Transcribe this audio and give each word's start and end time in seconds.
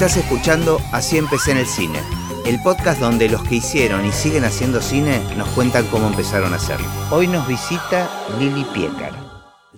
Estás 0.00 0.16
escuchando 0.16 0.78
Así 0.92 1.18
empecé 1.18 1.50
en 1.50 1.58
el 1.58 1.66
cine, 1.66 1.98
el 2.46 2.58
podcast 2.62 2.98
donde 3.02 3.28
los 3.28 3.42
que 3.46 3.56
hicieron 3.56 4.06
y 4.06 4.12
siguen 4.12 4.44
haciendo 4.44 4.80
cine 4.80 5.20
nos 5.36 5.46
cuentan 5.50 5.84
cómo 5.88 6.06
empezaron 6.08 6.54
a 6.54 6.56
hacerlo. 6.56 6.86
Hoy 7.10 7.26
nos 7.26 7.46
visita 7.46 8.08
Lili 8.38 8.64
Piecar. 8.72 9.12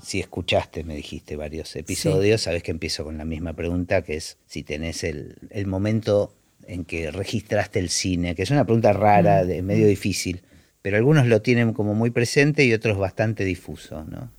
Si 0.00 0.20
escuchaste, 0.20 0.84
me 0.84 0.94
dijiste 0.94 1.34
varios 1.34 1.74
episodios, 1.74 2.43
sabes 2.43 2.62
que 2.62 2.70
empiezo 2.70 3.02
con 3.02 3.18
la 3.18 3.24
misma 3.24 3.54
pregunta, 3.54 4.02
que 4.02 4.14
es 4.14 4.38
si 4.46 4.62
tenés 4.62 5.02
el, 5.02 5.38
el 5.50 5.66
momento 5.66 6.32
en 6.68 6.84
que 6.84 7.11
registraste 7.11 7.80
el 7.80 7.89
cine, 7.89 8.36
que 8.36 8.44
es 8.44 8.50
una 8.52 8.64
pregunta 8.64 8.93
rara, 8.93 9.43
Mm. 9.43 9.48
de, 9.48 9.62
medio 9.62 9.89
difícil, 9.89 10.43
pero 10.82 10.98
algunos 10.98 11.26
lo 11.26 11.43
tienen 11.43 11.72
como 11.72 11.94
muy 11.94 12.11
presente 12.11 12.64
y 12.64 12.72
otros 12.72 12.96
bastante 12.96 13.43
difuso, 13.44 14.04
¿no? 14.04 14.30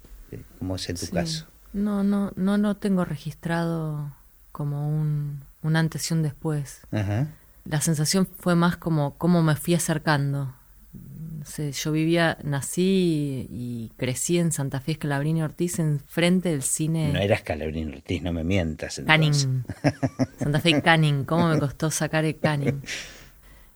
Como 0.59 0.77
es 0.77 0.87
en 0.87 0.95
tu 0.95 1.07
Sí. 1.07 1.11
caso. 1.11 1.45
No, 1.73 2.05
no, 2.05 2.31
no 2.37 2.57
lo 2.57 2.77
tengo 2.77 3.03
registrado 3.03 4.15
como 4.53 4.87
un, 4.87 5.41
un 5.63 5.75
antes 5.75 6.09
y 6.09 6.13
un 6.13 6.23
después. 6.23 6.81
Ajá. 6.91 7.27
La 7.65 7.81
sensación 7.81 8.27
fue 8.37 8.55
más 8.55 8.77
como 8.77 9.17
cómo 9.17 9.41
me 9.41 9.55
fui 9.55 9.73
acercando. 9.73 10.53
No 10.93 11.45
sé, 11.45 11.71
yo 11.71 11.91
vivía, 11.91 12.37
nací 12.43 13.47
y 13.49 13.91
crecí 13.97 14.37
en 14.37 14.51
Santa 14.51 14.79
Fe 14.79 14.93
Escalabrini 14.93 15.41
Ortiz, 15.41 15.79
enfrente 15.79 16.49
del 16.49 16.61
cine 16.63 17.11
No 17.11 17.19
eras 17.19 17.41
Calabrín 17.41 17.89
Ortiz, 17.93 18.21
no 18.21 18.31
me 18.31 18.43
mientas. 18.43 18.99
entonces. 18.99 19.45
Canning. 19.45 19.65
Santa 20.39 20.59
Fe 20.59 20.81
Canning. 20.81 21.25
¿Cómo 21.25 21.47
me 21.49 21.59
costó 21.59 21.89
sacar 21.91 22.23
el 22.25 22.37
Canning? 22.37 22.81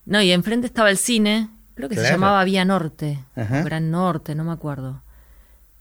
No, 0.05 0.21
y 0.21 0.31
enfrente 0.31 0.67
estaba 0.67 0.89
el 0.89 0.97
cine, 0.97 1.49
creo 1.73 1.89
que 1.89 1.95
se 1.95 2.03
llamaba 2.09 2.41
Vía 2.45 2.63
Norte, 2.63 3.19
Ajá. 3.35 3.63
Gran 3.63 3.91
Norte, 3.91 4.35
no 4.35 4.45
me 4.45 4.53
acuerdo. 4.53 5.01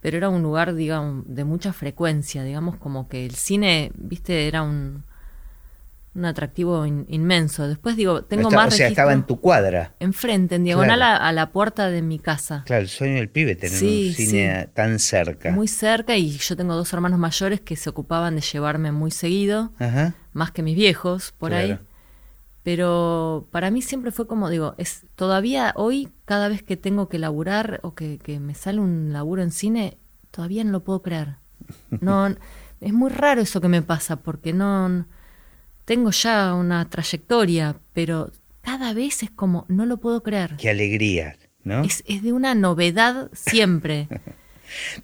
Pero 0.00 0.16
era 0.16 0.28
un 0.28 0.42
lugar, 0.42 0.74
digamos, 0.74 1.24
de 1.28 1.44
mucha 1.44 1.72
frecuencia, 1.72 2.42
digamos, 2.42 2.76
como 2.76 3.08
que 3.08 3.24
el 3.26 3.34
cine, 3.34 3.92
viste, 3.94 4.48
era 4.48 4.62
un, 4.62 5.04
un 6.16 6.24
atractivo 6.24 6.86
in- 6.86 7.04
inmenso. 7.08 7.68
Después 7.68 7.94
digo, 7.96 8.24
tengo 8.24 8.48
Está- 8.48 8.56
más 8.56 8.74
O 8.74 8.76
sea, 8.76 8.88
estaba 8.88 9.12
en 9.12 9.24
tu 9.24 9.40
cuadra. 9.40 9.94
enfrente, 10.00 10.54
en 10.56 10.64
diagonal 10.64 10.98
Claro. 10.98 11.22
a, 11.22 11.28
a 11.28 11.32
la 11.32 11.52
puerta 11.52 11.88
de 11.90 12.02
mi 12.02 12.18
casa. 12.18 12.62
Claro, 12.66 12.82
el 12.82 12.88
sueño 12.88 13.16
del 13.16 13.28
pibe, 13.28 13.54
tener 13.54 13.76
Sí, 13.78 14.08
un 14.08 14.14
cine 14.14 14.62
sí. 14.64 14.70
tan 14.74 14.98
cerca. 14.98 15.50
Muy 15.52 15.68
cerca 15.68 16.16
y 16.16 16.30
yo 16.38 16.56
tengo 16.56 16.74
dos 16.74 16.92
hermanos 16.92 17.18
mayores 17.18 17.60
que 17.60 17.76
se 17.76 17.90
ocupaban 17.90 18.34
de 18.36 18.40
llevarme 18.40 18.92
muy 18.92 19.10
seguido. 19.10 19.72
Ajá. 19.78 20.14
más 20.32 20.50
que 20.50 20.62
mis 20.62 20.76
viejos 20.76 21.32
por 21.32 21.54
ahí. 21.54 21.78
Pero 22.62 23.46
para 23.52 23.70
mí 23.70 23.80
siempre 23.80 24.10
fue 24.10 24.26
como, 24.26 24.50
digo, 24.50 24.74
es 24.76 25.06
todavía 25.14 25.72
hoy, 25.76 26.08
cada 26.24 26.48
vez 26.48 26.62
que 26.62 26.76
tengo 26.76 27.08
que 27.08 27.18
laburar 27.18 27.78
o 27.84 27.94
que, 27.94 28.18
que 28.18 28.40
me 28.40 28.54
sale 28.54 28.80
un 28.80 29.12
laburo 29.12 29.42
en 29.42 29.52
cine, 29.52 29.98
todavía 30.32 30.64
no 30.64 30.72
lo 30.72 30.82
puedo 30.82 31.00
creer. 31.00 31.36
No, 32.00 32.26
es 32.80 32.92
muy 32.92 33.10
raro 33.10 33.40
eso 33.40 33.60
que 33.60 33.68
me 33.68 33.82
pasa, 33.82 34.16
porque 34.16 34.52
no 34.52 35.06
tengo 35.86 36.10
ya 36.10 36.52
una 36.52 36.90
trayectoria, 36.90 37.76
pero 37.94 38.30
cada 38.60 38.92
vez 38.92 39.22
es 39.22 39.30
como, 39.30 39.64
no 39.68 39.86
lo 39.86 39.96
puedo 39.96 40.22
creer. 40.22 40.56
Qué 40.58 40.68
alegría, 40.68 41.36
¿no? 41.64 41.82
Es, 41.84 42.04
es 42.06 42.22
de 42.22 42.32
una 42.34 42.54
novedad 42.54 43.30
siempre. 43.32 44.08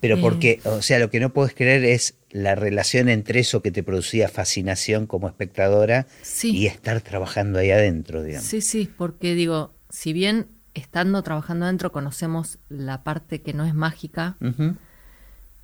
Pero 0.00 0.16
eh, 0.16 0.20
porque, 0.20 0.60
o 0.64 0.82
sea, 0.82 0.98
lo 0.98 1.08
que 1.08 1.20
no 1.20 1.32
puedes 1.32 1.54
creer 1.54 1.84
es 1.84 2.16
la 2.30 2.56
relación 2.56 3.08
entre 3.08 3.38
eso 3.38 3.62
que 3.62 3.70
te 3.70 3.84
producía 3.84 4.28
fascinación 4.28 5.06
como 5.06 5.28
espectadora 5.28 6.08
Sí. 6.22 6.50
y 6.56 6.66
estar 6.66 7.00
trabajando 7.00 7.60
ahí 7.60 7.70
adentro, 7.70 8.24
digamos. 8.24 8.48
Sí, 8.48 8.60
sí, 8.60 8.90
porque 8.98 9.36
digo, 9.36 9.72
si 9.88 10.12
bien 10.12 10.48
estando 10.74 11.22
trabajando 11.22 11.66
adentro 11.66 11.92
conocemos 11.92 12.58
la 12.68 13.04
parte 13.04 13.40
que 13.42 13.52
no 13.52 13.64
es 13.64 13.72
mágica, 13.72 14.36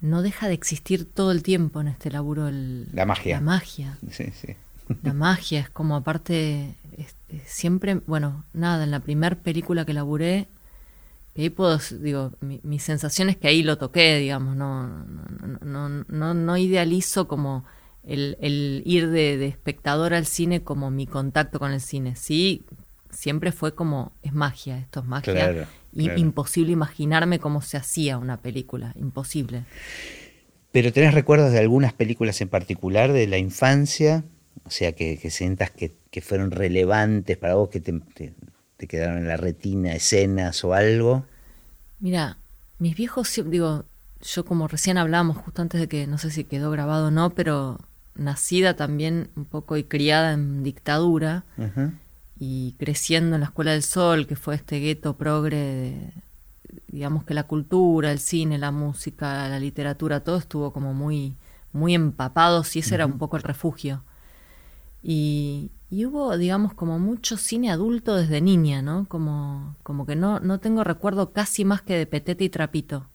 no 0.00 0.22
deja 0.22 0.46
de 0.46 0.54
existir 0.54 1.04
todo 1.12 1.32
el 1.32 1.42
tiempo 1.42 1.80
en 1.80 1.88
este 1.88 2.10
laburo 2.12 2.46
el- 2.46 2.86
La 2.92 3.04
magia. 3.04 3.36
La 3.36 3.40
magia. 3.40 3.98
Sí, 4.12 4.26
sí. 4.40 4.54
La 5.02 5.12
magia 5.14 5.60
es 5.60 5.70
como 5.70 5.96
aparte, 5.96 6.74
es- 6.96 7.14
es 7.28 7.42
siempre, 7.46 7.96
bueno, 8.06 8.44
nada, 8.52 8.84
en 8.84 8.90
la 8.90 9.00
primer 9.00 9.38
película 9.38 9.84
que 9.84 9.94
laburé, 9.94 10.48
ahí 11.36 11.50
puedo, 11.50 11.78
digo, 12.00 12.32
mi, 12.40 12.60
mi 12.64 12.78
sensación 12.78 13.28
es 13.28 13.36
que 13.36 13.48
ahí 13.48 13.62
lo 13.62 13.78
toqué, 13.78 14.18
digamos, 14.18 14.56
no, 14.56 14.88
no, 14.88 15.22
no, 15.62 15.88
no, 15.88 16.04
no, 16.08 16.34
no 16.34 16.56
idealizo 16.56 17.28
como 17.28 17.64
el, 18.02 18.36
el 18.40 18.82
ir 18.86 19.08
de, 19.08 19.36
de 19.36 19.46
espectador 19.46 20.14
al 20.14 20.26
cine 20.26 20.62
como 20.62 20.90
mi 20.90 21.06
contacto 21.06 21.58
con 21.58 21.72
el 21.72 21.80
cine. 21.80 22.16
Sí, 22.16 22.64
siempre 23.10 23.52
fue 23.52 23.74
como, 23.74 24.12
es 24.22 24.32
magia, 24.32 24.78
esto 24.78 25.00
es 25.00 25.06
magia. 25.06 25.32
Claro, 25.32 25.66
y- 25.92 26.04
claro. 26.04 26.18
Imposible 26.20 26.72
imaginarme 26.72 27.38
cómo 27.38 27.62
se 27.62 27.76
hacía 27.76 28.18
una 28.18 28.38
película, 28.38 28.92
imposible. 28.96 29.64
Pero 30.72 30.92
tenés 30.92 31.14
recuerdos 31.14 31.52
de 31.52 31.58
algunas 31.58 31.92
películas 31.92 32.40
en 32.40 32.48
particular 32.48 33.12
de 33.12 33.26
la 33.26 33.38
infancia, 33.38 34.24
o 34.64 34.70
sea, 34.70 34.92
que, 34.92 35.18
que 35.18 35.30
sientas 35.30 35.70
que, 35.70 35.94
que 36.10 36.20
fueron 36.20 36.50
relevantes 36.50 37.36
para 37.36 37.54
vos, 37.54 37.68
que 37.70 37.80
te, 37.80 37.92
te- 38.14 38.34
te 38.76 38.86
quedaron 38.86 39.18
en 39.18 39.28
la 39.28 39.36
retina 39.36 39.94
escenas 39.94 40.64
o 40.64 40.74
algo. 40.74 41.24
Mira, 42.00 42.38
mis 42.78 42.96
viejos, 42.96 43.40
digo, 43.46 43.84
yo 44.22 44.44
como 44.44 44.68
recién 44.68 44.98
hablábamos 44.98 45.36
justo 45.38 45.62
antes 45.62 45.80
de 45.80 45.88
que, 45.88 46.06
no 46.06 46.18
sé 46.18 46.30
si 46.30 46.44
quedó 46.44 46.70
grabado 46.70 47.08
o 47.08 47.10
no, 47.10 47.30
pero 47.30 47.78
nacida 48.14 48.74
también 48.76 49.30
un 49.36 49.44
poco 49.44 49.76
y 49.76 49.84
criada 49.84 50.32
en 50.32 50.62
dictadura 50.62 51.44
y 52.38 52.74
creciendo 52.78 53.36
en 53.36 53.40
la 53.42 53.46
Escuela 53.48 53.72
del 53.72 53.82
Sol, 53.82 54.26
que 54.26 54.36
fue 54.36 54.54
este 54.54 54.80
gueto 54.80 55.16
progre, 55.16 55.56
de- 55.56 56.12
digamos 56.88 57.24
que 57.24 57.34
la 57.34 57.44
cultura, 57.44 58.12
el 58.12 58.18
cine, 58.20 58.58
la 58.58 58.70
música, 58.72 59.48
la 59.48 59.58
literatura, 59.60 60.20
todo 60.20 60.38
estuvo 60.38 60.72
como 60.72 60.94
muy, 60.94 61.36
muy 61.72 61.94
empapados 61.94 62.76
y 62.76 62.80
ese 62.80 62.94
era 62.96 63.06
un 63.06 63.18
poco 63.18 63.36
el 63.36 63.42
refugio. 63.42 64.04
Y, 65.10 65.70
y 65.88 66.04
hubo, 66.04 66.36
digamos, 66.36 66.74
como 66.74 66.98
mucho 66.98 67.38
cine 67.38 67.70
adulto 67.70 68.14
desde 68.14 68.42
niña, 68.42 68.82
¿no? 68.82 69.06
Como, 69.08 69.74
como 69.82 70.04
que 70.04 70.16
no, 70.16 70.38
no 70.40 70.60
tengo 70.60 70.84
recuerdo 70.84 71.32
casi 71.32 71.64
más 71.64 71.80
que 71.80 71.94
de 71.94 72.04
Petete 72.04 72.44
y 72.44 72.50
Trapito. 72.50 73.08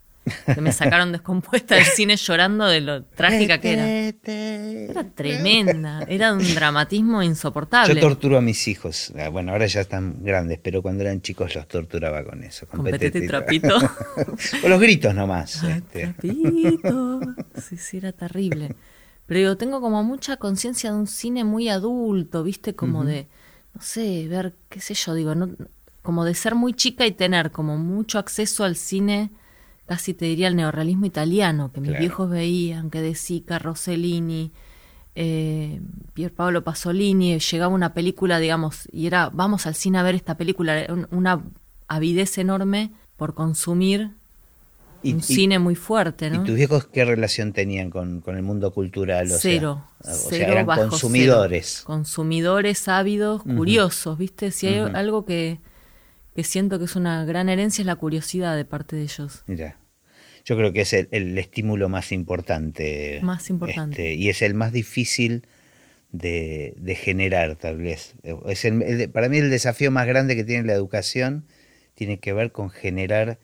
Que 0.56 0.60
me 0.60 0.72
sacaron 0.72 1.12
descompuesta 1.12 1.76
del 1.76 1.86
cine 1.86 2.16
llorando 2.16 2.66
de 2.66 2.82
lo 2.82 3.04
trágica 3.04 3.60
que 3.60 3.74
era. 3.74 3.88
Era 3.88 5.08
tremenda, 5.12 6.04
era 6.08 6.34
un 6.34 6.40
dramatismo 6.56 7.22
insoportable. 7.22 7.94
Yo 7.94 8.02
torturo 8.02 8.40
a 8.40 8.42
mis 8.42 8.68
hijos. 8.68 9.14
Ah, 9.16 9.30
Bueno, 9.30 9.52
ahora 9.52 9.68
ya 9.68 9.82
están 9.82 10.24
grandes, 10.24 10.58
pero 10.64 10.82
cuando 10.82 11.04
eran 11.04 11.22
chicos 11.22 11.54
los 11.54 11.68
torturaba 11.68 12.24
con 12.24 12.44
eso. 12.44 12.66
Con 12.66 12.84
Petete 12.84 13.20
y 13.20 13.28
Trapito. 13.28 13.78
o 14.64 14.68
los 14.68 14.82
gritos 14.82 15.14
nomás. 15.14 15.64
Ay, 15.64 15.74
este. 15.74 16.08
Trapito. 16.08 17.20
Sí, 17.62 17.78
sí, 17.78 17.98
era 17.98 18.14
terrible. 18.14 18.76
Pero 19.26 19.40
digo, 19.40 19.58
tengo 19.58 19.82
como 19.82 20.04
mucha 20.04 20.38
conciencia 20.38 20.92
de 20.92 20.98
un 20.98 21.08
cine 21.08 21.44
muy 21.44 21.70
adulto, 21.70 22.44
¿viste? 22.44 22.76
Como 22.76 23.06
de, 23.06 23.28
no 23.74 23.82
sé, 23.82 24.28
ver, 24.28 24.56
qué 24.70 24.80
sé 24.82 24.94
yo, 24.94 25.14
digo, 25.14 25.34
no, 25.36 25.50
como 26.02 26.26
de 26.26 26.36
ser 26.36 26.56
muy 26.56 26.74
chica 26.74 27.06
y 27.08 27.12
tener 27.14 27.52
como 27.52 27.78
mucho 27.78 28.20
acceso 28.20 28.66
al 28.66 28.76
cine, 28.76 29.32
casi 29.86 30.14
te 30.14 30.26
diría 30.26 30.50
el 30.50 30.56
neorrealismo 30.56 31.06
italiano, 31.06 31.72
que 31.72 31.80
mis 31.80 31.92
Claro. 31.92 32.02
viejos 32.02 32.30
veían, 32.30 32.90
que 32.90 33.02
de 33.02 33.16
Sica, 33.16 33.60
Rossellini, 33.60 34.52
eh, 35.16 35.80
Pier 36.14 36.34
Paolo 36.34 36.64
Pasolini, 36.64 37.40
llegaba 37.40 37.74
una 37.74 37.94
película, 37.94 38.40
digamos, 38.40 38.90
y 38.92 39.08
era, 39.08 39.30
vamos 39.30 39.66
al 39.68 39.76
cine 39.76 40.00
a 40.00 40.04
ver 40.04 40.16
esta 40.16 40.36
película, 40.36 40.86
una 41.12 41.44
avidez 41.88 42.38
enorme 42.38 42.92
por 43.16 43.36
consumir 43.36 44.12
Y- 45.04 45.14
un 45.14 45.20
y- 45.20 45.24
cine 45.24 45.60
muy 45.60 45.76
fuerte, 45.76 46.30
¿no? 46.30 46.42
¿Y 46.42 46.46
tus 46.46 46.56
viejos 46.56 46.86
qué 46.88 47.04
relación 47.06 47.52
tenían 47.54 47.90
con, 47.90 48.22
con 48.22 48.36
el 48.38 48.44
mundo 48.44 48.72
cultural? 48.74 49.26
O 49.26 49.30
sea, 49.30 49.38
cero, 49.40 49.86
o 50.00 50.14
sea, 50.14 50.48
eran 50.48 50.66
bajo 50.66 50.88
consumidores. 50.90 51.74
cero. 51.78 51.86
Consumidores 51.88 52.88
ávidos, 52.88 53.44
curiosos, 53.44 54.18
¿viste? 54.18 54.52
Si 54.52 54.68
hay 54.68 54.80
algo 54.80 55.26
que, 55.26 55.60
que 56.36 56.44
siento 56.44 56.80
que 56.80 56.86
es 56.86 56.96
una 56.96 57.26
gran 57.26 57.50
herencia 57.50 57.82
es 57.82 57.86
la 57.86 57.96
curiosidad 57.98 58.56
de 58.56 58.66
parte 58.66 58.96
de 58.96 59.04
ellos. 59.04 59.44
Mira, 59.48 59.78
yo 60.46 60.56
creo 60.58 60.74
que 60.74 60.82
es 60.82 60.94
el, 60.94 61.08
el 61.12 61.38
estímulo 61.38 61.90
más 61.90 62.12
importante. 62.12 63.20
Más 63.24 63.50
importante. 63.50 64.14
este, 64.14 64.14
y 64.16 64.30
es 64.30 64.42
el 64.42 64.54
más 64.54 64.72
difícil 64.74 65.46
de, 66.12 66.74
de 66.78 66.96
generar, 66.96 67.56
tal 67.56 67.78
vez. 67.78 68.14
Es 68.48 68.66
el- 68.66 68.82
el- 68.84 69.10
para 69.10 69.30
mí 69.30 69.38
el 69.38 69.50
desafío 69.50 69.90
más 69.92 70.06
grande 70.08 70.36
que 70.36 70.44
tiene 70.44 70.66
la 70.68 70.74
educación 70.74 71.46
tiene 71.96 72.20
que 72.20 72.34
ver 72.34 72.52
con 72.52 72.70
generar 72.70 73.40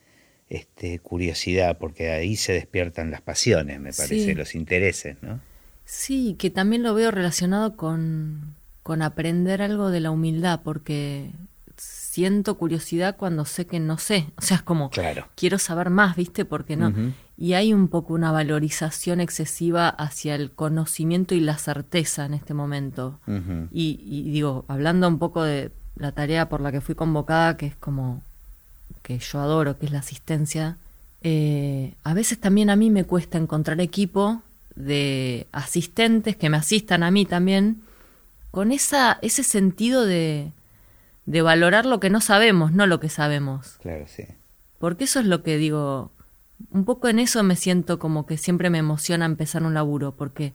este, 0.49 0.99
curiosidad, 0.99 1.77
porque 1.77 2.09
ahí 2.11 2.35
se 2.35 2.53
despiertan 2.53 3.11
las 3.11 3.21
pasiones, 3.21 3.79
me 3.79 3.93
parece, 3.93 4.25
Sí. 4.25 4.33
los 4.35 4.55
intereses, 4.55 5.17
¿no? 5.21 5.39
Sí, 5.85 6.35
que 6.39 6.49
también 6.49 6.83
lo 6.83 6.93
veo 6.93 7.11
relacionado 7.11 7.75
con, 7.75 8.55
con 8.83 9.01
aprender 9.01 9.61
algo 9.61 9.89
de 9.91 9.99
la 9.99 10.11
humildad, 10.11 10.61
porque 10.63 11.31
siento 11.77 12.57
curiosidad 12.57 13.15
cuando 13.17 13.45
sé 13.45 13.65
que 13.65 13.79
no 13.79 13.97
sé. 13.97 14.27
O 14.37 14.41
sea, 14.41 14.57
es 14.57 14.63
como, 14.63 14.89
Claro. 14.89 15.27
quiero 15.35 15.57
saber 15.59 15.89
más, 15.89 16.15
¿viste? 16.15 16.45
Porque 16.45 16.75
no. 16.75 16.93
Y 17.37 17.53
hay 17.53 17.73
un 17.73 17.87
poco 17.87 18.13
una 18.13 18.31
valorización 18.31 19.21
excesiva 19.21 19.87
hacia 19.87 20.35
el 20.35 20.51
conocimiento 20.51 21.35
y 21.35 21.39
la 21.39 21.57
certeza 21.57 22.25
en 22.25 22.33
este 22.33 22.53
momento. 22.53 23.19
Y 23.71 24.23
digo, 24.31 24.65
hablando 24.67 25.07
un 25.07 25.19
poco 25.19 25.43
de 25.43 25.71
la 25.95 26.11
tarea 26.11 26.49
por 26.49 26.61
la 26.61 26.71
que 26.71 26.81
fui 26.81 26.95
convocada, 26.95 27.55
que 27.57 27.67
es 27.67 27.75
como 27.75 28.23
que 29.01 29.19
yo 29.19 29.39
adoro, 29.39 29.77
que 29.77 29.85
es 29.85 29.91
la 29.91 29.99
asistencia, 29.99 30.77
eh, 31.21 31.95
a 32.03 32.13
veces 32.13 32.39
también 32.39 32.69
a 32.69 32.75
mí 32.75 32.89
me 32.89 33.03
cuesta 33.03 33.37
encontrar 33.37 33.81
equipo 33.81 34.41
de 34.75 35.47
asistentes 35.51 36.35
que 36.35 36.49
me 36.49 36.57
asistan 36.57 37.03
a 37.03 37.11
mí 37.11 37.25
también 37.25 37.81
con 38.51 38.71
esa, 38.71 39.19
ese 39.21 39.43
sentido 39.43 40.05
de, 40.05 40.51
de 41.25 41.41
valorar 41.41 41.85
lo 41.85 41.99
que 41.99 42.09
no 42.09 42.21
sabemos, 42.21 42.71
no 42.71 42.87
lo 42.87 42.99
que 42.99 43.09
sabemos. 43.09 43.77
Claro, 43.81 44.05
sí. 44.07 44.23
Porque 44.79 45.03
eso 45.03 45.19
es 45.19 45.25
lo 45.25 45.43
que 45.43 45.57
digo, 45.57 46.11
un 46.71 46.85
poco 46.85 47.09
en 47.09 47.19
eso 47.19 47.43
me 47.43 47.55
siento 47.55 47.99
como 47.99 48.25
que 48.25 48.37
siempre 48.37 48.69
me 48.69 48.77
emociona 48.77 49.25
empezar 49.25 49.63
un 49.63 49.73
laburo, 49.73 50.15
porque 50.15 50.53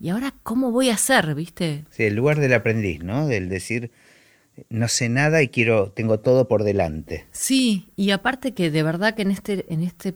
¿y 0.00 0.08
ahora 0.08 0.34
cómo 0.42 0.72
voy 0.72 0.90
a 0.90 0.94
hacer, 0.94 1.34
viste? 1.34 1.84
Sí, 1.90 2.04
el 2.04 2.16
lugar 2.16 2.40
del 2.40 2.52
aprendiz, 2.52 3.02
¿no? 3.02 3.26
Del 3.26 3.48
decir, 3.48 3.92
no 4.68 4.88
sé 4.88 5.08
nada 5.08 5.42
y 5.42 5.48
quiero, 5.48 5.92
tengo 5.92 6.20
todo 6.20 6.48
por 6.48 6.64
delante. 6.64 7.26
Sí, 7.32 7.90
y 7.96 8.10
aparte 8.10 8.54
que 8.54 8.70
de 8.70 8.82
verdad 8.82 9.14
que 9.14 9.22
en 9.22 9.30
este, 9.30 9.72
en 9.72 9.82
este 9.82 10.14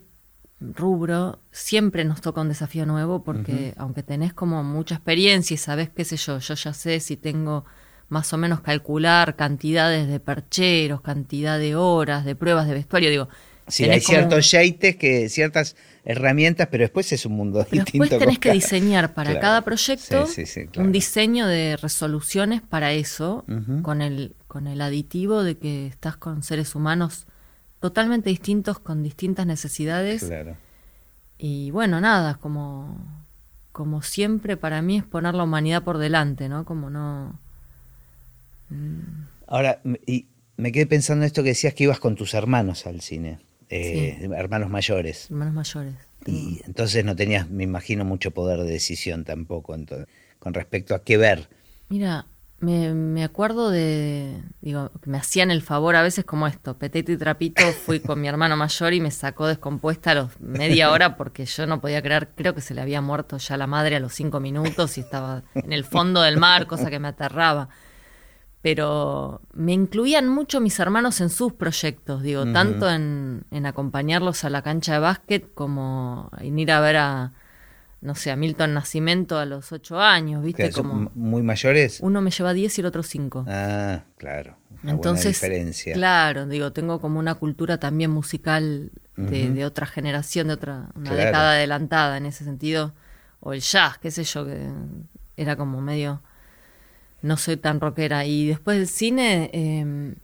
rubro 0.61 1.41
siempre 1.51 2.05
nos 2.05 2.21
toca 2.21 2.41
un 2.41 2.49
desafío 2.49 2.87
nuevo, 2.87 3.25
porque 3.25 3.75
aunque 3.77 4.03
tenés 4.03 4.33
como 4.33 4.63
mucha 4.63 4.97
experiencia 4.97 5.55
y 5.55 5.59
sabés, 5.59 5.91
qué 5.91 6.05
sé 6.05 6.17
yo, 6.17 6.39
yo 6.39 6.55
ya 6.55 6.73
sé 6.73 7.01
si 7.01 7.17
tengo 7.17 7.65
más 8.09 8.33
o 8.33 8.39
menos 8.39 8.61
calcular 8.61 9.37
cantidades 9.37 10.09
de 10.09 10.21
percheros, 10.21 11.01
cantidad 11.01 11.59
de 11.59 11.75
horas, 11.75 12.25
de 12.25 12.37
pruebas 12.37 12.69
de 12.69 12.75
vestuario, 12.75 13.11
digo, 13.11 13.29
Sí, 13.69 13.85
hay 13.85 14.01
ciertos 14.01 14.51
yaites, 14.51 14.97
que, 14.97 15.29
ciertas 15.29 15.77
herramientas, 16.07 16.69
pero 16.71 16.85
después 16.85 17.13
es 17.13 17.27
un 17.27 17.33
mundo 17.33 17.67
pero 17.69 17.83
distinto. 17.85 18.05
Después 18.05 18.21
tenés 18.21 18.39
que 18.39 18.53
diseñar 18.53 19.13
para 19.13 19.39
cada 19.41 19.63
proyecto 19.63 20.25
un 20.79 20.93
diseño 20.93 21.47
de 21.47 21.77
resoluciones 21.77 22.63
para 22.63 22.93
eso, 22.93 23.45
con, 23.83 24.01
el, 24.01 24.35
con 24.47 24.69
el 24.69 24.81
aditivo 24.81 25.43
de 25.43 25.59
que 25.59 25.89
estás 25.89 26.17
con 26.17 26.43
seres 26.43 26.75
humanos 26.75 27.27
totalmente 27.81 28.31
distintos, 28.31 28.79
con 28.79 29.03
distintas 29.03 29.47
necesidades. 29.47 30.25
Claro. 30.25 30.57
Y 31.39 31.71
bueno, 31.73 32.01
nada, 32.01 32.37
como, 32.37 33.27
como 33.73 34.01
siempre 34.01 34.57
para 34.57 34.81
mí 34.81 34.99
es 34.99 35.05
poner 35.05 35.35
la 35.35 35.43
humanidad 35.43 35.83
por 35.83 35.99
delante, 35.99 36.49
¿no? 36.49 36.65
Como 36.65 36.89
no... 36.89 37.39
Mm. 38.71 39.27
Ahora, 39.49 39.81
y 40.07 40.29
me 40.57 40.73
quedé 40.73 40.87
pensando 40.87 41.25
en 41.25 41.27
esto 41.27 41.43
que 41.43 41.51
decías 41.51 41.75
que 41.75 41.85
ibas 41.85 42.01
con 42.01 42.15
tus 42.15 42.33
hermanos 42.35 42.87
al 42.87 43.01
cine. 43.01 43.41
Eh, 43.71 44.29
hermanos 44.37 44.71
mayores. 44.71 45.27
Hermanos 45.31 45.55
mayores. 45.55 45.95
Y 46.27 46.61
entonces 46.65 47.05
no 47.05 47.15
tenías, 47.15 47.49
me 47.51 47.65
imagino, 47.65 48.05
mucho 48.05 48.33
poder 48.33 48.61
de 48.61 48.73
decisión 48.73 49.25
tampoco 49.25 49.75
entonces, 49.75 50.09
con 50.39 50.55
respecto 50.55 50.95
a 50.95 51.03
qué 51.05 51.17
ver. 51.17 51.49
Mira, 51.89 52.27
me, 52.59 52.95
me, 52.95 53.23
acuerdo 53.23 53.71
de, 53.71 54.43
digo, 54.61 54.91
que 55.03 55.11
me 55.11 55.19
hacían 55.19 55.51
el 55.51 55.63
favor 55.63 55.95
a 55.95 56.03
veces 56.03 56.25
como 56.25 56.47
esto, 56.47 56.79
Petete 56.79 57.13
y 57.13 57.17
Trapito, 57.17 57.63
fui 57.73 58.01
con 58.01 58.21
mi 58.21 58.29
hermano 58.29 58.57
mayor 58.57 58.93
y 58.95 59.01
me 59.01 59.11
sacó 59.11 59.47
descompuesta 59.47 60.13
a 60.13 60.15
los 60.15 60.41
media 60.41 60.91
hora 60.91 61.17
porque 61.17 61.45
yo 61.45 61.67
no 61.67 61.81
podía 61.81 62.03
creer, 62.03 62.31
creo 62.35 62.55
que 62.55 62.61
se 62.61 62.75
le 62.75 62.81
había 62.81 63.01
muerto 63.01 63.37
ya 63.39 63.57
la 63.57 63.67
madre 63.67 63.97
a 63.97 64.01
los 64.01 64.15
cinco 64.15 64.41
minutos 64.41 64.99
y 64.99 65.03
estaba 65.03 65.45
en 65.55 65.73
el 65.73 65.85
fondo 65.85 66.23
del 66.23 66.39
mar, 66.39 66.67
cosa 66.67 66.91
que 66.91 66.99
me 66.99 67.09
aterraba 67.09 67.69
pero 68.67 69.43
me 69.53 69.75
incluían 69.75 70.27
mucho 70.27 70.61
mis 70.61 70.81
hermanos 70.81 71.21
en 71.21 71.31
sus 71.31 71.53
proyectos, 71.53 72.21
digo, 72.21 72.45
tanto 72.51 72.91
en, 72.91 73.45
acompañarlos 73.65 74.43
a 74.43 74.51
la 74.51 74.63
cancha 74.63 74.95
de 74.95 74.99
básquet 74.99 75.55
como 75.55 76.33
en 76.41 76.59
ir 76.59 76.73
a 76.73 76.81
ver 76.81 76.97
a, 76.97 77.33
no 78.01 78.17
sé, 78.17 78.33
a 78.33 78.37
Milton 78.37 78.75
Nacimiento 78.75 79.39
a 79.39 79.45
los 79.45 79.71
ocho 79.71 80.01
años, 80.01 80.43
¿viste? 80.43 80.73
Como, 80.73 81.13
¿Muy 81.15 81.43
mayores? 81.43 82.01
Uno 82.01 82.21
me 82.23 82.33
lleva 82.33 82.55
diez 82.55 82.77
y 82.77 82.81
el 82.81 82.89
otro 82.89 83.05
cinco. 83.05 83.45
Ah, 83.47 84.03
claro. 84.17 84.57
Una 84.83 84.91
Entonces, 84.91 85.41
buena 85.41 85.55
diferencia. 85.55 85.95
claro, 85.95 86.47
digo, 86.47 86.73
tengo 86.73 87.01
como 87.01 87.21
una 87.21 87.37
cultura 87.37 87.79
también 87.79 88.11
musical 88.11 88.91
de, 89.15 89.65
otra 89.65 89.87
generación, 89.87 90.49
de 90.49 90.55
otra, 90.55 90.89
una 90.97 91.15
década 91.15 91.53
adelantada 91.53 92.17
en 92.17 92.27
ese 92.27 92.43
sentido, 92.43 92.95
o 93.39 93.53
el 93.53 93.61
jazz, 93.61 93.99
qué 93.99 94.11
sé 94.11 94.25
yo, 94.25 94.45
que 94.45 94.73
era 95.37 95.55
como 95.55 95.81
medio 95.81 96.21
no 97.23 97.37
soy 97.37 97.57
tan 97.57 97.81
rockera. 97.81 98.25
Y 98.27 98.47
después 98.47 98.79
del 98.79 98.89
cine, 98.89 99.51
em, 99.53 100.15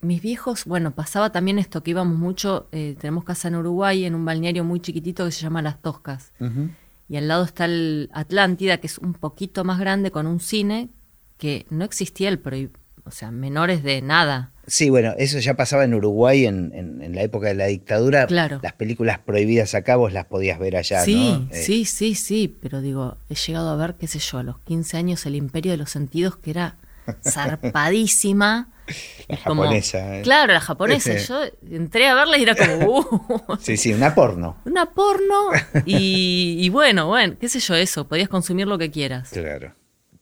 mis 0.00 0.20
viejos, 0.20 0.64
bueno, 0.64 0.94
pasaba 0.94 1.30
también 1.30 1.58
esto, 1.58 1.82
que 1.82 1.92
íbamos 1.92 2.18
mucho, 2.18 2.68
eh, 2.72 2.96
tenemos 3.00 3.24
casa 3.24 3.48
en 3.48 3.56
Uruguay, 3.56 4.04
en 4.04 4.14
un 4.14 4.24
balneario 4.24 4.64
muy 4.64 4.80
chiquitito 4.80 5.24
que 5.24 5.30
se 5.30 5.42
llama 5.42 5.62
Las 5.62 5.80
Toscas. 5.80 6.32
Y 7.08 7.16
al 7.16 7.28
lado 7.28 7.44
está 7.44 7.66
el 7.66 8.10
Atlántida, 8.12 8.78
que 8.78 8.86
es 8.86 8.98
un 8.98 9.14
poquito 9.14 9.64
más 9.64 9.78
grande, 9.78 10.10
con 10.10 10.26
un 10.26 10.40
cine 10.40 10.90
que 11.38 11.66
no 11.70 11.84
existía 11.84 12.28
el 12.28 12.70
o 13.04 13.10
sea, 13.10 13.30
menores 13.30 13.82
de 13.82 14.00
nada. 14.02 14.51
Sí, 14.66 14.90
bueno, 14.90 15.14
eso 15.18 15.38
ya 15.40 15.54
pasaba 15.54 15.84
en 15.84 15.94
Uruguay 15.94 16.46
en, 16.46 16.72
en, 16.74 17.14
la 17.14 17.22
época 17.22 17.48
de 17.48 17.54
la 17.54 17.66
dictadura. 17.66 18.26
Claro. 18.26 18.60
Las 18.62 18.72
películas 18.72 19.18
prohibidas 19.18 19.74
acá 19.74 19.96
vos 19.96 20.12
las 20.12 20.26
podías 20.26 20.58
ver 20.58 20.76
allá, 20.76 21.04
sí, 21.04 21.32
¿no? 21.32 21.48
Eh, 21.50 21.62
sí, 21.62 21.84
sí, 21.84 22.14
sí, 22.14 22.56
pero 22.60 22.80
digo, 22.80 23.16
he 23.28 23.34
llegado 23.34 23.70
a 23.70 23.76
ver, 23.76 23.94
qué 23.94 24.06
sé 24.06 24.20
yo, 24.20 24.38
a 24.38 24.42
los 24.42 24.58
15 24.60 24.96
años 24.96 25.26
el 25.26 25.34
Imperio 25.34 25.72
de 25.72 25.78
los 25.78 25.90
Sentidos, 25.90 26.36
que 26.36 26.50
era 26.50 26.76
zarpadísima. 27.24 28.68
la 29.28 29.36
japonesa. 29.36 30.18
¿eh? 30.18 30.22
Claro, 30.22 30.52
la 30.52 30.60
japonesa. 30.60 31.16
Yo 31.18 31.42
entré 31.70 32.08
a 32.08 32.14
verla 32.14 32.38
y 32.38 32.42
era 32.42 32.54
como... 32.54 33.00
Uh, 33.00 33.56
sí, 33.60 33.76
sí, 33.76 33.92
una 33.92 34.14
porno. 34.14 34.58
Una 34.64 34.86
porno 34.86 35.50
y, 35.84 36.56
y 36.60 36.68
bueno, 36.68 37.08
bueno, 37.08 37.36
qué 37.40 37.48
sé 37.48 37.58
yo, 37.60 37.74
eso, 37.74 38.06
podías 38.06 38.28
consumir 38.28 38.66
lo 38.66 38.78
que 38.78 38.90
quieras. 38.90 39.30
Claro. 39.30 39.74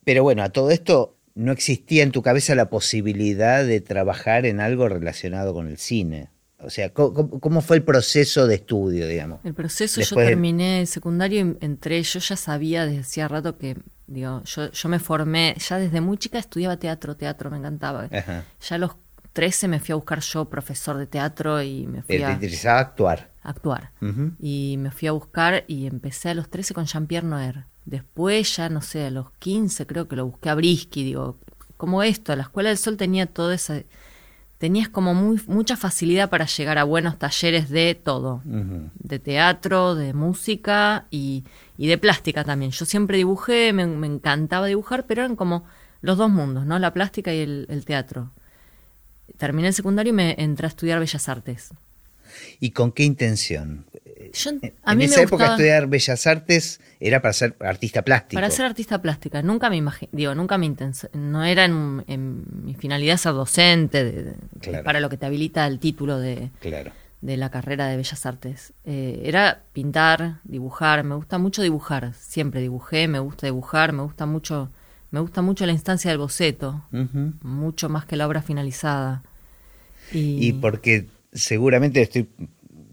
Pero 0.04 0.22
bueno, 0.22 0.42
a 0.42 0.48
todo 0.48 0.70
esto 0.70 1.16
no 1.34 1.52
existía 1.52 2.02
en 2.02 2.12
tu 2.12 2.22
cabeza 2.22 2.54
la 2.54 2.70
posibilidad 2.70 3.64
de 3.64 3.80
trabajar 3.80 4.46
en 4.46 4.60
algo 4.60 4.88
relacionado 4.88 5.54
con 5.54 5.68
el 5.68 5.78
cine. 5.78 6.30
O 6.62 6.68
sea, 6.68 6.92
¿cómo, 6.92 7.62
fue 7.62 7.76
el 7.76 7.82
proceso 7.82 8.46
de 8.46 8.56
estudio, 8.56 9.06
digamos? 9.08 9.40
El 9.44 9.54
proceso, 9.54 10.02
yo 10.02 10.16
terminé 10.16 10.80
el 10.80 10.86
secundario 10.86 11.40
y 11.40 11.64
entré, 11.64 12.02
yo 12.02 12.20
ya 12.20 12.36
sabía 12.36 12.84
desde 12.84 13.00
hacía 13.00 13.28
rato 13.28 13.56
que, 13.56 13.78
digo, 14.06 14.42
yo, 14.44 14.70
yo 14.70 14.88
me 14.90 14.98
formé, 14.98 15.56
ya 15.58 15.78
desde 15.78 16.02
muy 16.02 16.18
chica 16.18 16.38
estudiaba 16.38 16.76
teatro, 16.76 17.16
teatro 17.16 17.50
me 17.50 17.56
encantaba. 17.56 18.08
Ya 18.10 18.46
a 18.74 18.78
los 18.78 18.96
13 19.32 19.68
me 19.68 19.80
fui 19.80 19.92
a 19.92 19.96
buscar 19.96 20.20
yo 20.20 20.50
profesor 20.50 20.98
de 20.98 21.06
teatro 21.06 21.62
y 21.62 21.86
me 21.86 22.02
fui 22.02 22.22
a... 22.22 22.26
¿Te 22.26 22.32
interesaba 22.34 22.80
actuar? 22.80 23.30
Actuar. 23.42 23.92
Y 24.38 24.76
me 24.78 24.90
fui 24.90 25.08
a 25.08 25.12
buscar 25.12 25.64
y 25.66 25.86
empecé 25.86 26.28
a 26.28 26.34
los 26.34 26.50
13 26.50 26.74
con 26.74 26.84
Jean-Pierre 26.84 27.26
Noer. 27.26 27.64
Después 27.84 28.56
ya, 28.56 28.68
no 28.68 28.82
sé, 28.82 29.06
a 29.06 29.10
los 29.10 29.30
15 29.38 29.86
creo 29.86 30.08
que 30.08 30.16
lo 30.16 30.26
busqué 30.26 30.50
a 30.50 30.54
Brisky, 30.54 31.04
digo, 31.04 31.38
como 31.76 32.02
esto, 32.02 32.36
la 32.36 32.42
Escuela 32.42 32.68
del 32.68 32.78
Sol 32.78 32.96
tenía 32.96 33.26
todo 33.26 33.52
esa... 33.52 33.82
Tenías 34.58 34.90
como 34.90 35.14
muy, 35.14 35.40
mucha 35.46 35.74
facilidad 35.78 36.28
para 36.28 36.44
llegar 36.44 36.76
a 36.76 36.84
buenos 36.84 37.18
talleres 37.18 37.70
de 37.70 37.94
todo, 37.94 38.42
de 38.44 39.18
teatro, 39.18 39.94
de 39.94 40.12
música 40.12 41.06
y, 41.10 41.44
de 41.78 41.96
plástica 41.96 42.44
también. 42.44 42.70
Yo 42.70 42.84
siempre 42.84 43.16
dibujé, 43.16 43.72
me, 43.72 43.84
encantaba 44.06 44.66
dibujar, 44.66 45.06
pero 45.06 45.22
eran 45.22 45.34
como 45.34 45.64
los 46.02 46.18
dos 46.18 46.28
mundos, 46.28 46.66
¿no? 46.66 46.78
La 46.78 46.92
plástica 46.92 47.32
y 47.32 47.38
el, 47.38 47.66
el 47.70 47.86
teatro. 47.86 48.32
Terminé 49.38 49.68
el 49.68 49.74
secundario 49.74 50.10
y 50.10 50.16
me 50.16 50.34
entré 50.36 50.66
a 50.66 50.68
estudiar 50.68 51.00
Bellas 51.00 51.26
Artes. 51.30 51.70
¿Y 52.60 52.72
con 52.72 52.92
qué 52.92 53.04
intención? 53.04 53.86
Yo, 54.32 54.50
a 54.84 54.92
en 54.92 55.02
esa 55.02 55.22
época 55.22 55.52
estudiar 55.52 55.86
bellas 55.86 56.26
artes 56.26 56.80
era 57.00 57.20
para 57.20 57.32
ser 57.32 57.56
artista 57.60 58.02
plástico. 58.02 58.40
Para 58.40 58.50
ser 58.50 58.66
artista 58.66 59.00
plástica. 59.00 59.42
Nunca 59.42 59.70
me 59.70 59.76
imaginé, 59.76 60.10
digo, 60.12 60.34
nunca 60.34 60.58
me 60.58 60.66
no 61.12 61.44
era 61.44 61.64
en, 61.64 62.44
mi 62.64 62.74
finalidad 62.74 63.16
ser 63.16 63.32
docente, 63.32 64.34
para 64.84 65.00
lo 65.00 65.08
que 65.08 65.16
te 65.16 65.26
habilita 65.26 65.66
el 65.66 65.78
título 65.78 66.18
de, 66.18 66.50
de 67.20 67.36
la 67.36 67.50
carrera 67.50 67.86
de 67.86 67.96
bellas 67.96 68.26
artes. 68.26 68.72
Eh, 68.84 69.22
era 69.24 69.62
pintar, 69.72 70.40
dibujar. 70.44 71.04
Me 71.04 71.14
gusta 71.14 71.38
mucho 71.38 71.62
dibujar. 71.62 72.14
Siempre 72.14 72.60
dibujé, 72.60 73.08
me 73.08 73.18
gusta 73.18 73.46
dibujar, 73.46 73.92
me 73.92 74.02
gusta 74.02 74.26
mucho, 74.26 74.70
me 75.10 75.20
gusta 75.20 75.42
mucho 75.42 75.66
la 75.66 75.72
instancia 75.72 76.10
del 76.10 76.18
boceto, 76.18 76.84
mucho 77.42 77.88
más 77.88 78.06
que 78.06 78.16
la 78.16 78.26
obra 78.26 78.42
finalizada. 78.42 79.22
Y, 80.12 80.48
y 80.48 80.52
porque 80.54 81.06
seguramente 81.32 82.02
estoy 82.02 82.28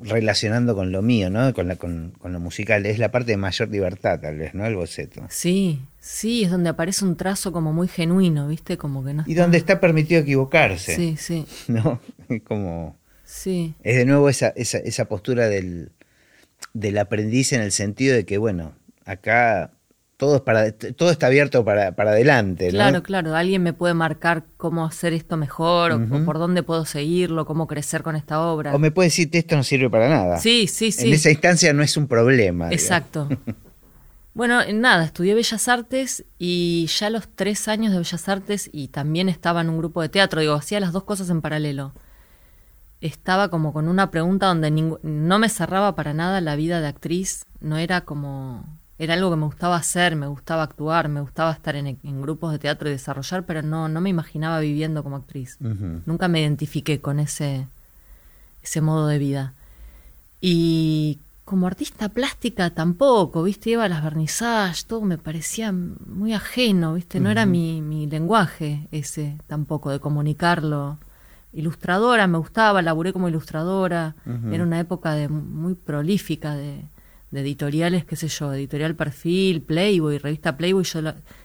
relacionando 0.02 0.76
con 0.76 0.92
lo 0.92 1.02
mío, 1.02 1.30
¿no? 1.30 1.54
Con, 1.54 1.68
la, 1.68 1.76
con, 1.76 2.14
lo 2.24 2.40
musical. 2.40 2.86
Es 2.86 3.00
la 3.00 3.12
parte 3.12 3.32
de 3.32 3.38
mayor 3.38 3.70
libertad, 3.70 4.20
tal 4.20 4.38
vez, 4.38 4.54
¿no? 4.54 4.66
El 4.66 4.76
boceto. 4.76 5.26
Sí, 5.30 5.82
sí, 6.00 6.44
es 6.44 6.52
donde 6.52 6.70
aparece 6.70 7.06
un 7.06 7.18
trazo 7.18 7.52
como 7.52 7.74
muy 7.74 7.88
genuino, 7.88 8.48
¿viste? 8.48 8.78
Como 8.78 9.04
que 9.04 9.14
no 9.14 9.24
Y 9.28 9.34
donde 9.34 9.58
está 9.58 9.80
permitido 9.80 10.22
equivocarse. 10.22 10.96
Sí, 10.96 11.16
sí. 11.18 11.46
¿No? 11.68 12.00
Como... 12.46 12.98
Sí. 13.24 13.76
Es 13.84 13.98
de 13.98 14.06
nuevo 14.06 14.30
esa, 14.30 14.50
esa, 14.56 14.78
esa 14.78 15.06
postura 15.06 15.50
del, 15.50 15.92
del 16.74 16.98
aprendiz 16.98 17.52
en 17.52 17.62
el 17.62 17.74
sentido 17.74 18.16
de 18.16 18.26
que, 18.26 18.38
bueno, 18.38 18.74
acá 19.06 19.72
todo, 20.18 20.44
para, 20.44 20.72
todo 20.72 21.12
está 21.12 21.28
abierto 21.28 21.64
para, 21.64 21.96
para 21.96 22.12
adelante. 22.12 22.70
Claro, 22.70 23.04
claro. 23.04 23.36
Alguien 23.36 23.62
me 23.62 23.74
puede 23.74 23.94
marcar 23.94 24.46
cómo 24.58 24.84
hacer 24.84 25.14
esto 25.14 25.38
mejor, 25.38 25.92
o, 25.92 26.26
por 26.26 26.40
dónde 26.40 26.64
puedo 26.64 26.86
seguirlo, 26.86 27.46
cómo 27.46 27.68
crecer 27.68 28.02
con 28.02 28.16
esta 28.16 28.42
obra. 28.42 28.74
O 28.74 28.80
me 28.80 28.90
puede 28.90 29.08
decir 29.08 29.30
que 29.30 29.38
esto 29.38 29.56
no 29.56 29.64
sirve 29.64 29.92
para 29.92 30.10
nada. 30.10 30.40
Sí, 30.40 30.66
sí, 30.68 30.92
sí. 30.92 31.08
En 31.08 31.14
esa 31.14 31.30
instancia 31.30 31.72
no 31.72 31.84
es 31.84 31.96
un 31.98 32.08
problema. 32.08 32.72
Exacto. 32.72 33.30
bueno, 34.34 34.62
nada, 34.74 35.06
estudié 35.06 35.36
Bellas 35.36 35.68
Artes 35.68 36.26
y 36.40 36.88
ya 36.88 37.08
a 37.08 37.12
los 37.12 37.28
tres 37.28 37.68
años 37.68 37.92
de 37.92 38.00
Bellas 38.00 38.28
Artes 38.28 38.72
y 38.74 38.88
también 38.88 39.30
estaba 39.30 39.62
en 39.62 39.70
un 39.70 39.78
grupo 39.78 40.02
de 40.02 40.10
teatro, 40.10 40.42
digo, 40.42 40.56
hacía 40.56 40.80
las 40.80 40.94
dos 40.94 41.04
cosas 41.04 41.30
en 41.30 41.42
paralelo. 41.42 41.94
Estaba 43.02 43.50
como 43.52 43.72
con 43.72 43.88
una 43.88 44.10
pregunta 44.10 44.48
donde 44.48 44.72
no 44.72 45.38
me 45.38 45.50
cerraba 45.50 45.94
para 45.94 46.16
nada 46.16 46.42
la 46.42 46.56
vida 46.56 46.82
de 46.82 46.88
actriz, 46.88 47.46
no 47.60 47.78
era 47.78 48.02
como 48.02 48.77
era 49.00 49.14
algo 49.14 49.30
que 49.30 49.36
me 49.36 49.46
gustaba 49.46 49.76
hacer, 49.76 50.16
me 50.16 50.28
gustaba 50.28 50.64
actuar, 50.64 51.08
me 51.08 51.22
gustaba 51.22 51.52
estar 51.52 51.76
en, 51.76 51.98
grupos 52.22 52.52
de 52.52 52.60
teatro 52.60 52.90
y 52.90 52.94
desarrollar, 52.94 53.46
pero 53.46 53.62
no, 53.62 53.88
no 53.88 54.02
me 54.02 54.10
imaginaba 54.10 54.60
viviendo 54.60 55.04
como 55.04 55.18
actriz. 55.18 55.58
Nunca 55.60 56.28
me 56.28 56.42
identifiqué 56.42 57.00
con 57.00 57.20
ese, 57.20 57.68
ese 58.64 58.82
modo 58.82 59.08
de 59.08 59.20
vida. 59.20 59.54
Y 60.42 61.20
como 61.46 61.68
artista 61.68 62.10
plástica 62.10 62.72
tampoco, 62.72 63.44
¿viste? 63.44 63.70
Iba 63.70 63.86
a 63.86 63.90
las 63.90 64.04
vernizajes, 64.04 64.86
todo 64.86 65.02
me 65.02 65.20
parecía 65.20 65.72
muy 65.72 66.34
ajeno, 66.34 66.96
¿viste? 66.96 67.20
No 67.20 67.30
era 67.30 67.46
mi, 67.46 67.82
mi 67.82 68.08
lenguaje 68.08 68.88
ese 68.92 69.38
tampoco, 69.46 69.92
de 69.92 70.00
comunicarlo. 70.00 70.98
Ilustradora, 71.54 72.26
me 72.28 72.40
gustaba, 72.40 72.82
laburé 72.82 73.14
como 73.14 73.30
ilustradora. 73.30 74.16
Era 74.52 74.64
una 74.64 74.80
época 74.80 75.14
de, 75.14 75.30
muy 75.30 75.76
prolífica 75.76 76.56
de, 76.56 76.84
de 77.32 77.42
editoriales, 77.42 78.06
qué 78.06 78.16
sé 78.16 78.28
yo, 78.28 78.54
editorial 78.54 78.96
Perfil, 78.96 79.62
Playboy, 79.62 80.18
revista 80.18 80.56
Playboy, 80.56 80.84
yo 80.84 81.02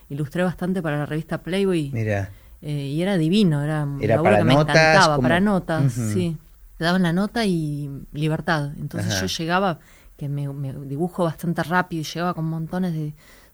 ilustré 0.09 0.43
bastante 0.43 0.81
para 0.81 0.99
la 0.99 1.05
revista 1.05 1.41
Playboy. 1.41 1.91
Mira. 1.93 2.31
Eh, 2.61 2.87
y 2.87 3.01
era 3.01 3.17
divino, 3.17 3.61
era, 3.61 3.85
era 3.99 4.21
para 4.21 4.37
que 4.37 4.43
me 4.45 4.53
encantaba, 4.53 5.19
para 5.19 5.39
notas, 5.41 5.91
sí. 5.91 6.37
Te 6.77 6.85
daban 6.85 7.03
la 7.03 7.13
nota 7.13 7.45
y 7.45 7.89
libertad. 8.13 8.71
Entonces 8.77 9.19
yo 9.19 9.27
llegaba, 9.27 9.79
que 10.15 10.29
me, 10.29 10.47
dibujo 10.85 11.25
bastante 11.25 11.61
rápido 11.63 12.01
y 12.01 12.05
llegaba 12.05 12.33
con 12.33 12.45
montones 12.45 12.93
de, 12.93 13.13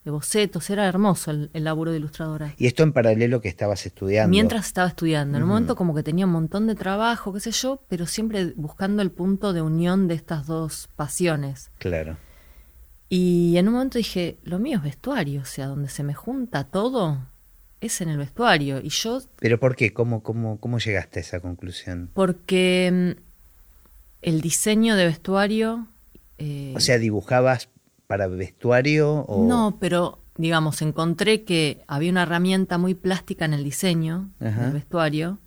bocetos, 0.09 0.69
era 0.69 0.87
hermoso 0.87 1.31
el, 1.31 1.49
laburo 1.53 1.91
de 1.91 1.97
ilustradora. 1.97 2.53
¿Y 2.57 2.67
esto 2.67 2.83
en 2.83 2.93
paralelo 2.93 3.41
que 3.41 3.49
estabas 3.49 3.85
estudiando? 3.85 4.29
Mientras 4.29 4.67
estaba 4.67 4.87
estudiando, 4.87 5.37
en 5.37 5.43
un 5.43 5.49
momento 5.49 5.75
como 5.75 5.95
que 5.95 6.03
tenía 6.03 6.25
un 6.25 6.31
montón 6.31 6.67
de 6.67 6.75
trabajo, 6.75 7.33
qué 7.33 7.39
sé 7.39 7.51
yo, 7.51 7.83
pero 7.87 8.05
siempre 8.05 8.53
buscando 8.55 9.01
el 9.01 9.11
punto 9.11 9.53
de 9.53 9.61
unión 9.61 10.07
de 10.07 10.15
estas 10.15 10.47
dos 10.47 10.89
pasiones. 10.95 11.71
Claro. 11.77 12.17
Y 13.09 13.57
en 13.57 13.67
un 13.67 13.73
momento 13.73 13.97
dije, 13.97 14.37
lo 14.43 14.59
mío 14.59 14.77
es 14.77 14.83
vestuario, 14.83 15.41
o 15.41 15.45
sea, 15.45 15.67
donde 15.67 15.89
se 15.89 16.03
me 16.03 16.13
junta 16.13 16.65
todo 16.65 17.17
es 17.81 18.01
en 18.01 18.09
el 18.09 18.17
vestuario. 18.17 18.79
Y 18.81 18.89
yo... 18.89 19.21
¿Pero 19.39 19.59
por 19.59 19.75
qué? 19.75 19.93
¿Cómo, 19.93 20.21
cómo, 20.21 20.59
cómo 20.59 20.79
llegaste 20.79 21.19
a 21.19 21.21
esa 21.21 21.39
conclusión? 21.39 22.09
Porque 22.13 23.15
mm, 23.17 23.21
el 24.21 24.41
diseño 24.41 24.95
de 24.95 25.05
vestuario... 25.05 25.87
Eh, 26.37 26.73
o 26.75 26.79
sea, 26.79 26.97
dibujabas 26.97 27.69
para 28.09 28.25
vestuario 28.25 29.19
o... 29.27 29.47
No, 29.47 29.77
pero 29.79 30.17
digamos, 30.35 30.81
encontré 30.81 31.43
que 31.43 31.83
había 31.85 32.09
una 32.09 32.23
herramienta 32.23 32.79
muy 32.79 32.95
plástica 32.95 33.45
en 33.45 33.53
el 33.53 33.63
diseño 33.63 34.31
del 34.39 34.71
vestuario 34.71 35.37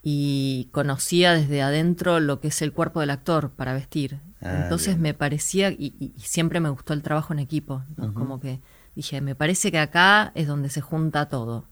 y 0.00 0.68
conocía 0.70 1.32
desde 1.32 1.60
adentro 1.60 2.20
lo 2.20 2.38
que 2.38 2.48
es 2.48 2.62
el 2.62 2.72
cuerpo 2.72 3.00
del 3.00 3.10
actor 3.10 3.50
para 3.50 3.74
vestir. 3.74 4.20
Ah, 4.40 4.60
Entonces 4.62 4.98
me 4.98 5.14
parecía, 5.14 5.70
y, 5.72 6.14
siempre 6.18 6.60
me 6.60 6.68
gustó 6.68 6.92
el 6.92 7.02
trabajo 7.02 7.32
en 7.32 7.40
equipo, 7.40 7.82
como 8.14 8.38
que 8.38 8.60
dije, 8.94 9.20
me 9.20 9.34
parece 9.34 9.72
que 9.72 9.80
acá 9.80 10.30
es 10.36 10.46
donde 10.46 10.70
se 10.70 10.80
junta 10.80 11.28
todo. 11.28 11.64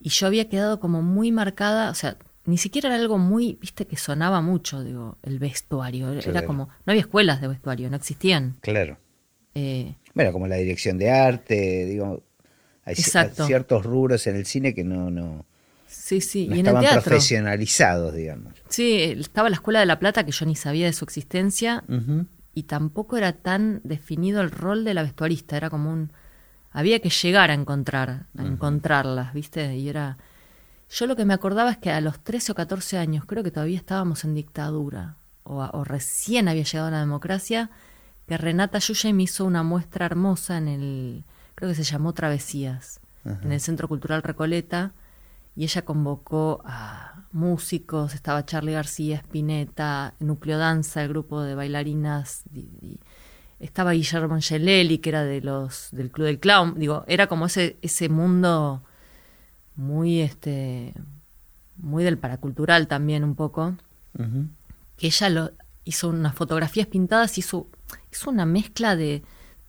Y 0.00 0.10
yo 0.10 0.26
había 0.26 0.50
quedado 0.50 0.80
como 0.80 1.00
muy 1.00 1.32
marcada, 1.32 1.88
o 1.88 1.94
sea, 1.94 2.18
ni 2.44 2.58
siquiera 2.58 2.88
era 2.88 2.96
algo 2.96 3.18
muy, 3.18 3.58
viste, 3.60 3.86
que 3.86 3.96
sonaba 3.96 4.40
mucho, 4.40 4.82
digo, 4.82 5.18
el 5.22 5.38
vestuario. 5.38 6.12
Era 6.12 6.44
como, 6.44 6.68
no 6.84 6.90
había 6.90 7.02
escuelas 7.02 7.40
de 7.40 7.48
vestuario, 7.48 7.88
no 7.90 7.96
existían. 7.96 8.56
Claro. 8.60 8.98
Eh, 9.54 9.96
bueno, 10.14 10.32
como 10.32 10.46
la 10.46 10.56
dirección 10.56 10.98
de 10.98 11.10
arte, 11.10 11.84
digo, 11.86 12.22
hay 12.84 12.94
ciertos 12.96 13.84
rubros 13.84 14.26
en 14.26 14.36
el 14.36 14.46
cine 14.46 14.74
que 14.74 14.82
no, 14.82 15.10
no, 15.10 15.46
Sí, 15.86 16.20
sí. 16.20 16.48
y 16.50 16.58
estaban 16.58 16.84
profesionalizados, 16.84 18.14
digamos. 18.14 18.54
Sí, 18.68 18.96
estaba 19.18 19.50
la 19.50 19.56
Escuela 19.56 19.80
de 19.80 19.86
La 19.86 19.98
Plata, 19.98 20.24
que 20.24 20.32
yo 20.32 20.46
ni 20.46 20.56
sabía 20.56 20.86
de 20.86 20.92
su 20.92 21.04
existencia, 21.04 21.84
y 22.54 22.64
tampoco 22.64 23.16
era 23.16 23.32
tan 23.32 23.80
definido 23.84 24.40
el 24.40 24.50
rol 24.50 24.84
de 24.84 24.94
la 24.94 25.02
vestuarista, 25.02 25.56
era 25.56 25.70
como 25.70 25.92
un... 25.92 26.12
Había 26.70 27.00
que 27.00 27.10
llegar 27.10 27.50
a 27.50 27.54
encontrar, 27.54 28.26
a 28.36 28.42
encontrarlas, 28.44 29.34
¿viste? 29.34 29.76
Y 29.76 29.88
era... 29.88 30.18
Yo 30.92 31.06
lo 31.06 31.16
que 31.16 31.24
me 31.24 31.32
acordaba 31.32 31.70
es 31.70 31.78
que 31.78 31.90
a 31.90 32.02
los 32.02 32.20
13 32.20 32.52
o 32.52 32.54
14 32.54 32.98
años, 32.98 33.24
creo 33.24 33.42
que 33.42 33.50
todavía 33.50 33.78
estábamos 33.78 34.24
en 34.24 34.34
dictadura, 34.34 35.16
o, 35.42 35.84
recién 35.84 36.48
había 36.48 36.64
llegado 36.64 36.90
la 36.90 37.00
democracia, 37.00 37.70
que 38.28 38.36
Renata 38.36 38.78
Yuya 38.78 39.12
me 39.14 39.22
hizo 39.22 39.46
una 39.46 39.62
muestra 39.62 40.04
hermosa 40.04 40.58
en 40.58 40.68
el, 40.68 41.24
creo 41.54 41.70
que 41.70 41.74
se 41.74 41.82
llamó 41.82 42.12
Travesías, 42.12 43.00
en 43.24 43.52
el 43.52 43.60
Centro 43.60 43.88
Cultural 43.88 44.22
Recoleta, 44.22 44.92
y 45.56 45.64
ella 45.64 45.82
convocó 45.82 46.60
a 46.66 47.24
músicos, 47.32 48.12
estaba 48.12 48.44
Charlie 48.44 48.72
García, 48.72 49.16
Spinetta, 49.16 50.12
Núcleo 50.20 50.58
Danza, 50.58 51.02
el 51.02 51.08
grupo 51.08 51.40
de 51.40 51.54
bailarinas, 51.54 52.42
estaba 53.58 53.92
Guillermo 53.92 54.34
Angelelli, 54.34 54.98
que 54.98 55.08
era 55.08 55.24
de 55.24 55.40
los 55.40 55.88
del 55.92 56.10
Club 56.10 56.26
del 56.26 56.38
Clown, 56.38 56.74
digo, 56.78 57.04
era 57.06 57.28
como 57.28 57.46
ese, 57.46 57.78
ese 57.80 58.10
mundo 58.10 58.82
muy 59.76 60.20
este 60.20 60.94
muy 61.76 62.04
del 62.04 62.18
paracultural 62.18 62.86
también 62.86 63.24
un 63.24 63.34
poco, 63.34 63.76
que 64.96 65.06
ella 65.06 65.28
lo, 65.30 65.52
hizo 65.84 66.10
unas 66.10 66.34
fotografías 66.34 66.86
pintadas, 66.86 67.38
hizo, 67.38 67.68
hizo 68.10 68.30
una 68.30 68.46
mezcla 68.46 68.94
de 68.94 69.22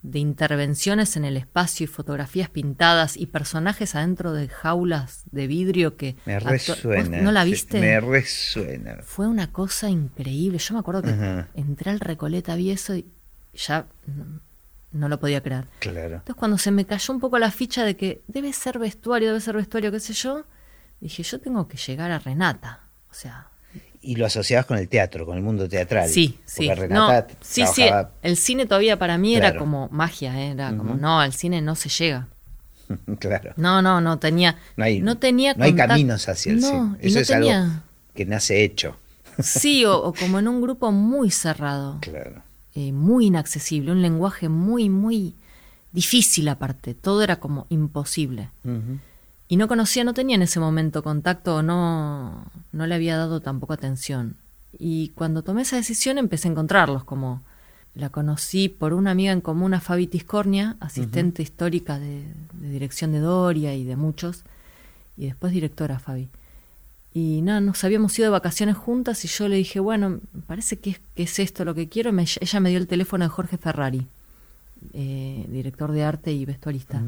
de 0.04 0.18
intervenciones 0.18 1.16
en 1.16 1.24
el 1.24 1.38
espacio 1.38 1.84
y 1.84 1.86
fotografías 1.86 2.50
pintadas 2.50 3.16
y 3.16 3.24
personajes 3.24 3.94
adentro 3.94 4.34
de 4.34 4.48
jaulas 4.48 5.22
de 5.32 5.46
vidrio 5.46 5.96
que... 5.96 6.14
Me 6.26 6.38
resuena. 6.38 7.22
¿No 7.22 7.32
la 7.32 7.42
viste? 7.42 7.80
Me 7.80 7.98
resuena. 8.00 8.98
Fue 9.02 9.26
una 9.26 9.50
cosa 9.50 9.88
increíble. 9.88 10.58
Yo 10.58 10.74
me 10.74 10.80
acuerdo 10.80 11.02
que 11.02 11.46
entré 11.54 11.90
al 11.90 12.00
Recoleta, 12.00 12.54
vi 12.54 12.70
eso 12.70 12.94
y 12.94 13.06
ya 13.54 13.86
no, 14.94 15.08
lo 15.08 15.20
podía 15.20 15.42
creer. 15.42 15.66
Claro. 15.80 16.16
Entonces 16.16 16.36
cuando 16.36 16.58
se 16.58 16.70
me 16.70 16.84
cayó 16.86 17.12
un 17.12 17.20
poco 17.20 17.38
la 17.38 17.50
ficha 17.50 17.84
de 17.84 17.96
que 17.96 18.22
debe 18.26 18.52
ser 18.52 18.78
vestuario, 18.78 19.28
debe 19.28 19.40
ser 19.40 19.56
vestuario, 19.56 19.90
qué 19.92 20.00
sé 20.00 20.12
yo, 20.12 20.44
dije, 21.00 21.22
yo 21.22 21.40
tengo 21.40 21.68
que 21.68 21.76
llegar 21.76 22.10
a 22.10 22.18
Renata. 22.18 22.80
O 23.10 23.14
sea, 23.14 23.48
y 24.04 24.16
lo 24.16 24.26
asociabas 24.26 24.66
con 24.66 24.78
el 24.78 24.88
teatro, 24.88 25.24
con 25.24 25.36
el 25.36 25.42
mundo 25.42 25.68
teatral. 25.68 26.08
Sí, 26.08 26.38
sí. 26.44 26.68
sí, 27.40 27.64
sí. 27.66 27.84
El 28.22 28.36
cine 28.36 28.66
todavía 28.66 28.98
para 28.98 29.16
mí 29.18 29.34
era 29.34 29.56
como 29.56 29.88
magia, 29.90 30.38
¿eh? 30.38 30.50
era 30.50 30.76
como, 30.76 30.94
no, 30.94 31.20
al 31.20 31.32
cine 31.32 31.62
no 31.62 31.74
se 31.74 31.88
llega. 31.88 32.28
claro. 33.18 33.54
No, 33.56 33.80
no, 33.80 34.00
no 34.00 34.18
tenía. 34.18 34.58
No, 34.76 34.84
hay, 34.84 35.00
no 35.00 35.16
tenía 35.16 35.54
no 35.54 35.64
hay 35.64 35.74
caminos 35.74 36.28
hacia 36.28 36.52
el 36.52 36.62
cine. 36.62 36.96
Eso 37.00 37.20
es 37.20 37.30
algo 37.30 37.50
que 38.14 38.26
nace 38.26 38.62
hecho. 38.62 38.98
sí, 39.38 39.84
o, 39.86 40.12
como 40.12 40.38
en 40.38 40.48
un 40.48 40.60
grupo 40.60 40.92
muy 40.92 41.30
cerrado. 41.30 41.98
Claro. 42.00 42.42
Eh, 42.74 42.92
muy 42.92 43.26
inaccesible, 43.26 43.92
un 43.92 44.02
lenguaje 44.02 44.48
muy, 44.48 44.88
muy 44.90 45.34
difícil 45.92 46.48
aparte. 46.48 46.94
Todo 46.94 47.22
era 47.22 47.36
como 47.36 47.66
imposible 47.68 48.50
y 49.48 49.56
no 49.56 49.68
conocía, 49.68 50.04
no 50.04 50.14
tenía 50.14 50.36
en 50.36 50.42
ese 50.42 50.58
momento 50.58 51.02
contacto, 51.02 51.62
no, 51.62 52.44
no 52.72 52.86
le 52.86 52.94
había 52.94 53.16
dado 53.16 53.40
tampoco 53.40 53.72
atención. 53.72 54.36
Y 54.78 55.10
cuando 55.10 55.42
tomé 55.42 55.62
esa 55.62 55.76
decisión 55.76 56.18
empecé 56.18 56.48
a 56.48 56.52
encontrarlos, 56.52 57.04
como 57.04 57.42
la 57.94 58.08
conocí 58.08 58.68
por 58.68 58.94
una 58.94 59.10
amiga 59.12 59.32
en 59.32 59.40
común, 59.40 59.74
a 59.74 59.80
Fabi 59.80 60.06
Tiscornia, 60.06 60.76
asistente 60.80 61.42
histórica 61.42 61.98
de, 61.98 62.24
dirección 62.54 63.12
de 63.12 63.20
Doria 63.20 63.74
y 63.74 63.84
de 63.84 63.96
muchos, 63.96 64.44
y 65.16 65.26
después 65.26 65.52
directora 65.52 65.98
Fabi. 65.98 66.28
Y 67.16 67.42
nada, 67.42 67.60
nos 67.60 67.84
habíamos 67.84 68.18
ido 68.18 68.26
de 68.26 68.30
vacaciones 68.30 68.76
juntas 68.76 69.24
y 69.24 69.28
yo 69.28 69.46
le 69.46 69.54
dije, 69.54 69.78
bueno, 69.78 70.18
parece 70.48 70.80
que 70.80 70.90
es, 70.90 71.00
que 71.14 71.22
es 71.22 71.38
esto 71.38 71.64
lo 71.64 71.72
que 71.72 71.88
quiero. 71.88 72.10
ella 72.10 72.60
me 72.60 72.70
dio 72.70 72.78
el 72.78 72.88
teléfono 72.88 73.24
de 73.24 73.28
Jorge 73.28 73.56
Ferrari, 73.56 74.04
eh, 74.92 75.46
director 75.48 75.92
de 75.92 76.02
arte 76.02 76.32
y 76.32 76.44
vestuarista. 76.44 77.00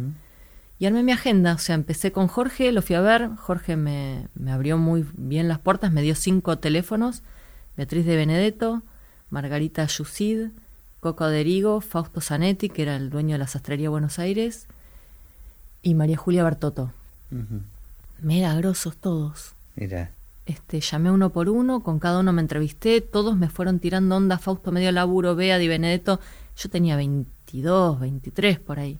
Y 0.78 0.86
armé 0.86 1.02
mi 1.02 1.10
agenda, 1.10 1.54
o 1.54 1.58
sea, 1.58 1.74
empecé 1.74 2.12
con 2.12 2.28
Jorge, 2.28 2.70
lo 2.70 2.82
fui 2.82 2.94
a 2.94 3.00
ver, 3.00 3.30
Jorge 3.36 3.76
me, 3.76 4.28
abrió 4.48 4.78
muy 4.78 5.04
bien 5.14 5.48
las 5.48 5.58
puertas, 5.58 5.90
me 5.90 6.02
dio 6.02 6.14
cinco 6.14 6.58
teléfonos, 6.58 7.22
Beatriz 7.76 8.06
de 8.06 8.14
Benedetto, 8.14 8.82
Margarita 9.30 9.86
Yusid, 9.86 10.50
Coco 11.00 11.26
Derigo, 11.26 11.80
Fausto 11.80 12.20
Zanetti, 12.20 12.68
que 12.68 12.82
era 12.82 12.94
el 12.94 13.10
dueño 13.10 13.32
de 13.34 13.38
la 13.38 13.48
sastrería 13.48 13.90
Buenos 13.90 14.20
Aires, 14.20 14.68
y 15.82 15.94
María 15.94 16.16
Julia 16.16 16.44
Bertotto. 16.44 16.92
Mira, 18.22 18.54
grosos 18.54 18.96
todos. 18.98 19.55
Mira. 19.76 20.10
Este, 20.44 20.80
llamé 20.80 21.10
uno 21.10 21.30
por 21.30 21.48
uno, 21.48 21.82
con 21.82 21.98
cada 21.98 22.20
uno 22.20 22.32
me 22.32 22.40
entrevisté, 22.40 23.00
todos 23.00 23.36
me 23.36 23.48
fueron 23.48 23.78
tirando 23.80 24.16
onda, 24.16 24.38
Fausto 24.38 24.72
medio 24.72 24.92
laburo, 24.92 25.34
Bea, 25.34 25.58
Di 25.58 25.68
Benedetto, 25.68 26.20
yo 26.56 26.70
tenía 26.70 26.96
22, 26.96 28.00
23 28.00 28.60
por 28.60 28.78
ahí 28.78 28.98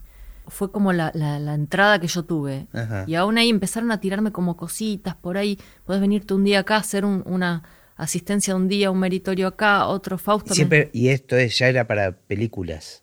fue 0.49 0.71
como 0.71 0.92
la, 0.92 1.11
la, 1.14 1.54
entrada 1.54 1.99
que 1.99 2.06
yo 2.06 2.25
tuve. 2.25 2.66
Y 3.06 3.14
aún 3.14 3.38
ahí 3.38 3.49
empezaron 3.50 3.90
a 3.90 4.00
tirarme 4.00 4.33
como 4.33 4.56
cositas 4.56 5.14
por 5.14 5.37
ahí. 5.37 5.59
Puedes 5.85 6.00
venirte 6.00 6.35
un 6.35 6.45
día 6.45 6.61
acá, 6.61 6.76
hacer 6.76 7.04
una 7.04 7.62
asistencia 7.97 8.54
un 8.54 8.68
día, 8.68 8.90
un 8.90 8.99
meritorio 8.99 9.49
acá, 9.49 9.87
otro 9.87 10.18
Fausto. 10.18 10.54
Siempre, 10.54 10.90
y 10.92 11.09
esto 11.09 11.37
es, 11.37 11.59
ya 11.59 11.68
era 11.68 11.87
para 11.87 12.12
películas. 12.12 13.02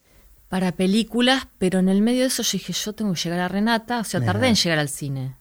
Para 0.50 0.72
películas, 0.74 1.48
pero 1.58 1.80
en 1.80 1.90
el 1.90 2.02
medio 2.02 2.22
de 2.22 2.28
eso 2.28 2.44
yo 2.44 2.52
dije, 2.54 2.74
yo 2.74 2.94
tengo 2.94 3.14
que 3.14 3.20
llegar 3.20 3.40
a 3.40 3.48
Renata, 3.48 4.00
o 4.00 4.04
sea, 4.04 4.22
tardé 4.22 4.50
en 4.50 4.56
llegar 4.56 4.78
al 4.78 4.90
cine. 4.90 5.36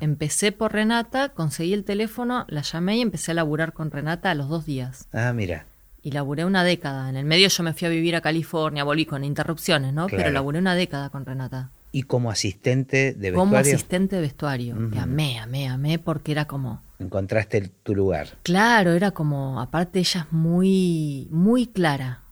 Empecé 0.00 0.52
por 0.52 0.72
Renata, 0.72 1.28
conseguí 1.30 1.72
el 1.72 1.84
teléfono, 1.84 2.44
la 2.48 2.62
llamé 2.62 2.96
y 2.98 3.00
empecé 3.00 3.30
a 3.30 3.34
laburar 3.34 3.72
con 3.72 3.90
Renata 3.90 4.30
a 4.30 4.34
los 4.34 4.48
dos 4.48 4.66
días. 4.66 5.06
Ah, 5.12 5.32
mira. 5.32 5.66
y 6.04 6.10
laburé 6.10 6.44
una 6.44 6.64
década. 6.64 7.08
En 7.08 7.14
el 7.16 7.24
medio 7.24 7.46
yo 7.48 7.62
me 7.62 7.74
fui 7.74 7.86
a 7.86 7.90
vivir 7.90 8.16
a 8.16 8.20
California, 8.20 8.82
volví 8.82 9.06
con 9.06 9.22
interrupciones, 9.22 9.92
¿no? 9.92 10.08
Claro. 10.08 10.20
Pero 10.24 10.32
laburé 10.32 10.58
una 10.58 10.74
década 10.74 11.10
con 11.10 11.24
Renata. 11.24 11.70
Y 11.92 12.02
como 12.02 12.30
asistente 12.32 12.96
de 13.12 13.30
vestuario, 13.30 13.38
Como 13.38 13.56
asistente 13.56 14.16
de 14.16 14.22
vestuario. 14.22 14.90
Que 14.90 14.98
amé, 14.98 15.38
amé, 15.38 15.68
amé, 15.68 16.00
porque 16.00 16.32
era 16.32 16.46
como. 16.46 16.82
encontraste 16.98 17.58
el- 17.58 17.70
tu 17.70 17.94
lugar. 17.94 18.30
Claro, 18.42 18.92
era 18.92 19.12
como. 19.12 19.60
Aparte, 19.60 20.00
ella 20.00 20.22
es 20.26 20.32
muy, 20.32 21.28
muy 21.30 21.66
clara. 21.68 22.22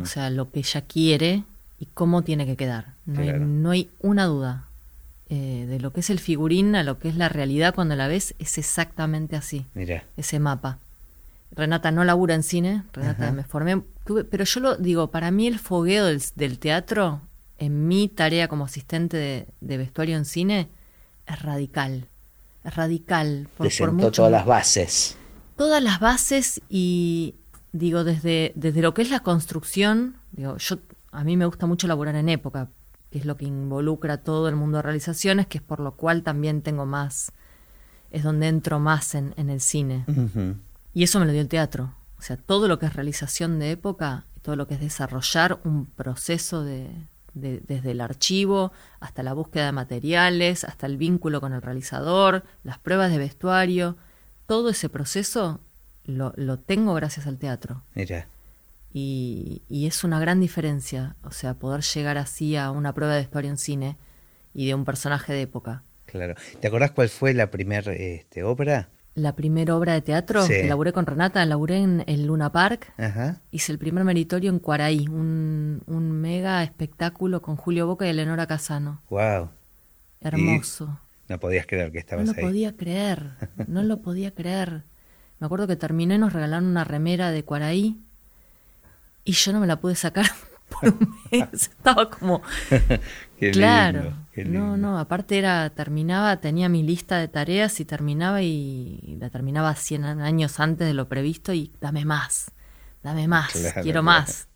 O 0.00 0.06
sea, 0.06 0.30
lo 0.30 0.50
que 0.50 0.60
ella 0.60 0.80
quiere 0.82 1.44
y 1.78 1.84
cómo 1.92 2.22
tiene 2.22 2.46
que 2.46 2.56
quedar. 2.56 2.94
No, 3.04 3.20
Claro. 3.20 3.38
hay, 3.40 3.44
no 3.44 3.70
hay 3.72 3.90
una 4.00 4.24
duda. 4.24 4.67
Eh, 5.30 5.66
de 5.68 5.78
lo 5.78 5.92
que 5.92 6.00
es 6.00 6.08
el 6.08 6.20
figurín 6.20 6.74
a 6.74 6.82
lo 6.82 6.98
que 6.98 7.08
es 7.08 7.16
la 7.16 7.28
realidad 7.28 7.74
cuando 7.74 7.94
la 7.96 8.08
ves, 8.08 8.34
es 8.38 8.56
exactamente 8.56 9.36
así. 9.36 9.66
Mira, 9.74 10.04
ese 10.16 10.38
mapa. 10.38 10.78
Renata 11.50 11.90
no 11.90 12.02
labura 12.04 12.34
en 12.34 12.42
cine, 12.42 12.84
Renata 12.94 13.24
Ajá. 13.24 13.32
me 13.32 13.42
formé, 13.44 13.82
tuve- 14.06 14.24
pero 14.24 14.44
yo 14.44 14.60
lo 14.60 14.76
digo, 14.76 15.10
para 15.10 15.30
mí 15.30 15.46
el 15.46 15.58
fogueo 15.58 16.06
del, 16.06 16.22
del 16.34 16.58
teatro, 16.58 17.20
en 17.58 17.88
mi 17.88 18.08
tarea 18.08 18.48
como 18.48 18.64
asistente 18.64 19.16
de, 19.18 19.48
de 19.60 19.76
vestuario 19.76 20.16
en 20.16 20.24
cine, 20.24 20.68
es 21.26 21.42
radical. 21.42 22.06
Es 22.64 22.74
radical. 22.76 23.48
te 23.60 23.70
sentó 23.70 24.10
todas 24.10 24.32
las 24.32 24.46
bases. 24.46 25.16
todas 25.56 25.82
las 25.82 26.00
bases 26.00 26.60
y 26.70 27.34
digo, 27.72 28.02
desde, 28.04 28.52
desde 28.54 28.80
lo 28.80 28.94
que 28.94 29.02
es 29.02 29.10
la 29.10 29.20
construcción, 29.20 30.16
digo, 30.32 30.56
yo 30.56 30.78
a 31.12 31.22
mí 31.24 31.36
me 31.36 31.44
gusta 31.46 31.66
mucho 31.66 31.86
laburar 31.86 32.14
en 32.16 32.28
época, 32.30 32.68
que 33.10 33.18
es 33.18 33.24
lo 33.24 33.36
que 33.36 33.46
involucra 33.46 34.18
todo 34.18 34.48
el 34.48 34.56
mundo 34.56 34.78
de 34.78 34.82
realizaciones, 34.82 35.46
que 35.46 35.58
es 35.58 35.64
por 35.64 35.80
lo 35.80 35.92
cual 35.96 36.22
también 36.22 36.62
tengo 36.62 36.86
más, 36.86 37.32
es 38.10 38.22
donde 38.22 38.48
entro 38.48 38.78
más 38.80 39.14
en, 39.14 39.34
en 39.36 39.50
el 39.50 39.60
cine. 39.60 40.04
Y 40.94 41.02
eso 41.04 41.18
me 41.20 41.26
lo 41.26 41.32
dio 41.32 41.40
el 41.40 41.48
teatro. 41.48 41.94
O 42.18 42.22
sea, 42.22 42.36
todo 42.36 42.68
lo 42.68 42.78
que 42.78 42.86
es 42.86 42.94
realización 42.94 43.58
de 43.58 43.70
época, 43.70 44.24
todo 44.42 44.56
lo 44.56 44.66
que 44.66 44.74
es 44.74 44.80
desarrollar 44.80 45.60
un 45.64 45.86
proceso 45.86 46.64
de, 46.64 46.90
de- 47.34 47.60
desde 47.66 47.92
el 47.92 48.00
archivo 48.00 48.72
hasta 49.00 49.22
la 49.22 49.32
búsqueda 49.34 49.66
de 49.66 49.72
materiales, 49.72 50.64
hasta 50.64 50.86
el 50.86 50.96
vínculo 50.96 51.40
con 51.40 51.52
el 51.52 51.62
realizador, 51.62 52.44
las 52.64 52.78
pruebas 52.78 53.10
de 53.10 53.18
vestuario, 53.18 53.96
todo 54.46 54.70
ese 54.70 54.88
proceso 54.88 55.60
lo, 56.04 56.32
lo 56.36 56.58
tengo 56.58 56.94
gracias 56.94 57.26
al 57.26 57.38
teatro. 57.38 57.82
Mira, 57.94 58.26
Y, 58.92 59.62
y 59.68 59.86
es 59.86 60.02
una 60.04 60.18
gran 60.18 60.40
diferencia, 60.40 61.16
o 61.22 61.30
sea, 61.30 61.54
poder 61.54 61.82
llegar 61.82 62.16
así 62.18 62.56
a 62.56 62.70
una 62.70 62.94
prueba 62.94 63.14
de 63.14 63.20
vestuario 63.20 63.50
en 63.50 63.58
cine 63.58 63.96
y 64.54 64.66
de 64.66 64.74
un 64.74 64.84
personaje 64.84 65.32
de 65.32 65.42
época. 65.42 65.82
claro. 66.06 66.34
¿Te 66.60 66.68
acordás 66.68 66.92
cuál 66.92 67.08
fue 67.10 67.34
la 67.34 67.50
primera 67.50 67.92
este, 67.92 68.42
obra? 68.42 68.88
La 69.14 69.34
primera 69.36 69.76
obra 69.76 69.92
de 69.94 70.00
teatro 70.00 70.42
Sí. 70.42 70.52
que 70.54 70.68
laburé 70.68 70.92
con 70.92 71.04
Renata, 71.04 71.44
laburé 71.44 71.78
en 71.78 72.04
el 72.06 72.26
Luna 72.26 72.50
Park, 72.52 72.92
Ajá. 72.96 73.40
Hice 73.50 73.72
el 73.72 73.78
primer 73.78 74.04
meritorio 74.04 74.48
en 74.50 74.58
Cuaraí, 74.58 75.06
un, 75.08 75.82
un 75.86 76.12
mega 76.12 76.62
espectáculo 76.62 77.42
con 77.42 77.56
Julio 77.56 77.86
Boca 77.86 78.06
y 78.06 78.10
Eleonora 78.10 78.46
Casano. 78.46 79.02
Wow. 79.10 79.50
Hermoso. 80.20 81.00
No 81.28 81.38
podías 81.38 81.66
creer 81.66 81.90
que 81.92 81.98
No 81.98 82.00
estabas 82.00 82.26
lo 82.26 82.32
ahí. 82.36 82.40
podía 82.42 82.76
creer, 82.76 83.32
no 83.66 83.82
lo 83.82 84.00
podía 84.00 84.34
creer. 84.34 84.84
Me 85.40 85.46
acuerdo 85.46 85.66
que 85.66 85.76
terminé 85.76 86.14
y 86.14 86.18
nos 86.18 86.32
regalaron 86.32 86.66
una 86.66 86.84
remera 86.84 87.30
de 87.30 87.44
Cuaraí 87.44 88.00
y 89.28 89.32
yo 89.32 89.52
no 89.52 89.60
me 89.60 89.66
la 89.66 89.80
pude 89.80 89.94
sacar 89.94 90.26
por 90.68 90.90
un 90.90 91.14
mes. 91.30 91.48
Estaba 91.52 92.10
como, 92.10 92.42
Qué 93.38 93.50
claro. 93.50 94.02
lindo, 94.02 94.16
qué 94.32 94.44
No, 94.44 94.76
lindo. 94.76 94.76
no, 94.76 94.98
aparte 94.98 95.38
era, 95.38 95.70
terminaba, 95.70 96.40
tenía 96.40 96.68
mi 96.68 96.82
lista 96.82 97.18
de 97.18 97.28
tareas 97.28 97.80
y 97.80 97.84
terminaba 97.84 98.42
y 98.42 99.16
la 99.20 99.30
terminaba 99.30 99.74
100 99.74 100.04
años 100.04 100.60
antes 100.60 100.86
de 100.86 100.94
lo 100.94 101.08
previsto 101.08 101.52
y 101.52 101.72
dame 101.80 102.04
más, 102.04 102.52
dame 103.02 103.28
más, 103.28 103.52
Claro, 103.52 103.82
quiero 103.82 104.02
claro. 104.02 104.02
más. 104.02 104.48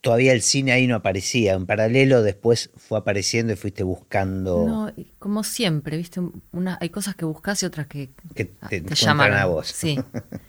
Todavía 0.00 0.34
el 0.34 0.42
cine 0.42 0.72
ahí 0.72 0.86
no 0.86 0.96
aparecía. 0.96 1.54
En 1.54 1.64
paralelo 1.66 2.22
después 2.22 2.70
fue 2.76 2.98
apareciendo 2.98 3.54
y 3.54 3.56
fuiste 3.56 3.84
buscando 3.84 4.64
No, 4.66 4.92
como 5.18 5.42
siempre, 5.44 5.96
viste, 5.96 6.20
una, 6.52 6.76
hay 6.80 6.90
cosas 6.90 7.14
que 7.16 7.24
buscas 7.24 7.62
y 7.62 7.66
otras 7.66 7.86
que 7.86 8.10
que 8.34 8.52
ah, 8.60 8.68
te, 8.68 8.82
te 8.82 8.94
llaman 8.94 9.32
a 9.32 9.46
vos. 9.46 9.66
Sí. 9.68 9.98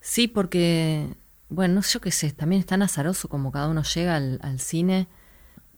Sí, 0.00 0.28
porque, 0.28 1.08
bueno, 1.48 1.80
yo 1.82 2.00
qué 2.00 2.10
sé, 2.10 2.32
también 2.32 2.60
es 2.60 2.66
tan 2.66 2.82
azaroso 2.82 3.28
como 3.28 3.52
cada 3.52 3.68
uno 3.68 3.82
llega 3.82 4.16
al, 4.16 4.38
al 4.42 4.60
cine. 4.60 5.08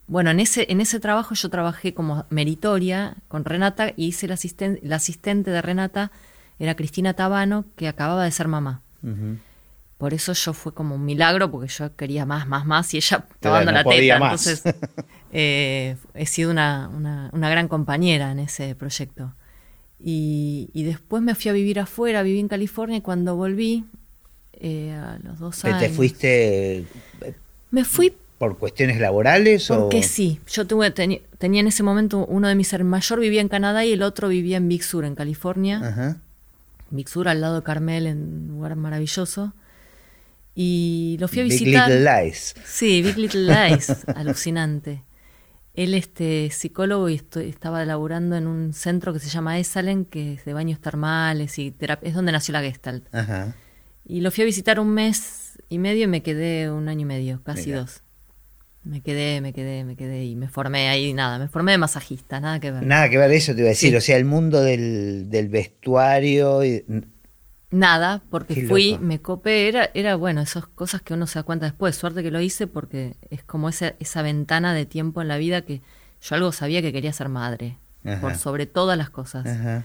Bueno, 0.06 0.30
en 0.30 0.40
ese, 0.40 0.66
en 0.70 0.80
ese 0.80 1.00
trabajo 1.00 1.34
yo 1.34 1.50
trabajé 1.50 1.92
como 1.92 2.24
meritoria 2.30 3.16
con 3.28 3.44
Renata 3.44 3.92
y 3.96 4.06
hice 4.06 4.26
la, 4.28 4.34
asisten- 4.34 4.80
la 4.82 4.96
asistente 4.96 5.50
de 5.50 5.60
Renata, 5.60 6.10
era 6.58 6.74
Cristina 6.74 7.12
Tabano, 7.14 7.66
que 7.76 7.86
acababa 7.88 8.24
de 8.24 8.30
ser 8.30 8.48
mamá. 8.48 8.82
Por 9.98 10.14
eso 10.14 10.32
yo 10.32 10.52
fue 10.52 10.72
como 10.72 10.94
un 10.94 11.04
milagro, 11.04 11.50
porque 11.50 11.68
yo 11.68 11.94
quería 11.96 12.24
más, 12.24 12.46
más, 12.46 12.64
más, 12.66 12.94
y 12.94 12.98
ella 12.98 13.26
no 13.66 13.72
la 13.72 13.82
teta. 14.14 14.18
más. 14.20 14.46
Entonces, 14.46 14.74
eh, 15.32 15.96
he 16.14 16.26
sido 16.26 16.50
una, 16.50 16.88
una, 16.94 17.30
una 17.32 17.50
gran 17.50 17.68
compañera 17.68 18.30
en 18.32 18.38
ese 18.38 18.74
proyecto. 18.74 19.34
Y, 20.00 20.70
y 20.72 20.84
después 20.84 21.22
me 21.22 21.34
fui 21.34 21.48
a 21.50 21.52
vivir 21.52 21.80
afuera, 21.80 22.22
viví 22.22 22.38
en 22.38 22.48
California, 22.48 22.98
y 22.98 23.00
cuando 23.00 23.34
volví, 23.36 23.84
eh, 24.60 24.92
a 24.92 25.18
los 25.22 25.38
dos 25.38 25.60
¿Te, 25.60 25.68
años... 25.68 25.80
te 25.80 25.88
fuiste 25.90 26.78
eh, 26.78 26.84
Me 27.70 27.84
fui 27.84 28.14
por 28.38 28.56
cuestiones 28.56 29.00
laborales 29.00 29.70
o 29.70 29.80
porque 29.80 30.02
sí. 30.02 30.40
Yo 30.48 30.66
tuve, 30.66 30.90
tenía 30.90 31.20
en 31.60 31.66
ese 31.66 31.82
momento 31.82 32.24
uno 32.26 32.48
de 32.48 32.54
mis 32.54 32.72
hermanos 32.72 32.90
mayor 32.90 33.20
vivía 33.20 33.40
en 33.40 33.48
Canadá 33.48 33.84
y 33.84 33.92
el 33.92 34.02
otro 34.02 34.28
vivía 34.28 34.56
en 34.56 34.68
Big 34.68 34.84
Sur, 34.84 35.04
en 35.04 35.14
California. 35.14 35.80
Ajá. 35.82 36.16
Big 36.90 37.08
Sur 37.08 37.28
al 37.28 37.40
lado 37.40 37.56
de 37.56 37.62
Carmel, 37.62 38.06
en 38.06 38.18
un 38.18 38.48
lugar 38.48 38.76
maravilloso. 38.76 39.52
Y 40.54 41.16
lo 41.20 41.28
fui 41.28 41.40
a 41.40 41.42
Big 41.42 41.52
visitar. 41.52 41.90
Little 41.90 42.24
Lies. 42.24 42.54
Sí, 42.64 43.02
Big 43.02 43.16
Little 43.18 43.42
Lies, 43.42 44.06
alucinante. 44.14 45.02
Él 45.74 45.94
este 45.94 46.50
psicólogo 46.50 47.08
y 47.08 47.22
estaba 47.36 47.84
laburando 47.84 48.34
en 48.36 48.48
un 48.48 48.72
centro 48.72 49.12
que 49.12 49.20
se 49.20 49.28
llama 49.28 49.58
Esalen, 49.58 50.04
que 50.04 50.34
es 50.34 50.44
de 50.44 50.52
baños 50.52 50.80
termales 50.80 51.58
y 51.58 51.70
terapia, 51.70 52.08
es 52.08 52.14
donde 52.14 52.32
nació 52.32 52.52
la 52.52 52.62
Gestalt. 52.62 53.06
Ajá. 53.14 53.54
Y 54.08 54.20
lo 54.22 54.30
fui 54.32 54.42
a 54.42 54.46
visitar 54.46 54.80
un 54.80 54.88
mes 54.90 55.58
y 55.68 55.78
medio 55.78 56.04
y 56.04 56.06
me 56.08 56.22
quedé 56.22 56.70
un 56.70 56.88
año 56.88 57.02
y 57.02 57.04
medio, 57.04 57.42
casi 57.44 57.66
Mira. 57.66 57.80
dos. 57.82 58.02
Me 58.82 59.02
quedé, 59.02 59.40
me 59.42 59.52
quedé, 59.52 59.84
me 59.84 59.96
quedé 59.96 60.24
y 60.24 60.34
me 60.34 60.48
formé 60.48 60.88
ahí, 60.88 61.12
nada, 61.12 61.38
me 61.38 61.48
formé 61.48 61.72
de 61.72 61.78
masajista, 61.78 62.40
nada 62.40 62.58
que 62.58 62.70
ver. 62.70 62.84
Nada 62.86 63.10
que 63.10 63.18
ver 63.18 63.30
eso 63.32 63.52
te 63.54 63.60
iba 63.60 63.68
a 63.68 63.70
decir, 63.70 63.90
Sí. 63.90 63.96
o 63.96 64.00
sea, 64.00 64.16
el 64.16 64.24
mundo 64.24 64.62
del, 64.62 65.28
del 65.28 65.48
vestuario 65.48 66.64
y- 66.64 66.84
Nada, 67.70 68.22
porque 68.30 68.66
fui, 68.66 68.96
me 68.98 69.20
copé, 69.20 69.68
era, 69.68 69.90
era 69.92 70.16
bueno, 70.16 70.40
esas 70.40 70.66
cosas 70.68 71.02
que 71.02 71.12
uno 71.12 71.26
se 71.26 71.38
da 71.38 71.42
cuenta 71.42 71.66
después. 71.66 71.94
Suerte 71.96 72.22
que 72.22 72.30
lo 72.30 72.40
hice 72.40 72.66
porque 72.66 73.16
es 73.28 73.44
como 73.44 73.68
esa, 73.68 73.94
esa 74.00 74.22
ventana 74.22 74.72
de 74.72 74.86
tiempo 74.86 75.20
en 75.20 75.28
la 75.28 75.36
vida 75.36 75.60
que 75.62 75.82
yo 76.22 76.34
algo 76.36 76.50
sabía 76.52 76.80
que 76.80 76.92
quería 76.94 77.12
ser 77.12 77.28
madre, 77.28 77.76
Ajá. 78.06 78.22
por 78.22 78.36
sobre 78.36 78.64
todas 78.64 78.96
las 78.96 79.10
cosas. 79.10 79.44
Ajá. 79.46 79.84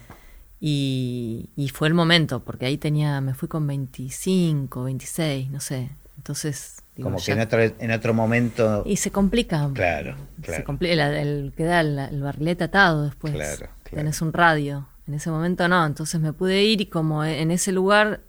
Y, 0.65 1.49
y 1.57 1.67
fue 1.67 1.89
el 1.89 1.93
momento, 1.93 2.41
porque 2.45 2.65
ahí 2.67 2.77
tenía, 2.77 3.19
me 3.19 3.33
fui 3.33 3.49
con 3.49 3.67
25, 3.67 4.83
26, 4.85 5.51
no 5.51 5.59
sé. 5.59 5.89
Entonces, 6.15 6.77
digo, 6.95 7.09
Como 7.09 7.21
que 7.21 7.33
en 7.33 7.41
otro, 7.41 7.59
en 7.61 7.91
otro 7.91 8.13
momento. 8.13 8.81
Y 8.85 8.95
se 8.95 9.11
complica. 9.11 9.69
Claro, 9.73 10.15
Se 10.37 10.41
claro. 10.43 10.63
complica, 10.63 10.93
el, 10.93 11.27
el- 11.27 11.53
queda 11.57 11.81
el, 11.81 11.99
el 11.99 12.21
barrilete 12.21 12.63
atado 12.63 13.03
después. 13.03 13.33
Claro, 13.33 13.57
claro. 13.83 13.97
Tenés 13.97 14.21
un 14.21 14.31
radio. 14.31 14.87
En 15.05 15.15
ese 15.15 15.29
momento 15.31 15.67
no, 15.67 15.85
entonces 15.85 16.21
me 16.21 16.31
pude 16.31 16.63
ir 16.63 16.79
y 16.79 16.85
como 16.85 17.25
en 17.25 17.51
ese 17.51 17.73
lugar 17.73 18.21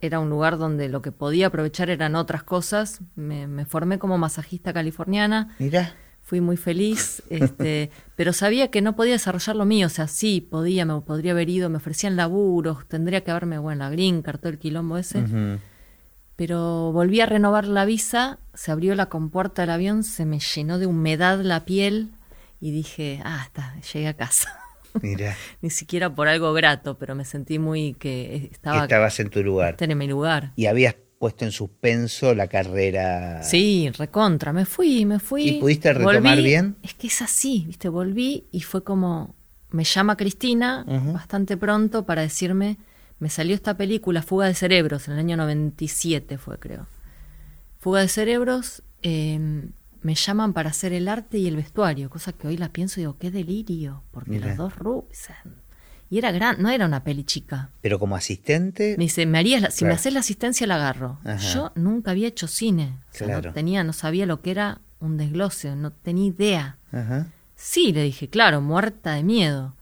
era 0.00 0.18
un 0.18 0.28
lugar 0.28 0.58
donde 0.58 0.88
lo 0.88 1.02
que 1.02 1.12
podía 1.12 1.46
aprovechar 1.46 1.88
eran 1.88 2.16
otras 2.16 2.42
cosas, 2.42 3.00
me, 3.14 3.46
me 3.46 3.64
formé 3.64 4.00
como 4.00 4.18
masajista 4.18 4.72
californiana, 4.72 5.54
Mira, 5.60 5.94
fui 6.26 6.40
muy 6.40 6.56
feliz, 6.56 7.22
este, 7.30 7.90
pero 8.16 8.32
sabía 8.32 8.68
que 8.68 8.82
no 8.82 8.96
podía 8.96 9.12
desarrollar 9.12 9.54
lo 9.54 9.64
mío, 9.64 9.86
o 9.86 9.90
sea, 9.90 10.08
sí, 10.08 10.40
podía, 10.40 10.84
me 10.84 11.00
podría 11.00 11.30
haber 11.30 11.48
ido, 11.48 11.70
me 11.70 11.76
ofrecían 11.76 12.16
laburos, 12.16 12.86
tendría 12.88 13.22
que 13.22 13.30
haberme, 13.30 13.58
bueno, 13.58 13.84
la 13.84 13.90
green 13.90 14.22
card, 14.22 14.40
todo 14.40 14.48
el 14.50 14.58
quilombo 14.58 14.98
ese, 14.98 15.24
pero 16.34 16.90
volví 16.92 17.20
a 17.20 17.26
renovar 17.26 17.68
la 17.68 17.84
visa, 17.84 18.40
se 18.54 18.72
abrió 18.72 18.96
la 18.96 19.06
compuerta 19.06 19.62
del 19.62 19.70
avión, 19.70 20.02
se 20.02 20.26
me 20.26 20.40
llenó 20.40 20.80
de 20.80 20.86
humedad 20.86 21.40
la 21.42 21.64
piel 21.64 22.10
y 22.60 22.72
dije, 22.72 23.22
ah, 23.24 23.42
está, 23.46 23.76
llegué 23.92 24.08
a 24.08 24.14
casa. 24.14 24.58
mira, 25.02 25.36
Ni 25.62 25.70
siquiera 25.70 26.12
por 26.12 26.26
algo 26.26 26.52
grato, 26.52 26.98
pero 26.98 27.14
me 27.14 27.24
sentí 27.24 27.60
muy 27.60 27.94
que 27.94 28.50
estaba 28.50 28.82
estabas 28.82 29.20
en 29.20 29.30
tu 29.30 29.44
lugar. 29.44 29.76
en 29.78 29.96
mi 29.96 30.08
lugar. 30.08 30.52
Y 30.56 30.66
habías 30.66 30.96
puesto 31.18 31.44
en 31.44 31.52
suspenso 31.52 32.34
la 32.34 32.46
carrera. 32.46 33.42
Sí, 33.42 33.90
recontra, 33.96 34.52
me 34.52 34.64
fui, 34.66 35.04
me 35.04 35.18
fui. 35.18 35.48
¿Y 35.48 35.60
pudiste 35.60 35.92
retomar 35.92 36.36
Volví, 36.36 36.42
bien? 36.44 36.76
Es 36.82 36.94
que 36.94 37.06
es 37.06 37.22
así, 37.22 37.64
viste, 37.66 37.88
volví 37.88 38.46
y 38.52 38.60
fue 38.60 38.84
como, 38.84 39.34
me 39.70 39.84
llama 39.84 40.16
Cristina 40.16 40.84
bastante 41.12 41.56
pronto 41.56 42.04
para 42.04 42.22
decirme, 42.22 42.78
me 43.18 43.30
salió 43.30 43.54
esta 43.54 43.76
película, 43.76 44.22
Fuga 44.22 44.46
de 44.46 44.54
Cerebros, 44.54 45.08
en 45.08 45.14
el 45.14 45.20
año 45.20 45.36
97 45.36 46.38
fue, 46.38 46.58
creo. 46.58 46.86
Fuga 47.78 48.00
de 48.00 48.08
Cerebros, 48.08 48.82
eh, 49.02 49.68
me 50.02 50.14
llaman 50.14 50.52
para 50.52 50.70
hacer 50.70 50.92
el 50.92 51.08
arte 51.08 51.38
y 51.38 51.48
el 51.48 51.56
vestuario, 51.56 52.10
cosa 52.10 52.32
que 52.32 52.46
hoy 52.46 52.56
la 52.56 52.68
pienso 52.68 53.00
y 53.00 53.02
digo, 53.02 53.16
qué 53.18 53.30
delirio, 53.30 54.02
porque 54.12 54.30
Mira. 54.32 54.48
los 54.48 54.56
dos 54.56 54.76
Rubsen. 54.76 55.65
Y 56.08 56.18
era 56.18 56.30
gran, 56.30 56.62
no 56.62 56.70
era 56.70 56.86
una 56.86 57.02
peli 57.02 57.24
chica. 57.24 57.70
Pero 57.80 57.98
como 57.98 58.14
asistente. 58.16 58.94
Me 58.96 59.04
dice, 59.04 59.26
me 59.26 59.38
harías 59.38 59.60
la- 59.62 59.70
si 59.70 59.84
me 59.84 59.92
haces 59.92 60.12
la 60.12 60.20
asistencia 60.20 60.66
la 60.66 60.76
agarro. 60.76 61.18
Ajá. 61.24 61.38
Yo 61.38 61.72
nunca 61.74 62.12
había 62.12 62.28
hecho 62.28 62.46
cine. 62.46 62.98
O 63.12 63.16
sea, 63.16 63.26
Claro. 63.26 63.48
no 63.48 63.52
tenía, 63.54 63.82
no 63.82 63.92
sabía 63.92 64.24
lo 64.26 64.40
que 64.40 64.52
era 64.52 64.80
un 65.00 65.16
desglose, 65.16 65.74
no 65.74 65.90
tenía 65.92 66.26
idea. 66.26 66.78
Ajá. 66.92 67.26
Sí, 67.56 67.92
le 67.92 68.02
dije, 68.04 68.28
claro, 68.28 68.60
muerta 68.60 69.14
de 69.14 69.22
miedo. 69.24 69.74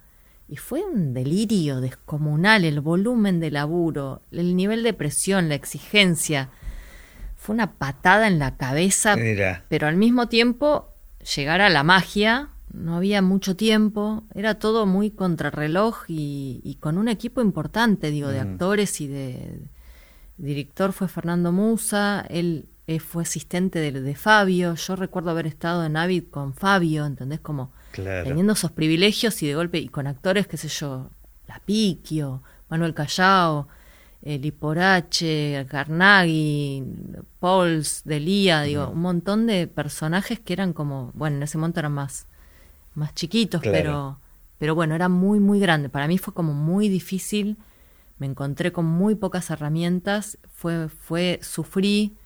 Y 0.49 0.57
fue 0.57 0.83
un 0.85 1.13
delirio 1.15 1.81
descomunal, 1.81 2.65
el 2.65 2.81
volumen 2.81 3.41
de 3.41 3.51
laburo, 3.51 4.23
el 4.31 4.57
nivel 4.57 4.83
de 4.83 4.93
presión, 4.93 5.49
la 5.49 5.55
exigencia. 5.57 6.51
Fue 7.37 7.55
una 7.55 7.73
patada 7.73 8.27
en 8.29 8.39
la 8.39 8.57
cabeza, 8.57 9.17
Mira. 9.17 9.65
pero 9.69 9.87
al 9.89 9.97
mismo 9.97 10.29
tiempo 10.29 10.91
llegar 11.35 11.61
a 11.61 11.69
la 11.71 11.83
magia, 11.83 12.49
no 12.75 12.97
había 12.97 13.23
mucho 13.23 13.57
tiempo, 13.57 14.25
era 14.35 14.57
todo 14.57 14.87
muy 14.87 15.11
contrarreloj 15.11 16.05
y, 16.09 16.61
y 16.65 16.75
con 16.77 16.99
un 16.99 17.09
equipo 17.09 17.41
importante, 17.41 18.11
digo, 18.11 18.29
de 18.29 18.41
actores 18.41 19.01
y 19.01 19.07
de... 19.07 19.61
Director 20.37 20.93
fue 20.93 21.07
Fernando 21.07 21.53
Musa, 21.53 22.27
él 22.29 22.67
eh, 22.89 22.99
fue 22.99 23.23
asistente 23.23 23.79
de, 23.79 23.93
de 23.93 24.15
Fabio, 24.17 24.75
yo 24.75 24.97
recuerdo 24.97 25.31
haber 25.31 25.47
estado 25.47 25.85
en 25.85 25.97
Avid 25.97 26.25
con 26.31 26.55
Fabio, 26.55 27.07
¿entendés? 27.07 27.41
Como 27.41 27.71
Claro. 27.93 28.25
teniendo 28.27 28.55
esos 28.55 28.73
privilegios 28.73 29.41
y 29.45 29.47
de 29.47 29.55
golpe, 29.55 29.79
y 29.79 29.89
con 29.89 30.09
actores, 30.09 30.49
qué 30.49 30.57
sé 30.57 30.67
yo, 30.67 31.11
La 31.47 31.61
Piquio, 31.65 32.43
Manuel 32.69 32.93
Callao, 32.93 33.69
eh, 34.23 34.39
Liporache, 34.39 35.65
Carnaghi, 35.69 36.83
Pauls, 37.39 38.03
Delía, 38.05 38.63
digo, 38.63 38.89
un 38.89 39.01
montón 39.01 39.47
de 39.47 39.69
personajes 39.69 40.41
que 40.41 40.53
eran 40.55 40.73
como, 40.73 41.13
bueno, 41.15 41.37
en 41.37 41.45
ese 41.45 41.57
momento 41.57 41.79
eran 41.79 41.93
más, 41.93 42.27
más 42.95 43.15
chiquitos, 43.15 43.61
Claro. 43.63 43.77
pero, 43.77 44.21
pero 44.59 44.75
bueno, 44.75 44.95
era 44.95 45.09
muy, 45.09 45.41
muy 45.41 45.61
grande. 45.61 45.89
Para 45.89 46.09
mí 46.09 46.19
fue 46.19 46.35
como 46.35 46.53
muy 46.55 46.89
difícil, 46.89 47.57
me 48.19 48.27
encontré 48.27 48.73
con 48.73 48.87
muy 48.87 49.15
pocas 49.17 49.51
herramientas, 49.51 50.39
fue, 50.53 50.89
fue, 50.89 51.41
sufrí, 51.43 52.17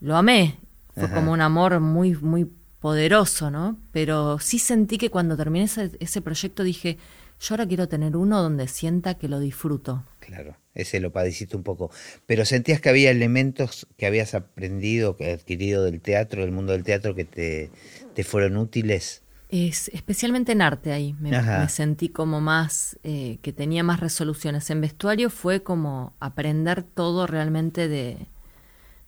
lo 0.00 0.16
amé, 0.16 0.58
fue 0.94 1.04
Ajá. 1.04 1.14
como 1.14 1.32
un 1.32 1.40
amor 1.40 1.80
muy, 1.80 2.14
muy 2.16 2.50
poderoso, 2.80 3.50
¿no? 3.50 3.78
Pero 3.92 4.38
sí 4.38 4.58
sentí 4.58 4.98
que 4.98 5.10
cuando 5.10 5.36
terminé 5.36 5.64
ese, 5.64 5.90
ese 6.00 6.20
proyecto 6.20 6.62
dije, 6.62 6.98
yo 7.40 7.54
ahora 7.54 7.66
quiero 7.66 7.88
tener 7.88 8.16
uno 8.16 8.42
donde 8.42 8.68
sienta 8.68 9.14
que 9.14 9.28
lo 9.28 9.40
disfruto. 9.40 10.04
Claro, 10.20 10.56
ese 10.74 11.00
lo 11.00 11.12
padeciste 11.12 11.56
un 11.56 11.62
poco. 11.62 11.90
Pero 12.26 12.44
sentías 12.44 12.80
que 12.80 12.88
había 12.90 13.10
elementos 13.10 13.86
que 13.96 14.06
habías 14.06 14.34
aprendido, 14.34 15.16
que 15.16 15.32
adquirido 15.32 15.84
del 15.84 16.00
teatro, 16.00 16.42
del 16.42 16.52
mundo 16.52 16.72
del 16.72 16.84
teatro, 16.84 17.14
que 17.14 17.24
te, 17.24 17.70
te 18.14 18.24
fueron 18.24 18.56
útiles. 18.56 19.22
Es, 19.48 19.88
especialmente 19.88 20.52
en 20.52 20.62
arte 20.62 20.92
ahí, 20.92 21.14
me, 21.20 21.30
sentí 21.68 22.08
como 22.08 22.40
más, 22.40 22.98
eh, 23.04 23.38
que 23.42 23.52
tenía 23.52 23.84
más 23.84 24.00
resoluciones. 24.00 24.68
En 24.70 24.80
vestuario 24.80 25.30
fue 25.30 25.62
como 25.62 26.12
aprender 26.18 26.82
todo 26.82 27.26
realmente 27.26 27.86
de, 27.86 28.26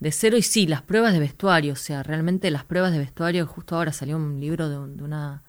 de 0.00 0.12
cero 0.12 0.36
y 0.36 0.42
sí, 0.42 0.66
las 0.66 0.82
pruebas 0.82 1.12
de 1.14 1.20
vestuario, 1.20 1.74
o 1.74 1.76
sea, 1.76 2.02
realmente 2.02 2.50
las 2.50 2.64
pruebas 2.64 2.92
de 2.92 2.98
vestuario, 2.98 3.46
justo 3.46 3.76
ahora 3.76 3.92
salió 3.92 4.16
un 4.16 4.40
libro 4.40 4.68
de, 4.68 4.78
un- 4.78 4.96
de 4.96 5.04
una 5.04 5.42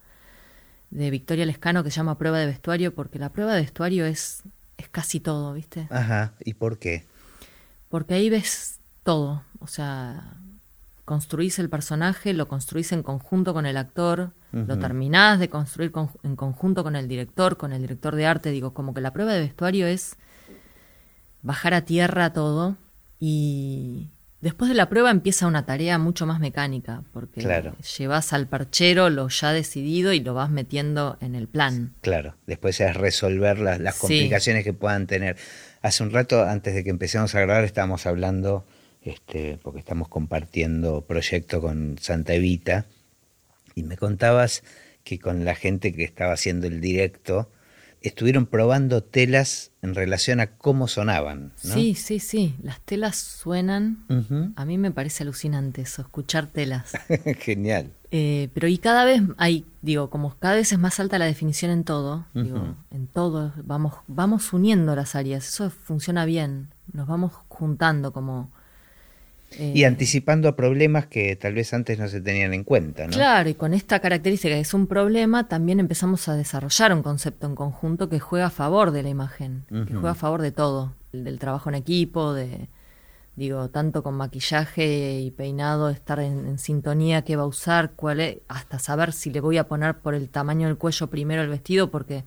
de 0.89 1.09
Victoria 1.11 1.45
Lescano 1.45 1.83
que 1.83 1.91
se 1.91 1.97
llama 1.97 2.17
Prueba 2.17 2.39
de 2.39 2.45
vestuario, 2.45 2.93
porque 2.95 3.19
la 3.19 3.31
prueba 3.33 3.53
de 3.53 3.61
vestuario 3.61 4.05
es, 4.05 4.43
es 4.77 4.89
casi 4.89 5.19
todo, 5.19 5.53
¿viste? 5.53 5.87
Ajá, 5.91 6.33
¿y 6.45 6.53
por 6.53 6.79
qué? 6.79 7.05
Porque 7.89 8.13
ahí 8.15 8.29
ves 8.29 8.79
todo, 9.03 9.43
o 9.59 9.67
sea, 9.67 10.37
construís 11.05 11.59
el 11.59 11.69
personaje, 11.69 12.33
lo 12.33 12.47
construís 12.47 12.91
en 12.91 13.03
conjunto 13.03 13.53
con 13.53 13.65
el 13.65 13.77
actor, 13.77 14.31
lo 14.51 14.79
terminás 14.79 15.39
de 15.39 15.49
construir 15.49 15.91
con- 15.91 16.09
en 16.23 16.35
conjunto 16.35 16.83
con 16.83 16.95
el 16.95 17.07
director, 17.07 17.57
con 17.57 17.73
el 17.73 17.81
director 17.81 18.15
de 18.15 18.25
arte, 18.25 18.49
digo, 18.51 18.73
como 18.73 18.93
que 18.93 19.01
la 19.01 19.11
prueba 19.13 19.33
de 19.33 19.41
vestuario 19.41 19.87
es 19.87 20.15
bajar 21.41 21.73
a 21.73 21.81
tierra 21.85 22.33
todo 22.33 22.77
y 23.19 24.09
después 24.41 24.69
de 24.69 24.75
la 24.75 24.89
prueba 24.89 25.11
empieza 25.11 25.47
una 25.47 25.65
tarea 25.65 25.97
mucho 25.97 26.25
más 26.25 26.39
mecánica, 26.39 27.03
porque 27.13 27.41
Claro. 27.41 27.75
llevas 27.97 28.33
al 28.33 28.47
perchero 28.47 29.09
lo 29.09 29.27
ya 29.29 29.51
decidido 29.51 30.13
y 30.13 30.19
lo 30.19 30.33
vas 30.33 30.49
metiendo 30.49 31.17
en 31.21 31.35
el 31.35 31.47
plan. 31.47 31.93
Claro, 32.01 32.35
después 32.45 32.79
es 32.81 32.95
resolver 32.95 33.59
las, 33.59 33.79
las 33.79 33.95
Sí. 33.95 34.01
complicaciones 34.01 34.63
que 34.63 34.73
puedan 34.73 35.07
tener. 35.07 35.37
Hace 35.81 36.03
un 36.03 36.11
rato, 36.11 36.43
antes 36.43 36.73
de 36.73 36.83
que 36.83 36.89
empecemos 36.89 37.33
a 37.35 37.41
grabar, 37.41 37.63
estábamos 37.63 38.05
hablando, 38.05 38.65
este, 39.01 39.57
porque 39.61 39.79
estamos 39.79 40.07
compartiendo 40.09 41.01
proyecto 41.05 41.61
con 41.61 41.97
Santa 41.99 42.33
Evita, 42.33 42.85
y 43.77 43.83
me 43.83 43.95
contabas 43.95 44.63
que 45.03 45.19
con 45.19 45.45
la 45.45 45.53
gente 45.53 45.93
que 45.93 46.03
estaba 46.03 46.33
haciendo 46.33 46.65
el 46.65 46.81
directo, 46.81 47.51
estuvieron 48.01 48.47
probando 48.47 49.03
telas 49.03 49.71
en 49.83 49.93
relación 49.93 50.39
a 50.39 50.57
cómo 50.57 50.87
sonaban. 50.87 51.53
¿no? 51.63 51.73
Sí, 51.75 51.93
sí, 51.93 52.19
sí, 52.19 52.55
las 52.63 52.81
telas 52.81 53.17
suenan. 53.17 54.05
A 54.55 54.65
mí 54.65 54.79
me 54.79 54.89
parece 54.89 55.23
alucinante 55.23 55.83
eso, 55.83 56.01
escuchar 56.01 56.47
telas. 56.47 56.93
Genial. 57.39 57.93
Eh, 58.09 58.49
pero 58.55 58.67
y 58.67 58.79
cada 58.79 59.05
vez 59.05 59.21
hay, 59.37 59.65
digo, 59.83 60.09
como 60.09 60.35
cada 60.39 60.55
vez 60.55 60.71
es 60.71 60.79
más 60.79 60.99
alta 60.99 61.19
la 61.19 61.25
definición 61.25 61.69
en 61.69 61.83
todo, 61.83 62.25
digo, 62.33 62.75
en 62.89 63.05
todo, 63.07 63.53
vamos, 63.63 63.93
vamos 64.07 64.53
uniendo 64.53 64.95
las 64.95 65.13
áreas, 65.13 65.47
eso 65.47 65.69
funciona 65.69 66.25
bien, 66.25 66.69
nos 66.91 67.07
vamos 67.07 67.33
juntando 67.47 68.11
como... 68.11 68.51
eh, 69.51 69.71
Y 69.73 69.83
anticipando 69.85 70.49
a 70.49 70.55
problemas 70.55 71.07
que 71.07 71.35
tal 71.35 71.53
vez 71.53 71.73
antes 71.73 71.97
no 71.99 72.07
se 72.07 72.21
tenían 72.21 72.53
en 72.53 72.63
cuenta, 72.63 73.07
¿no? 73.07 73.13
Claro, 73.13 73.49
y 73.49 73.53
con 73.53 73.73
esta 73.73 73.99
característica 73.99 74.55
que 74.55 74.61
es 74.61 74.73
un 74.73 74.87
problema, 74.87 75.47
también 75.47 75.79
empezamos 75.79 76.27
a 76.27 76.35
desarrollar 76.35 76.93
un 76.93 77.03
concepto 77.03 77.47
en 77.47 77.55
conjunto 77.55 78.09
que 78.09 78.19
juega 78.19 78.47
a 78.47 78.49
favor 78.49 78.91
de 78.91 79.03
la 79.03 79.09
imagen, 79.09 79.65
que 79.69 79.93
juega 79.93 80.11
a 80.11 80.15
favor 80.15 80.41
de 80.41 80.51
todo, 80.51 80.95
el 81.13 81.23
del 81.23 81.39
trabajo 81.39 81.69
en 81.69 81.75
equipo, 81.75 82.33
de, 82.33 82.67
digo, 83.35 83.69
tanto 83.69 84.03
con 84.03 84.15
maquillaje 84.15 85.19
y 85.21 85.31
peinado, 85.31 85.89
estar 85.89 86.19
en, 86.19 86.45
en 86.47 86.59
sintonía, 86.59 87.21
qué 87.21 87.35
va 87.35 87.43
a 87.43 87.47
usar, 87.47 87.91
cuál 87.95 88.19
es, 88.19 88.37
hasta 88.47 88.79
saber 88.79 89.13
si 89.13 89.29
le 89.29 89.39
voy 89.39 89.57
a 89.57 89.67
poner 89.67 89.99
por 89.99 90.13
el 90.13 90.29
tamaño 90.29 90.67
del 90.67 90.77
cuello 90.77 91.07
primero 91.07 91.41
el 91.41 91.49
vestido, 91.49 91.89
porque 91.89 92.25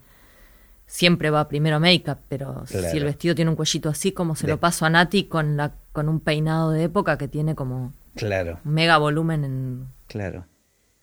siempre 0.91 1.29
va 1.29 1.47
primero 1.47 1.79
make-up, 1.79 2.17
pero 2.27 2.65
si 2.67 2.97
el 2.97 3.05
vestido 3.05 3.33
tiene 3.33 3.49
un 3.49 3.55
cuellito 3.55 3.87
así, 3.87 4.11
como 4.11 4.35
se 4.35 4.45
De- 4.45 4.53
lo 4.53 4.59
paso 4.59 4.85
a 4.85 4.89
Nati 4.89 5.23
con, 5.23 5.55
la, 5.55 5.71
con 5.93 6.09
un 6.09 6.19
peinado 6.19 6.71
de 6.71 6.83
época 6.83 7.17
que 7.17 7.29
tiene 7.29 7.55
como 7.55 7.93
Claro. 8.15 8.59
mega 8.65 8.97
volumen 8.97 9.45
en 9.45 9.87
Claro. 10.07 10.45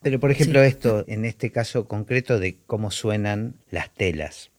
Pero 0.02 0.20
por 0.20 0.30
ejemplo 0.30 0.60
Sí. 0.60 0.66
esto, 0.68 1.04
en 1.08 1.24
este 1.24 1.50
caso 1.50 1.88
concreto 1.88 2.38
de 2.38 2.58
cómo 2.66 2.90
suenan 2.90 3.54
las 3.70 3.88
telas. 3.94 4.50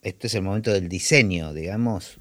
Este 0.00 0.26
es 0.26 0.34
el 0.34 0.42
momento 0.42 0.72
del 0.72 0.88
diseño, 0.88 1.52
digamos. 1.52 2.18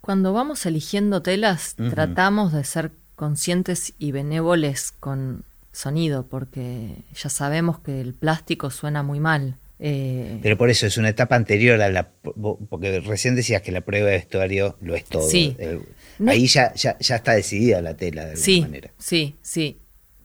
Cuando 0.00 0.32
vamos 0.32 0.66
eligiendo 0.66 1.22
telas, 1.22 1.76
tratamos 1.76 2.52
de 2.52 2.64
ser 2.64 2.90
conscientes 3.14 3.94
y 3.98 4.10
benévoles 4.10 4.90
con 4.90 5.44
sonido, 5.70 6.26
porque 6.26 6.96
ya 7.14 7.30
sabemos 7.30 7.78
que 7.78 8.00
el 8.00 8.14
plástico 8.14 8.70
suena 8.70 9.02
muy 9.04 9.20
mal. 9.20 9.56
Eh, 9.78 10.38
Pero 10.42 10.56
por 10.56 10.70
eso 10.70 10.86
es 10.86 10.96
una 10.98 11.08
etapa 11.08 11.34
anterior 11.36 11.80
a 11.82 11.88
la... 11.90 12.08
Porque 12.70 13.00
recién 13.00 13.34
decías 13.34 13.60
que 13.62 13.72
la 13.72 13.80
prueba 13.82 14.06
de 14.08 14.16
vestuario 14.16 14.76
lo 14.80 14.94
es 14.94 15.04
todo. 15.04 15.28
Sí. 15.28 15.56
Eh, 15.58 15.80
No 16.18 16.30
Ahí 16.30 16.46
ya, 16.46 16.72
ya, 16.74 16.96
ya 16.98 17.16
está 17.16 17.32
decidida 17.32 17.82
la 17.82 17.96
tela 17.96 18.22
de 18.22 18.30
alguna 18.30 18.44
sí, 18.44 18.60
manera. 18.60 18.90
sí, 18.98 19.36
sí. 19.42 19.80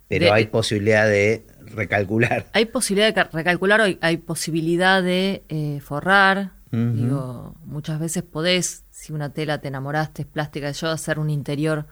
Pero 0.08 0.26
De- 0.26 0.32
hay 0.32 0.46
posibilidad 0.48 1.08
de 1.08 1.46
recalcular. 1.62 2.48
Hay 2.54 2.66
posibilidad 2.66 3.08
de 3.08 3.14
ca- 3.14 3.30
recalcular, 3.32 3.82
hay, 3.82 3.98
hay 4.02 4.18
posibilidad 4.18 5.02
de 5.04 5.44
eh, 5.50 5.80
forrar. 5.84 6.52
Digo, 6.72 7.56
muchas 7.66 8.00
veces 8.00 8.22
podés, 8.22 8.84
si 8.92 9.12
una 9.12 9.34
tela 9.34 9.60
te 9.60 9.70
enamoraste, 9.70 10.22
es 10.22 10.28
plástica, 10.28 10.70
yo 10.70 10.90
hacer 10.90 11.18
un 11.18 11.32
interior 11.32 11.88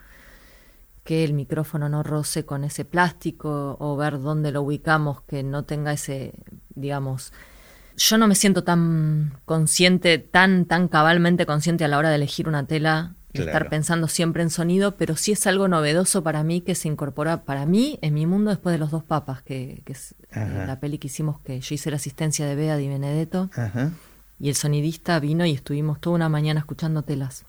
que 1.03 1.23
el 1.23 1.33
micrófono 1.33 1.89
no 1.89 2.03
roce 2.03 2.45
con 2.45 2.63
ese 2.63 2.85
plástico 2.85 3.77
o 3.79 3.95
ver 3.97 4.19
dónde 4.19 4.51
lo 4.51 4.61
ubicamos 4.61 5.21
que 5.23 5.41
no 5.41 5.63
tenga 5.63 5.93
ese, 5.93 6.33
digamos, 6.77 7.33
yo 7.97 8.17
no 8.17 8.27
me 8.27 8.35
siento 8.35 8.63
tan 8.63 9.33
consciente, 9.45 10.19
tan, 10.19 10.65
tan 10.65 10.87
cabalmente 10.87 11.45
consciente 11.45 11.83
a 11.83 11.87
la 11.87 11.97
hora 11.97 12.09
de 12.09 12.15
elegir 12.15 12.47
una 12.47 12.65
tela 12.65 13.13
y 13.33 13.37
Claro. 13.39 13.51
estar 13.51 13.69
pensando 13.69 14.07
siempre 14.07 14.41
en 14.41 14.49
sonido, 14.49 14.95
pero 14.95 15.15
sí 15.15 15.31
es 15.31 15.45
algo 15.47 15.67
novedoso 15.67 16.23
para 16.23 16.43
mí 16.43 16.61
que 16.61 16.73
se 16.75 16.87
incorpora 16.87 17.43
para 17.43 17.65
mí 17.65 17.99
en 18.01 18.13
mi 18.13 18.25
mundo 18.25 18.49
después 18.49 18.73
de 18.73 18.79
los 18.79 18.89
dos 18.89 19.03
papas, 19.03 19.41
que, 19.43 19.81
que 19.85 19.93
es 19.93 20.13
eh, 20.31 20.39
Ajá. 20.39 20.65
la 20.65 20.79
peli 20.79 20.97
que 20.97 21.07
hicimos, 21.07 21.39
que 21.41 21.59
yo 21.59 21.75
hice 21.75 21.89
la 21.91 21.97
asistencia 21.97 22.45
de 22.47 22.55
Bea 22.55 22.77
Di 22.77 22.87
Benedetto, 22.87 23.49
Ajá. 23.55 23.91
y 24.39 24.49
el 24.49 24.55
sonidista 24.55 25.19
vino 25.19 25.45
y 25.45 25.51
estuvimos 25.51 25.99
toda 25.99 26.15
una 26.15 26.29
mañana 26.29 26.61
escuchando 26.61 27.03
telas. 27.03 27.43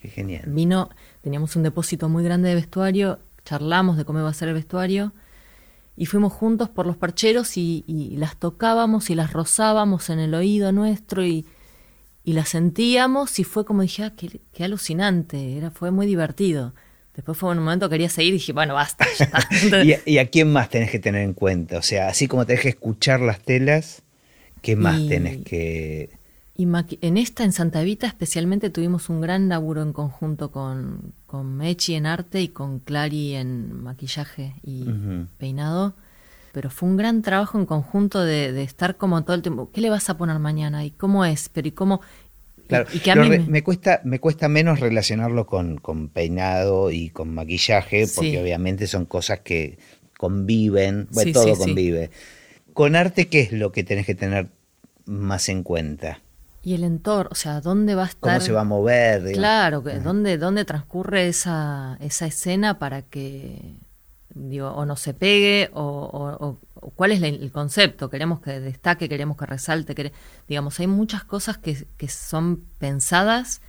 Qué 0.00 0.08
genial. 0.08 0.44
Vino, 0.46 0.88
teníamos 1.22 1.56
un 1.56 1.62
depósito 1.64 2.08
muy 2.08 2.22
grande 2.24 2.48
de 2.50 2.54
vestuario, 2.54 3.18
charlamos 3.44 3.96
de 3.96 4.04
cómo 4.04 4.20
iba 4.20 4.28
a 4.30 4.34
ser 4.34 4.48
el 4.48 4.54
vestuario 4.54 5.12
y 6.00 6.06
fuimos 6.06 6.32
juntos 6.32 6.68
por 6.68 6.86
los 6.86 6.96
parcheros 6.96 7.56
y, 7.56 7.84
y 7.88 8.16
las 8.16 8.36
tocábamos 8.36 9.10
y 9.10 9.14
las 9.16 9.32
rozábamos 9.32 10.08
en 10.10 10.20
el 10.20 10.32
oído 10.34 10.70
nuestro 10.72 11.26
y, 11.26 11.44
y 12.24 12.32
las 12.34 12.50
sentíamos 12.50 13.38
y 13.40 13.44
fue 13.44 13.64
como 13.64 13.82
dije, 13.82 14.04
ah, 14.04 14.12
qué, 14.16 14.40
qué 14.54 14.64
alucinante, 14.64 15.56
era, 15.58 15.70
fue 15.72 15.90
muy 15.90 16.06
divertido. 16.06 16.72
Después 17.16 17.36
fue 17.36 17.50
un 17.50 17.58
momento 17.58 17.88
que 17.88 17.94
quería 17.94 18.08
seguir 18.10 18.34
y 18.34 18.36
dije, 18.38 18.52
bueno, 18.52 18.74
basta, 18.74 19.04
ya 19.18 19.24
está. 19.24 19.38
Entonces, 19.50 19.84
¿Y, 19.86 19.92
a- 19.94 20.00
y 20.06 20.18
a 20.18 20.28
quién 20.30 20.52
más 20.52 20.68
tenés 20.70 20.90
que 20.92 21.00
tener 21.00 21.22
en 21.22 21.34
cuenta? 21.34 21.76
O 21.78 21.82
sea, 21.82 22.06
así 22.08 22.28
como 22.28 22.46
tenés 22.46 22.62
que 22.62 22.68
escuchar 22.68 23.20
las 23.20 23.40
telas, 23.40 24.02
¿qué 24.62 24.76
más 24.76 25.00
Y- 25.00 25.08
tenés 25.08 25.38
que...? 25.44 26.10
Y 26.60 26.66
en 27.02 27.16
esta, 27.18 27.44
en 27.44 27.52
Santa 27.52 27.80
Evita, 27.82 28.08
especialmente 28.08 28.68
tuvimos 28.68 29.08
un 29.10 29.20
gran 29.20 29.48
laburo 29.48 29.80
en 29.80 29.92
conjunto 29.92 30.50
con, 30.50 31.14
con 31.24 31.56
Mechi 31.56 31.94
en 31.94 32.04
arte 32.04 32.40
y 32.40 32.48
con 32.48 32.80
Clary 32.80 33.36
en 33.36 33.80
maquillaje 33.80 34.54
y 34.64 34.84
peinado. 35.38 35.94
Pero 36.50 36.68
fue 36.68 36.88
un 36.88 36.96
gran 36.96 37.22
trabajo 37.22 37.60
en 37.60 37.64
conjunto 37.64 38.24
de, 38.24 38.60
estar 38.60 38.96
como 38.96 39.22
todo 39.22 39.36
el 39.36 39.42
tiempo. 39.42 39.70
¿Qué 39.72 39.80
le 39.80 39.88
vas 39.88 40.10
a 40.10 40.16
poner 40.18 40.40
mañana? 40.40 40.84
¿Y 40.84 40.90
cómo 40.90 41.24
es? 41.24 41.48
Pero 41.48 41.68
¿y 41.68 41.70
cómo? 41.70 42.00
Claro, 42.66 42.86
y, 42.92 42.98
que 42.98 43.12
a 43.12 43.14
mí 43.14 43.30
me... 43.38 43.62
cuesta 43.62 44.00
me 44.02 44.18
cuesta 44.18 44.48
menos 44.48 44.80
relacionarlo 44.80 45.46
con, 45.46 45.78
con 45.78 46.08
peinado 46.08 46.90
y 46.90 47.10
con 47.10 47.32
maquillaje, 47.34 48.08
porque 48.12 48.42
obviamente 48.42 48.88
son 48.88 49.06
cosas 49.06 49.42
que 49.44 49.78
conviven, 50.18 51.06
bueno, 51.12 51.32
todo 51.32 51.56
convive. 51.56 52.10
Con 52.72 52.96
arte, 52.96 53.28
¿qué 53.28 53.42
es 53.42 53.52
lo 53.52 53.70
que 53.70 53.84
tenés 53.84 54.06
que 54.06 54.16
tener 54.16 54.48
más 55.06 55.48
en 55.48 55.62
cuenta? 55.62 56.20
Y 56.62 56.74
el 56.74 56.84
entorno, 56.84 57.30
o 57.32 57.34
sea, 57.34 57.60
¿dónde 57.60 57.94
va 57.94 58.02
a 58.02 58.06
estar? 58.06 58.34
¿Cómo 58.34 58.40
se 58.40 58.52
va 58.52 58.62
a 58.62 58.64
mover? 58.64 59.32
Claro, 59.32 59.80
¿dónde, 59.80 60.38
¿dónde 60.38 60.64
transcurre 60.64 61.28
esa, 61.28 61.96
esa 62.00 62.26
escena 62.26 62.78
para 62.78 63.02
que, 63.02 63.76
digo, 64.34 64.70
o 64.70 64.84
no 64.84 64.96
se 64.96 65.14
pegue, 65.14 65.70
o, 65.72 66.58
cuál 66.96 67.12
es 67.12 67.22
el 67.22 67.50
concepto? 67.52 68.10
¿Queremos 68.10 68.40
que 68.40 68.58
destaque, 68.60 69.08
queremos 69.08 69.36
que 69.36 69.46
resalte? 69.46 70.12
digamos, 70.48 70.80
hay 70.80 70.88
muchas 70.88 71.24
cosas 71.24 71.58
que, 71.58 71.86
que 71.96 72.08
son 72.08 72.64
pensadas 72.78 73.60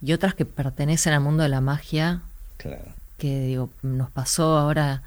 y 0.00 0.12
otras 0.12 0.34
que 0.34 0.44
pertenecen 0.44 1.12
al 1.12 1.20
mundo 1.20 1.42
de 1.42 1.48
la 1.48 1.60
magia. 1.60 2.22
Claro. 2.56 2.94
Que, 3.18 3.40
digo, 3.40 3.70
nos 3.82 4.10
pasó 4.10 4.56
ahora 4.56 5.02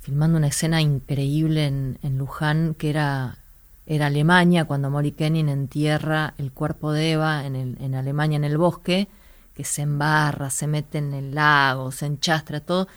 filmando 0.00 0.38
una 0.38 0.46
escena 0.46 0.80
increíble 0.80 1.66
en, 1.66 1.98
en 2.02 2.18
Luján, 2.18 2.74
que 2.74 2.90
era 2.90 3.38
era 3.86 4.06
Alemania, 4.06 4.64
cuando 4.64 4.90
Mori 4.90 5.12
Kenin 5.12 5.48
entierra 5.48 6.34
el 6.38 6.52
cuerpo 6.52 6.92
de 6.92 7.12
Eva 7.12 7.46
en, 7.46 7.54
el, 7.54 7.76
en 7.80 7.94
Alemania, 7.94 8.36
en 8.36 8.44
el 8.44 8.58
bosque, 8.58 9.08
que 9.54 9.64
se 9.64 9.82
embarra, 9.82 10.50
se 10.50 10.66
mete 10.66 10.98
en 10.98 11.14
el 11.14 11.34
lago, 11.34 11.92
se 11.92 12.06
enchastra 12.06 12.60
todo, 12.60 12.88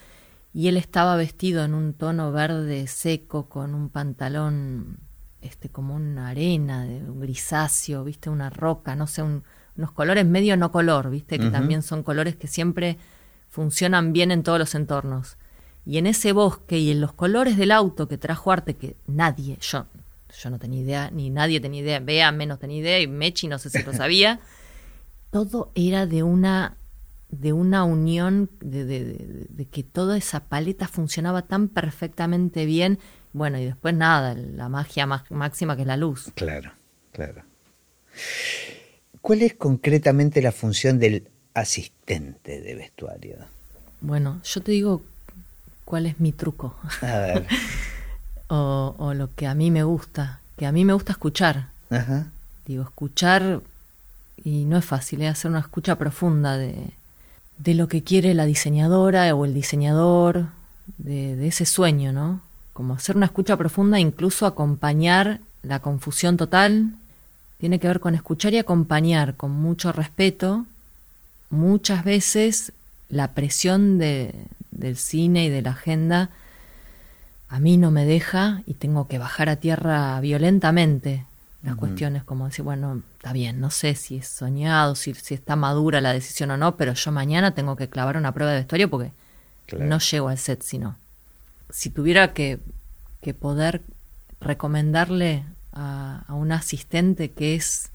y 0.51 0.67
él 0.67 0.77
estaba 0.77 1.15
vestido 1.15 1.63
en 1.63 1.75
un 1.75 1.93
tono 1.93 2.31
verde 2.31 2.87
seco, 2.87 3.47
con 3.47 3.75
un 3.75 3.89
pantalón 3.89 4.97
este 5.41 5.69
como 5.69 5.95
una 5.95 6.29
arena, 6.29 6.83
de 6.83 6.97
un 7.09 7.19
grisáceo, 7.21 8.03
viste, 8.03 8.29
una 8.29 8.49
roca, 8.49 8.95
no 8.95 9.07
sé, 9.07 9.21
unos 9.21 9.91
colores 9.93 10.25
medio 10.25 10.57
no 10.57 10.71
color, 10.71 11.09
viste, 11.11 11.39
que 11.39 11.49
también 11.49 11.81
son 11.81 12.03
colores 12.03 12.35
que 12.35 12.47
siempre 12.47 12.97
funcionan 13.47 14.11
bien 14.11 14.31
en 14.31 14.43
todos 14.43 14.59
los 14.59 14.75
entornos. 14.75 15.37
Y 15.85 15.97
en 15.97 16.07
ese 16.07 16.33
bosque 16.33 16.77
y 16.77 16.91
en 16.91 16.99
los 16.99 17.13
colores 17.13 17.57
del 17.57 17.71
auto 17.71 18.07
que 18.09 18.17
trajo 18.17 18.51
arte, 18.51 18.75
que 18.75 18.97
nadie, 19.07 19.57
yo 19.61 19.85
yo 20.37 20.49
no 20.49 20.59
tenía 20.59 20.81
idea, 20.81 21.11
ni 21.11 21.29
nadie 21.29 21.59
tenía 21.59 21.81
idea, 21.81 21.99
Bea 21.99 22.31
menos 22.31 22.59
tenía 22.59 22.77
idea, 22.77 22.99
y 22.99 23.07
Mechi 23.07 23.47
no 23.47 23.59
sé 23.59 23.69
si 23.69 23.83
lo 23.83 23.93
sabía. 23.93 24.39
Todo 25.31 25.71
era 25.75 26.05
de 26.05 26.23
una 26.23 26.75
de 27.29 27.53
una 27.53 27.83
unión, 27.83 28.49
de, 28.59 28.85
de, 28.85 29.65
que 29.65 29.83
toda 29.83 30.17
esa 30.17 30.45
paleta 30.45 30.87
funcionaba 30.87 31.43
tan 31.43 31.67
perfectamente 31.67 32.65
bien. 32.65 32.97
Bueno, 33.33 33.59
y 33.59 33.65
después 33.65 33.93
nada, 33.93 34.33
la 34.33 34.67
magia 34.67 35.05
máxima 35.05 35.75
que 35.75 35.83
es 35.83 35.87
la 35.87 35.95
luz. 35.95 36.31
Claro, 36.33 36.71
claro. 37.11 37.43
¿Cuál 39.21 39.43
es 39.43 39.53
concretamente 39.53 40.41
la 40.41 40.51
función 40.51 40.97
del 40.97 41.27
asistente 41.53 42.61
de 42.61 42.73
vestuario? 42.73 43.37
Bueno, 44.01 44.41
yo 44.43 44.61
te 44.61 44.71
digo 44.71 45.03
cuál 45.85 46.07
es 46.07 46.19
mi 46.19 46.31
truco. 46.31 46.75
A 47.01 47.19
ver. 47.19 47.47
o, 48.49 49.13
lo 49.15 49.33
que 49.35 49.47
a 49.47 49.53
mí 49.53 49.71
me 49.71 49.83
gusta, 49.83 50.39
que 50.57 50.65
a 50.65 50.71
mí 50.71 50.85
me 50.85 50.93
gusta 50.93 51.13
escuchar. 51.13 51.67
Digo, 52.65 52.83
escuchar, 52.83 53.61
y 54.43 54.65
no 54.65 54.77
es 54.77 54.85
fácil, 54.85 55.21
es 55.21 55.25
¿eh? 55.25 55.29
hacer 55.29 55.51
una 55.51 55.59
escucha 55.59 55.97
profunda 55.97 56.57
de, 56.57 56.91
de, 57.57 57.73
lo 57.73 57.87
que 57.87 58.03
quiere 58.03 58.33
la 58.33 58.45
diseñadora 58.45 59.33
o 59.35 59.45
el 59.45 59.53
diseñador, 59.53 60.47
de, 60.97 61.35
de 61.35 61.47
ese 61.47 61.65
sueño, 61.65 62.11
¿no? 62.11 62.41
Como 62.73 62.95
hacer 62.95 63.15
una 63.15 63.27
escucha 63.27 63.57
profunda, 63.57 63.99
incluso 63.99 64.45
acompañar 64.45 65.39
la 65.63 65.79
confusión 65.79 66.37
total, 66.37 66.93
tiene 67.59 67.79
que 67.79 67.87
ver 67.87 67.99
con 67.99 68.15
escuchar 68.15 68.53
y 68.53 68.57
acompañar 68.57 69.35
con 69.35 69.51
mucho 69.51 69.91
respeto, 69.91 70.65
muchas 71.49 72.03
veces 72.03 72.71
la 73.09 73.33
presión 73.33 73.97
de, 73.97 74.33
del 74.71 74.95
cine 74.95 75.45
y 75.45 75.49
de 75.49 75.61
la 75.61 75.71
agenda 75.71 76.29
a 77.49 77.59
mí 77.59 77.77
no 77.77 77.89
me 77.89 78.05
deja 78.05 78.61
y 78.65 78.75
tengo 78.75 79.07
que 79.07 79.17
bajar 79.17 79.49
a 79.49 79.55
tierra 79.57 80.19
violentamente 80.21 81.25
las 81.63 81.75
cuestiones 81.75 82.23
como 82.23 82.45
decir, 82.45 82.63
bueno, 82.63 83.01
está 83.17 83.33
bien, 83.33 83.59
no 83.59 83.69
sé 83.69 83.93
si 83.95 84.17
es 84.17 84.27
soñado, 84.29 84.95
si, 84.95 85.13
si, 85.13 85.33
está 85.33 85.57
madura 85.57 85.99
la 85.99 86.13
decisión 86.13 86.51
o 86.51 86.57
no, 86.57 86.77
pero 86.77 86.93
yo 86.93 87.11
mañana 87.11 87.53
tengo 87.53 87.75
que 87.75 87.89
clavar 87.89 88.15
una 88.15 88.31
prueba 88.33 88.53
de 88.53 88.59
vestuario 88.59 88.89
porque 88.89 89.11
no 89.77 89.99
llego 89.99 90.29
al 90.29 90.37
set 90.37 90.61
sino. 90.61 90.95
Si 91.69 91.89
tuviera 91.89 92.33
que, 92.33 92.59
que 93.21 93.33
poder 93.33 93.81
recomendarle 94.39 95.43
a, 95.73 96.23
a, 96.27 96.33
un 96.33 96.53
asistente 96.53 97.31
que 97.31 97.55
es 97.55 97.91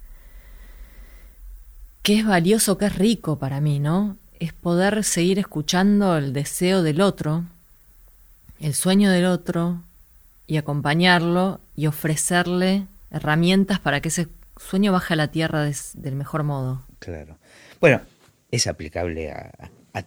que 2.03 2.19
es 2.19 2.27
valioso, 2.27 2.77
que 2.77 2.85
es 2.85 2.97
rico 2.97 3.39
para 3.39 3.63
mí, 3.63 3.81
¿no? 3.81 4.19
Es 4.41 4.53
poder 4.53 5.05
seguir 5.05 5.39
escuchando 5.39 6.19
el 6.19 6.35
deseo 6.35 6.83
del 6.83 7.01
otro, 7.01 7.45
el 8.65 8.73
sueño 8.73 9.11
del 9.11 9.27
otro 9.27 9.83
y 10.47 10.57
acompañarlo 10.57 11.61
y 11.77 11.87
ofrecerle 11.87 12.87
herramientas 13.11 13.79
para 13.79 14.01
que 14.01 14.09
ese 14.09 14.29
sueño 14.57 14.91
baje 14.91 15.13
a 15.13 15.17
la 15.17 15.29
tierra 15.29 15.71
del 15.95 16.15
mejor 16.15 16.45
modo. 16.45 16.83
Claro. 16.99 17.37
Bueno, 17.79 18.01
es 18.51 18.67
aplicable 18.67 19.31
a, 19.31 19.53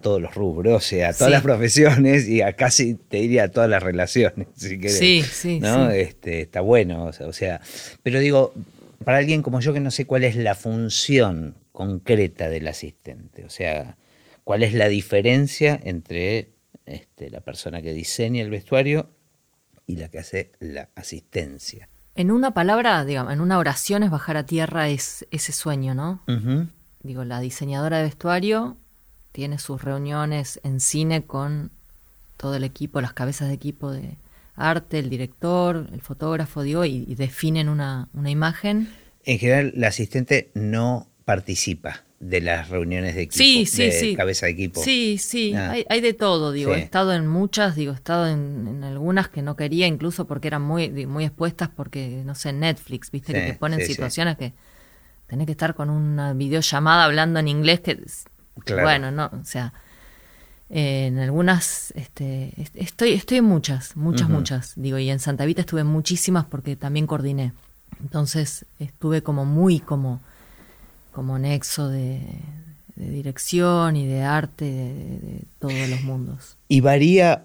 todos 0.01 0.19
los 0.19 0.33
rubros, 0.33 0.75
o 0.75 0.79
sea, 0.85 1.09
a 1.09 1.13
todas 1.13 1.31
las 1.31 1.43
profesiones 1.43 2.27
y 2.27 2.41
a 2.41 2.53
casi, 2.53 2.95
te 2.95 3.17
diría, 3.17 3.43
a 3.43 3.47
todas 3.49 3.69
las 3.69 3.81
relaciones, 3.81 4.47
si 4.55 4.79
querés. 4.79 4.97
Sí, 4.97 5.23
sí, 5.23 5.59
¿no? 5.59 5.91
Este, 5.91 6.41
está 6.41 6.61
bueno, 6.61 7.05
o 7.05 7.13
sea, 7.13 7.27
o 7.27 7.33
sea, 7.33 7.61
pero 8.03 8.19
digo, 8.19 8.53
para 9.05 9.19
alguien 9.19 9.43
como 9.43 9.59
yo 9.61 9.71
que 9.71 9.79
no 9.79 9.91
sé 9.91 10.05
cuál 10.05 10.23
es 10.23 10.35
la 10.35 10.55
función 10.55 11.55
concreta 11.71 12.49
del 12.49 12.67
asistente, 12.67 13.45
o 13.45 13.49
sea, 13.49 13.97
cuál 14.43 14.63
es 14.63 14.73
la 14.73 14.89
diferencia 14.89 15.79
entre 15.83 16.56
este, 16.87 17.29
la 17.29 17.41
persona 17.41 17.81
que 17.81 17.93
diseña 17.93 18.41
el 18.41 18.49
vestuario 18.49 19.09
y 19.85 19.97
la 19.97 20.09
que 20.09 20.19
hace 20.19 20.51
la 20.59 20.89
asistencia. 20.95 21.89
En 22.15 22.31
una 22.31 22.51
palabra, 22.51 23.05
digamos, 23.05 23.33
en 23.33 23.41
una 23.41 23.59
oración 23.59 24.03
es 24.03 24.09
bajar 24.09 24.37
a 24.37 24.45
tierra 24.45 24.89
es 24.89 25.27
ese 25.29 25.51
sueño, 25.51 25.93
¿no? 25.93 26.21
Digo, 27.03 27.23
la 27.23 27.39
diseñadora 27.39 27.97
de 27.97 28.03
vestuario 28.03 28.77
tiene 29.31 29.59
sus 29.59 29.83
reuniones 29.83 30.59
en 30.63 30.79
cine 30.79 31.25
con 31.25 31.71
todo 32.37 32.55
el 32.55 32.63
equipo, 32.63 33.01
las 33.01 33.13
cabezas 33.13 33.49
de 33.49 33.53
equipo 33.53 33.91
de 33.91 34.17
arte, 34.55 34.97
el 34.97 35.09
director, 35.09 35.87
el 35.93 36.01
fotógrafo, 36.01 36.63
digo, 36.63 36.85
y, 36.85 37.13
definen 37.15 37.69
una, 37.69 38.09
una 38.13 38.31
imagen. 38.31 38.89
En 39.23 39.37
general, 39.37 39.73
la 39.75 39.89
asistente 39.89 40.49
no 40.55 41.07
participa 41.23 42.06
de 42.19 42.41
las 42.41 42.69
reuniones 42.69 43.15
de 43.15 43.23
equipo, 43.23 43.37
sí, 43.37 43.65
sí, 43.67 44.09
de 44.09 44.15
cabeza 44.15 44.47
de 44.47 44.53
equipo. 44.53 44.81
Sí, 44.83 45.17
sí, 45.19 45.53
ah. 45.53 45.75
hay, 45.87 46.01
de 46.01 46.13
todo, 46.13 46.51
digo, 46.51 46.73
he 46.73 46.79
estado 46.79 47.13
en 47.13 47.27
muchas, 47.27 47.75
digo, 47.75 47.91
he 47.91 47.95
estado 47.95 48.27
en, 48.27 48.83
algunas 48.83 49.29
que 49.29 49.43
no 49.43 49.55
quería 49.55 49.85
incluso 49.85 50.25
porque 50.25 50.47
eran 50.47 50.63
muy, 50.63 50.89
muy 51.05 51.25
expuestas 51.25 51.69
porque, 51.69 52.23
no 52.25 52.33
sé, 52.33 52.53
Netflix, 52.53 53.11
viste, 53.11 53.33
que 53.33 53.41
te 53.41 53.53
ponen 53.53 53.85
situaciones 53.85 54.37
que 54.37 54.53
tenés 55.27 55.45
que 55.45 55.51
estar 55.51 55.75
con 55.75 55.89
una 55.89 56.33
videollamada 56.33 57.03
hablando 57.03 57.39
en 57.39 57.47
inglés 57.47 57.81
que, 57.81 58.01
bueno, 58.81 59.11
no, 59.11 59.29
o 59.31 59.43
sea, 59.43 59.73
en 60.69 61.19
algunas, 61.19 61.93
este, 61.95 62.53
estoy, 62.73 63.13
estoy 63.13 63.37
en 63.37 63.45
muchas, 63.45 63.95
muchas, 63.95 64.27
muchas, 64.27 64.73
digo, 64.75 64.97
y 64.97 65.09
en 65.11 65.19
Santa 65.19 65.45
Vita 65.45 65.61
estuve 65.61 65.81
en 65.81 65.87
muchísimas 65.87 66.45
porque 66.45 66.75
también 66.75 67.05
coordiné, 67.05 67.53
entonces 68.01 68.65
estuve 68.79 69.21
como 69.21 69.45
muy 69.45 69.79
como 69.79 70.21
como 71.17 71.39
nexo 71.39 71.89
de, 71.89 72.21
dirección 72.95 73.95
y 73.95 74.05
de 74.05 74.21
arte 74.21 74.65
de, 74.65 75.45
todos 75.57 75.89
los 75.89 76.03
mundos. 76.03 76.59
¿Y 76.67 76.81
varía 76.81 77.41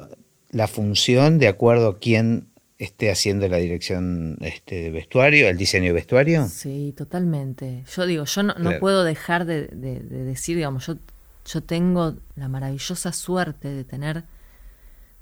la 0.51 0.69
función 0.69 1.39
de 1.39 1.49
acuerdo 1.49 1.89
a 1.89 1.99
quién 1.99 2.49
esté 2.77 3.11
haciendo 3.11 3.49
la 3.49 3.57
dirección 3.57 4.37
este, 4.43 4.75
de 4.83 4.91
vestuario, 4.91 5.49
el 5.49 5.57
diseño 5.57 5.87
de 5.87 5.93
vestuario? 5.95 6.49
Sí, 6.49 6.93
totalmente. 6.95 7.85
Yo 7.97 8.05
digo, 8.05 8.27
yo 8.27 8.43
no, 8.43 8.55
no 8.59 8.79
puedo 8.79 9.05
dejar 9.05 9.47
de, 9.47 9.69
decir, 9.69 10.57
digamos, 10.57 10.87
yo, 10.87 10.99
yo 11.47 11.63
tengo 11.63 12.17
la 12.37 12.49
maravillosa 12.49 13.11
suerte 13.15 13.69
de 13.69 13.85
tener 13.85 14.25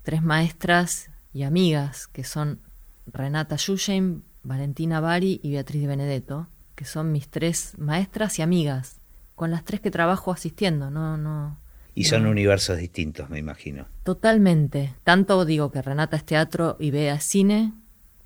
tres 0.02 0.24
maestras 0.24 1.12
y 1.32 1.44
amigas 1.44 2.08
que 2.08 2.24
son 2.24 2.58
Renata 3.06 3.54
Yusheim, 3.54 4.22
Valentina 4.42 4.98
Bari 4.98 5.38
y 5.40 5.52
Beatriz 5.52 5.82
de 5.82 5.86
Benedetto, 5.86 6.48
que 6.80 6.86
son 6.86 7.12
mis 7.12 7.28
tres 7.28 7.74
maestras 7.76 8.38
y 8.38 8.42
amigas, 8.42 9.02
con 9.34 9.50
las 9.50 9.64
tres 9.64 9.82
que 9.82 9.90
trabajo 9.90 10.32
asistiendo, 10.32 10.90
no, 10.90 11.18
no. 11.18 11.58
Y 11.94 12.04
son 12.04 12.24
universos 12.24 12.78
distintos, 12.78 13.28
me 13.28 13.38
imagino. 13.38 13.86
Totalmente. 14.02 14.94
Tanto 15.04 15.44
digo 15.44 15.70
que 15.70 15.82
Renata 15.82 16.16
es 16.16 16.24
teatro 16.24 16.78
y 16.80 16.90
Bea 16.90 17.20
cine, 17.20 17.74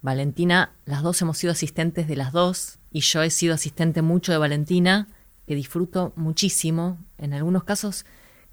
Valentina, 0.03 0.77
las 0.85 1.03
dos 1.03 1.21
hemos 1.21 1.37
sido 1.37 1.51
asistentes 1.51 2.07
de 2.07 2.15
las 2.15 2.31
dos 2.31 2.79
y 2.93 3.01
yo 3.01 3.25
he 3.25 3.31
sido 3.31 3.55
asistente 3.55 4.03
mucho 4.03 4.31
de 4.31 4.39
Valentina, 4.39 5.09
que 5.49 5.57
disfruto 5.57 6.13
muchísimo. 6.15 7.05
En 7.19 7.35
algunos 7.35 7.65
casos 7.65 8.07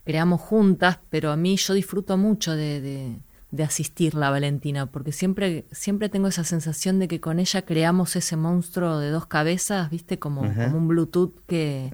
creamos 0.03 0.41
juntas, 0.41 0.97
pero 1.11 1.29
a 1.29 1.37
mí 1.37 1.57
yo 1.57 1.75
disfruto 1.75 2.17
mucho 2.17 2.55
de, 2.55 2.81
de, 2.81 3.19
asistirla 3.59 4.27
a 4.27 4.31
Valentina, 4.31 4.85
porque 4.85 5.11
siempre, 5.11 5.65
siempre 5.71 6.09
tengo 6.09 6.27
esa 6.27 6.43
sensación 6.43 6.99
de 6.99 7.07
que 7.07 7.19
con 7.19 7.39
ella 7.39 7.63
creamos 7.63 8.15
ese 8.15 8.37
monstruo 8.37 8.99
de 8.99 9.09
dos 9.09 9.25
cabezas, 9.25 9.89
viste, 9.89 10.19
como, 10.19 10.41
como 10.41 10.77
un 10.77 10.87
Bluetooth 10.87 11.33
que, 11.47 11.91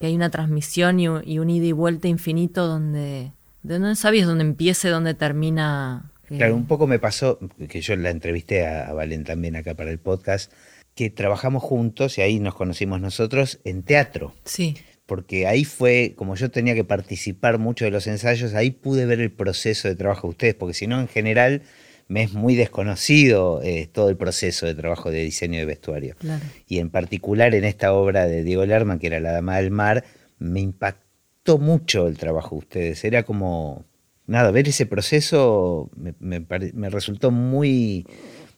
que, 0.00 0.06
hay 0.06 0.14
una 0.14 0.30
transmisión 0.30 0.98
y 0.98 1.08
un, 1.08 1.22
y 1.26 1.38
un 1.38 1.50
ida 1.50 1.66
y 1.66 1.72
vuelta 1.72 2.08
infinito 2.08 2.66
donde, 2.66 3.32
donde 3.62 3.88
no 3.88 3.94
sabías 3.94 4.26
dónde 4.26 4.44
empieza 4.44 4.88
y 4.88 4.90
dónde 4.90 5.14
termina 5.14 6.12
Claro, 6.36 6.54
un 6.54 6.66
poco 6.66 6.86
me 6.86 6.98
pasó, 6.98 7.38
que 7.68 7.80
yo 7.80 7.96
la 7.96 8.10
entrevisté 8.10 8.66
a, 8.66 8.92
Valen 8.92 9.24
también 9.24 9.56
acá 9.56 9.74
para 9.74 9.90
el 9.90 9.98
podcast, 9.98 10.52
que 10.94 11.10
trabajamos 11.10 11.62
juntos 11.62 12.18
y 12.18 12.22
ahí 12.22 12.40
nos 12.40 12.54
conocimos 12.54 13.00
nosotros 13.00 13.60
en 13.64 13.82
teatro. 13.82 14.34
Sí. 14.44 14.76
Porque 15.12 15.46
ahí 15.46 15.66
fue, 15.66 16.14
como 16.16 16.36
yo 16.36 16.50
tenía 16.50 16.74
que 16.74 16.84
participar 16.84 17.58
mucho 17.58 17.84
de 17.84 17.90
los 17.90 18.06
ensayos, 18.06 18.54
ahí 18.54 18.70
pude 18.70 19.04
ver 19.04 19.20
el 19.20 19.30
proceso 19.30 19.86
de 19.86 19.94
trabajo 19.94 20.26
de 20.26 20.30
ustedes, 20.30 20.54
porque 20.54 20.72
si 20.72 20.86
no, 20.86 20.98
en 20.98 21.06
general, 21.06 21.60
me 22.08 22.22
es 22.22 22.32
muy 22.32 22.54
desconocido 22.54 23.60
eh, 23.62 23.90
todo 23.92 24.08
el 24.08 24.16
proceso 24.16 24.64
de 24.64 24.74
trabajo 24.74 25.10
de 25.10 25.22
diseño 25.22 25.58
de 25.58 25.66
vestuario. 25.66 26.16
Claro. 26.18 26.42
Y 26.66 26.78
en 26.78 26.88
particular 26.88 27.54
en 27.54 27.64
esta 27.64 27.92
obra 27.92 28.26
de 28.26 28.42
Diego 28.42 28.64
Lerman, 28.64 28.98
que 28.98 29.08
era 29.08 29.20
La 29.20 29.32
Dama 29.32 29.58
del 29.58 29.70
Mar, 29.70 30.02
me 30.38 30.60
impactó 30.60 31.58
mucho 31.58 32.06
el 32.06 32.16
trabajo 32.16 32.54
de 32.54 32.58
ustedes. 32.60 33.04
Era 33.04 33.24
como 33.24 33.84
nada, 34.26 34.50
ver 34.50 34.66
ese 34.66 34.86
proceso 34.86 35.90
me, 36.20 36.88
resultó 36.88 37.30
muy, 37.30 38.06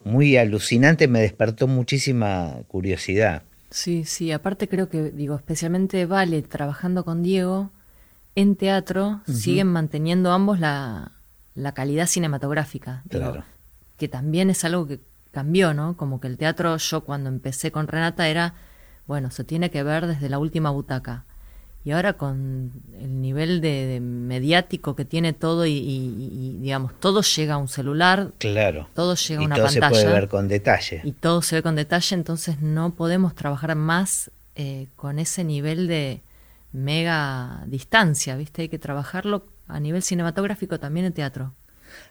muy 0.05 0.37
alucinante, 0.37 1.09
me 1.09 1.21
despertó 1.21 1.67
muchísima 1.67 2.63
curiosidad. 2.69 3.43
Sí, 3.75 4.05
sí, 4.05 4.31
aparte 4.31 4.69
creo 4.69 4.89
que, 4.89 5.11
digo, 5.11 5.35
especialmente 5.35 6.07
Vale, 6.07 6.43
trabajando 6.43 7.05
con 7.05 7.25
Diego 7.25 7.73
en 8.37 8.55
teatro, 8.55 9.21
siguen 9.27 9.67
manteniendo 9.67 10.31
ambos 10.31 10.61
la, 10.61 11.11
calidad 11.75 12.07
cinematográfica. 12.07 13.03
Claro. 13.09 13.43
que 13.97 14.07
también 14.07 14.49
es 14.49 14.65
algo 14.65 14.87
que 14.87 15.01
cambió, 15.33 15.75
¿no? 15.75 15.97
Como 15.97 16.21
que 16.21 16.29
el 16.29 16.39
teatro, 16.39 16.77
yo 16.77 17.01
cuando 17.01 17.29
empecé 17.29 17.73
con 17.73 17.89
Renata 17.89 18.29
era, 18.29 18.55
bueno, 19.09 19.33
se 19.33 19.43
tiene 19.43 19.73
que 19.73 19.83
ver 19.83 20.07
desde 20.07 20.29
la 20.29 20.39
última 20.39 20.71
butaca 20.71 21.25
y 21.85 21.91
ahora 21.91 22.15
con 22.15 22.73
el 22.99 23.21
nivel 23.21 23.61
de, 23.61 24.01
mediático 24.01 24.97
que 24.97 25.05
tiene 25.05 25.35
todo 25.35 25.67
y, 25.67 26.57
digamos 26.61 26.99
todo 26.99 27.21
llega 27.21 27.55
a 27.55 27.57
un 27.59 27.69
celular 27.69 28.33
claro. 28.39 28.89
todo 28.95 29.15
llega 29.15 29.43
a 29.43 29.45
una 29.45 29.57
todo 29.57 29.67
pantalla 29.67 29.97
se 29.97 30.03
puede 30.03 30.15
ver 30.15 30.29
con 30.29 30.49
detalle. 30.49 31.03
Y 31.05 31.13
todo 31.13 31.43
se 31.43 31.57
ve 31.57 31.63
con 31.63 31.77
detalle 31.77 32.17
entonces 32.17 32.61
no 32.61 32.95
podemos 32.95 33.35
trabajar 33.35 33.75
más 33.77 34.31
eh, 34.57 34.87
con 34.97 35.19
ese 35.19 35.45
nivel 35.45 35.87
de 35.87 36.23
mega 36.73 37.65
distancia 37.67 38.37
viste 38.37 38.63
hay 38.63 38.69
que 38.69 38.79
trabajarlo 38.79 39.47
a 39.69 39.79
nivel 39.79 40.03
cinematográfico 40.03 40.79
también 40.79 41.07
en 41.07 41.13
teatro. 41.13 41.55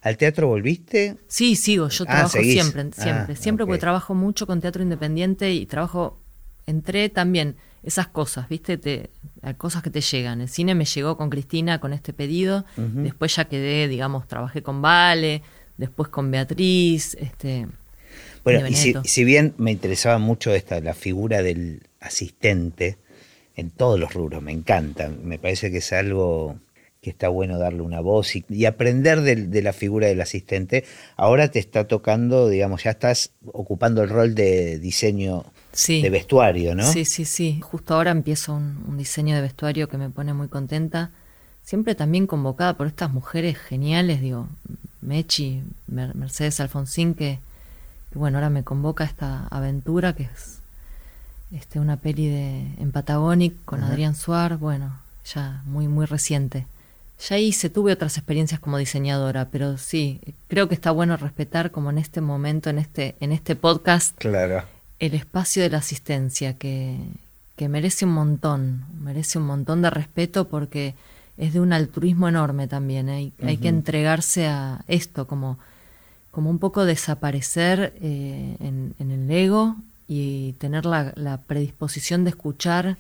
¿Al 0.02 0.18
teatro 0.18 0.48
volviste? 0.48 1.18
Sí, 1.28 1.56
sigo, 1.56 1.90
yo 1.90 2.06
ah, 2.08 2.12
trabajo 2.12 2.40
siempre, 2.42 2.90
siempre, 2.94 3.34
ah, 3.34 3.36
siempre 3.36 3.66
porque 3.66 3.80
trabajo 3.80 4.16
mucho 4.16 4.48
con 4.48 4.62
teatro 4.62 4.82
independiente 4.82 5.52
y 5.52 5.66
trabajo, 5.66 6.20
entré 6.66 7.10
también 7.10 7.58
esas 7.84 8.08
cosas, 8.08 8.48
¿viste? 8.50 8.78
Te, 8.78 9.10
cosas 9.58 9.84
que 9.84 9.90
te 9.90 10.02
llegan. 10.02 10.42
El 10.42 10.50
cine 10.50 10.74
me 10.74 10.86
llegó 10.86 11.18
con 11.18 11.30
Cristina 11.30 11.80
con 11.80 11.94
este 11.94 12.14
pedido, 12.14 12.66
después 12.78 13.36
ya 13.36 13.46
quedé, 13.46 13.88
digamos, 13.88 14.28
trabajé 14.28 14.64
con 14.64 14.82
Vale, 14.82 15.42
después 15.78 16.10
con 16.10 16.32
Beatriz, 16.32 17.16
este 17.20 17.68
Bueno, 18.44 18.68
y 18.68 18.74
si, 18.76 19.24
bien 19.24 19.54
me 19.58 19.72
interesaba 19.72 20.18
mucho 20.18 20.54
esta 20.54 20.80
la 20.80 20.94
figura 20.94 21.44
del 21.44 21.84
asistente 22.00 22.98
en 23.56 23.70
todos 23.70 24.00
los 24.00 24.14
rubros, 24.14 24.42
me 24.42 24.52
encanta, 24.52 25.10
me 25.10 25.38
parece 25.38 25.72
que 25.72 25.78
es 25.78 25.94
algo 25.94 26.58
que 27.02 27.10
está 27.10 27.28
bueno 27.28 27.60
darle 27.60 27.82
una 27.82 28.00
voz 28.00 28.34
y, 28.36 28.66
aprender 28.66 29.22
de, 29.22 29.62
la 29.62 29.74
figura 29.74 30.08
del 30.08 30.22
asistente. 30.22 30.86
Ahora 31.18 31.52
te 31.52 31.60
está 31.60 31.86
tocando, 31.86 32.48
digamos, 32.48 32.84
ya 32.84 32.92
estás 32.92 33.34
ocupando 33.46 34.02
el 34.04 34.10
rol 34.10 34.36
de 34.36 34.80
diseño 34.80 35.53
de 35.74 36.10
vestuario, 36.10 36.76
¿no? 36.76 36.84
Sí, 36.84 37.06
sí, 37.06 37.26
sí. 37.26 37.60
Justo 37.62 37.96
ahora 37.96 38.12
empiezo 38.12 38.54
un, 38.54 38.98
diseño 38.98 39.36
de 39.36 39.42
vestuario 39.42 39.90
que 39.90 39.98
me 39.98 40.10
pone 40.10 40.34
muy 40.34 40.48
contenta. 40.48 41.12
Siempre 41.64 41.96
también 41.96 42.28
convocada 42.28 42.76
por 42.76 42.88
estas 42.88 43.12
mujeres 43.12 43.58
geniales, 43.58 44.22
digo, 44.22 44.48
Mechi, 45.02 45.64
Mercedes 45.88 46.60
Alfonsín, 46.60 47.16
que, 47.16 47.40
bueno, 48.14 48.38
ahora 48.38 48.50
me 48.50 48.64
convoca 48.64 49.04
a 49.04 49.08
esta 49.08 49.48
aventura 49.48 50.14
que 50.14 50.24
es 50.24 50.60
este, 51.52 51.80
una 51.80 51.98
peli 51.98 52.28
de, 52.28 52.68
en 52.80 52.92
Patagonic 52.92 53.54
con 53.66 53.84
Adrián 53.84 54.16
Suar, 54.16 54.58
bueno, 54.58 55.00
ya 55.26 55.62
muy, 55.66 55.88
muy 55.88 56.06
reciente. 56.06 56.68
Ya 57.30 57.38
hice, 57.38 57.70
tuve 57.70 57.94
otras 57.94 58.18
experiencias 58.18 58.60
como 58.60 58.78
diseñadora, 58.78 59.48
pero 59.50 59.78
sí, 59.78 60.20
creo 60.50 60.68
que 60.68 60.76
está 60.76 60.92
bueno 60.92 61.16
respetar 61.16 61.72
como 61.72 61.90
en 61.90 61.98
este 61.98 62.20
momento, 62.20 62.70
en 62.70 62.80
este, 62.80 63.16
en 63.22 63.32
este 63.32 63.56
podcast, 63.56 64.18
claro. 64.18 64.73
El 65.06 65.14
espacio 65.14 65.64
de 65.64 65.70
la 65.70 65.80
asistencia, 65.80 66.58
que, 66.58 66.98
que 67.56 67.70
merece 67.70 68.06
un 68.06 68.14
montón, 68.14 68.86
merece 69.02 69.38
un 69.38 69.46
montón 69.46 69.82
de 69.82 69.90
respeto 69.90 70.48
porque 70.48 70.96
es 71.38 71.54
de 71.54 71.60
un 71.60 71.74
altruismo 71.74 72.28
enorme 72.28 72.68
también. 72.68 73.10
¿eh? 73.10 73.32
Hay, 73.42 73.58
que 73.58 73.68
entregarse 73.68 74.48
a 74.48 74.86
esto, 74.88 75.28
como, 75.28 75.60
como 76.32 76.50
un 76.50 76.60
poco 76.60 76.86
desaparecer 76.86 77.94
eh, 78.02 78.56
en, 78.60 78.94
en, 79.00 79.12
el 79.12 79.30
ego 79.30 79.76
y 80.08 80.54
tener 80.54 80.86
la, 80.86 81.14
la 81.16 81.38
predisposición 81.38 82.24
de 82.24 82.30
escuchar 82.30 82.98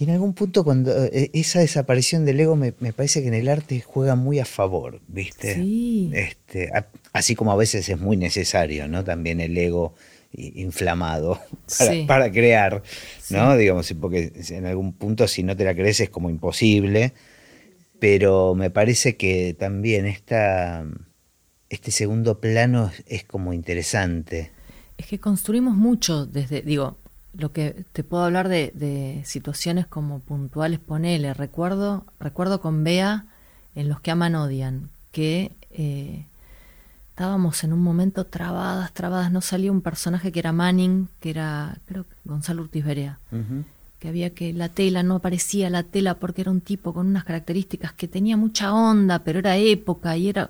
y 0.00 0.04
en 0.04 0.10
algún 0.10 0.32
punto 0.32 0.64
cuando 0.64 0.90
eh, 1.04 1.30
esa 1.34 1.60
desaparición 1.60 2.24
del 2.24 2.40
ego 2.40 2.56
me, 2.56 2.72
parece 2.72 3.20
que 3.20 3.28
en 3.28 3.34
el 3.34 3.50
arte 3.50 3.82
juega 3.82 4.14
muy 4.14 4.38
a 4.38 4.46
favor, 4.46 4.98
¿viste? 5.08 5.56
Sí. 5.56 6.10
Este, 6.14 6.70
así 7.12 7.34
como 7.34 7.52
a 7.52 7.56
veces 7.56 7.86
es 7.86 8.00
muy 8.00 8.16
necesario, 8.16 8.88
¿no? 8.88 9.04
También 9.04 9.42
el 9.42 9.58
ego 9.58 9.94
inflamado 10.32 11.40
para, 12.06 12.30
crear, 12.30 12.82
¿no? 13.30 13.56
Digamos, 13.56 13.92
porque 14.00 14.32
en 14.50 14.66
algún 14.66 14.92
punto 14.92 15.26
si 15.28 15.42
no 15.42 15.56
te 15.56 15.64
la 15.64 15.74
crees 15.74 16.00
es 16.00 16.10
como 16.10 16.30
imposible, 16.30 17.12
pero 17.98 18.54
me 18.54 18.70
parece 18.70 19.16
que 19.16 19.54
también 19.58 20.06
esta, 20.06 20.86
este 21.68 21.90
segundo 21.90 22.40
plano 22.40 22.90
es 23.06 23.24
como 23.24 23.52
interesante. 23.52 24.52
Es 24.98 25.06
que 25.06 25.18
construimos 25.18 25.76
mucho 25.76 26.26
desde, 26.26 26.62
digo, 26.62 26.98
lo 27.32 27.52
que 27.52 27.84
te 27.92 28.04
puedo 28.04 28.24
hablar 28.24 28.48
de, 28.48 29.22
situaciones 29.24 29.86
como 29.86 30.20
puntuales, 30.20 30.78
ponele, 30.80 31.34
recuerdo, 31.34 32.06
recuerdo 32.18 32.60
con 32.60 32.84
Bea 32.84 33.26
en 33.74 33.88
Los 33.88 34.00
que 34.00 34.10
aman 34.10 34.34
odian, 34.34 34.90
que 35.12 35.52
eh, 35.70 36.26
estábamos 37.20 37.64
en 37.64 37.74
un 37.74 37.82
momento 37.82 38.24
trabadas, 38.24 38.94
trabadas, 38.94 39.30
no 39.30 39.42
salía 39.42 39.70
un 39.70 39.82
personaje 39.82 40.32
que 40.32 40.38
era 40.38 40.52
Manning, 40.52 41.06
que 41.20 41.28
era, 41.28 41.76
creo 41.84 42.04
que 42.04 42.14
Gonzalo 42.24 42.62
Ortiz 42.62 42.82
Berea, 42.82 43.18
que 43.98 44.08
había 44.08 44.30
que 44.30 44.54
la 44.54 44.70
tela, 44.70 45.02
no 45.02 45.16
aparecía 45.16 45.68
la 45.68 45.82
tela 45.82 46.14
porque 46.14 46.40
era 46.40 46.50
un 46.50 46.62
tipo 46.62 46.94
con 46.94 47.08
unas 47.08 47.24
características 47.24 47.92
que 47.92 48.08
tenía 48.08 48.38
mucha 48.38 48.72
onda, 48.72 49.18
pero 49.18 49.40
era 49.40 49.58
época 49.58 50.16
y 50.16 50.30
era... 50.30 50.48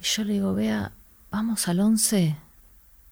Y 0.00 0.04
yo 0.04 0.24
le 0.24 0.32
digo, 0.32 0.54
Bea, 0.54 0.92
vamos 1.30 1.68
al 1.68 1.80
once, 1.80 2.34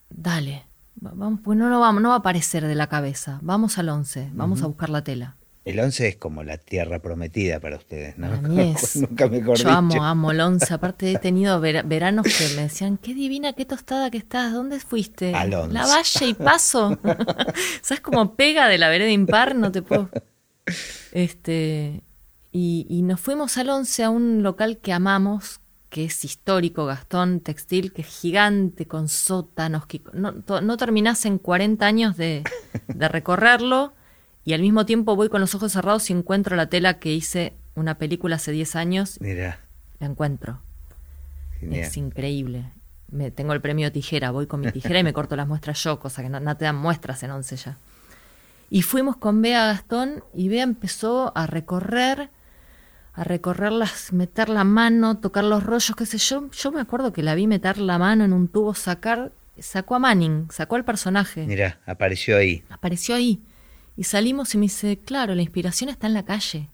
dale 0.09 0.65
Vamos, 0.95 1.41
pues 1.43 1.57
no, 1.59 1.69
no, 1.69 1.79
vamos, 1.79 2.01
no 2.01 2.09
va 2.09 2.15
a 2.15 2.19
aparecer 2.19 2.65
de 2.65 2.75
la 2.75 2.87
cabeza. 2.87 3.39
Vamos 3.43 3.77
al 3.77 3.89
11, 3.89 4.31
vamos 4.33 4.61
a 4.61 4.67
buscar 4.67 4.89
la 4.89 5.03
tela. 5.03 5.35
El 5.63 5.79
11 5.79 6.07
es 6.07 6.15
como 6.15 6.43
la 6.43 6.57
tierra 6.57 6.99
prometida 6.99 7.59
para 7.59 7.77
ustedes, 7.77 8.17
¿no? 8.17 8.29
Nunca 8.95 9.27
mejor 9.27 9.57
Yo 9.57 9.69
amo, 9.69 10.03
amo 10.03 10.31
el 10.31 10.41
11. 10.41 10.73
Aparte 10.73 11.11
he 11.11 11.19
tenido 11.19 11.59
veranos 11.59 12.25
que 12.25 12.55
me 12.55 12.63
decían, 12.63 12.97
qué 12.97 13.13
divina, 13.13 13.53
qué 13.53 13.65
tostada 13.65 14.09
que 14.09 14.17
estás, 14.17 14.53
¿dónde 14.53 14.79
fuiste? 14.79 15.35
Al 15.35 15.51
La 15.51 15.85
valle 15.85 16.25
y 16.25 16.33
paso. 16.33 16.97
¿Sabes 17.81 18.01
cómo 18.01 18.35
pega 18.35 18.67
de 18.67 18.79
la 18.79 18.89
vereda 18.89 19.11
impar? 19.11 19.55
No 19.55 19.71
te 19.71 19.81
puedo... 19.81 20.09
Este, 21.11 22.03
y, 22.51 22.87
y 22.89 23.01
nos 23.03 23.19
fuimos 23.19 23.57
al 23.57 23.69
11 23.69 24.03
a 24.03 24.09
un 24.09 24.43
local 24.43 24.79
que 24.79 24.93
amamos, 24.93 25.61
que 25.91 26.05
es 26.05 26.23
histórico, 26.23 26.85
Gastón 26.85 27.41
Textil, 27.41 27.91
que 27.91 28.01
es 28.01 28.07
gigante, 28.07 28.87
con 28.87 29.09
sótanos, 29.09 29.85
que 29.85 30.01
no, 30.13 30.31
no 30.31 30.77
terminás 30.77 31.25
en 31.25 31.37
40 31.37 31.85
años 31.85 32.17
de, 32.17 32.43
recorrerlo 32.87 33.93
y 34.43 34.53
al 34.53 34.61
mismo 34.61 34.85
tiempo 34.85 35.15
voy 35.15 35.29
con 35.29 35.41
los 35.41 35.53
ojos 35.55 35.71
cerrados 35.71 36.09
y 36.09 36.13
encuentro 36.13 36.55
la 36.55 36.67
tela 36.67 36.99
que 36.99 37.13
hice 37.13 37.53
una 37.75 37.97
película 37.97 38.37
hace 38.37 38.51
10 38.51 38.75
años. 38.75 39.17
Mira. 39.21 39.59
La 39.99 40.07
encuentro. 40.07 40.61
Es 41.61 41.95
increíble. 41.97 42.65
Me, 43.09 43.29
tengo 43.29 43.53
el 43.53 43.61
premio 43.61 43.91
tijera, 43.91 44.31
voy 44.31 44.47
con 44.47 44.61
mi 44.61 44.71
tijera 44.71 44.99
y 44.99 45.03
me 45.03 45.13
corto 45.13 45.35
las 45.35 45.47
muestras 45.47 45.83
yo, 45.83 45.99
cosa 45.99 46.23
que 46.23 46.29
no, 46.29 46.57
te 46.57 46.65
dan 46.65 46.77
muestras 46.77 47.21
en 47.23 47.31
once 47.31 47.55
ya. 47.55 47.77
Y 48.69 48.81
fuimos 48.81 49.17
con 49.17 49.41
Bea 49.41 49.65
Gastón 49.67 50.23
y 50.33 50.47
Bea 50.47 50.63
empezó 50.63 51.33
a 51.35 51.45
recorrer 51.45 52.29
a 53.13 53.25
recorrerlas, 53.25 54.13
meter 54.13 54.47
la 54.47 54.63
mano, 54.63 55.17
tocar 55.17 55.43
los 55.43 55.63
rollos, 55.63 55.95
qué 55.97 56.05
sé 56.05 56.17
yo. 56.17 56.49
Yo 56.51 56.71
me 56.71 56.79
acuerdo 56.79 57.11
que 57.11 57.23
la 57.23 57.35
vi 57.35 57.45
meter 57.45 57.77
la 57.77 57.97
mano 57.97 58.23
en 58.23 58.31
un 58.31 58.47
tubo, 58.47 58.73
sacar, 58.73 59.33
sacó 59.59 59.95
a 59.95 59.99
Manning, 59.99 60.47
sacó 60.49 60.77
al 60.77 60.85
personaje. 60.85 61.45
Mira, 61.45 61.79
apareció 61.85 62.37
ahí. 62.37 62.63
Apareció 62.69 63.15
ahí. 63.15 63.41
Y 63.95 64.03
salimos 64.05 64.53
y 64.55 64.57
me 64.57 64.63
dice, 64.63 64.99
claro, 64.99 65.35
la 65.35 65.41
inspiración 65.41 65.89
está 65.89 66.07
en 66.07 66.13
la 66.13 66.23
calle. 66.23 66.69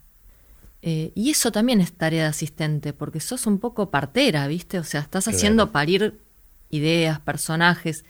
Eh, 0.81 1.11
y 1.15 1.31
eso 1.31 1.51
también 1.51 1.81
es 1.81 1.93
tarea 1.93 2.23
de 2.23 2.29
asistente, 2.29 2.93
porque 2.93 3.19
sos 3.19 3.47
un 3.47 3.59
poco 3.59 3.89
partera, 3.89 4.47
¿viste? 4.47 4.79
O 4.79 4.83
sea, 4.83 5.01
estás 5.01 5.27
haciendo 5.27 5.71
parir 5.71 6.21
ideas, 6.69 7.19
personajes, 7.19 8.05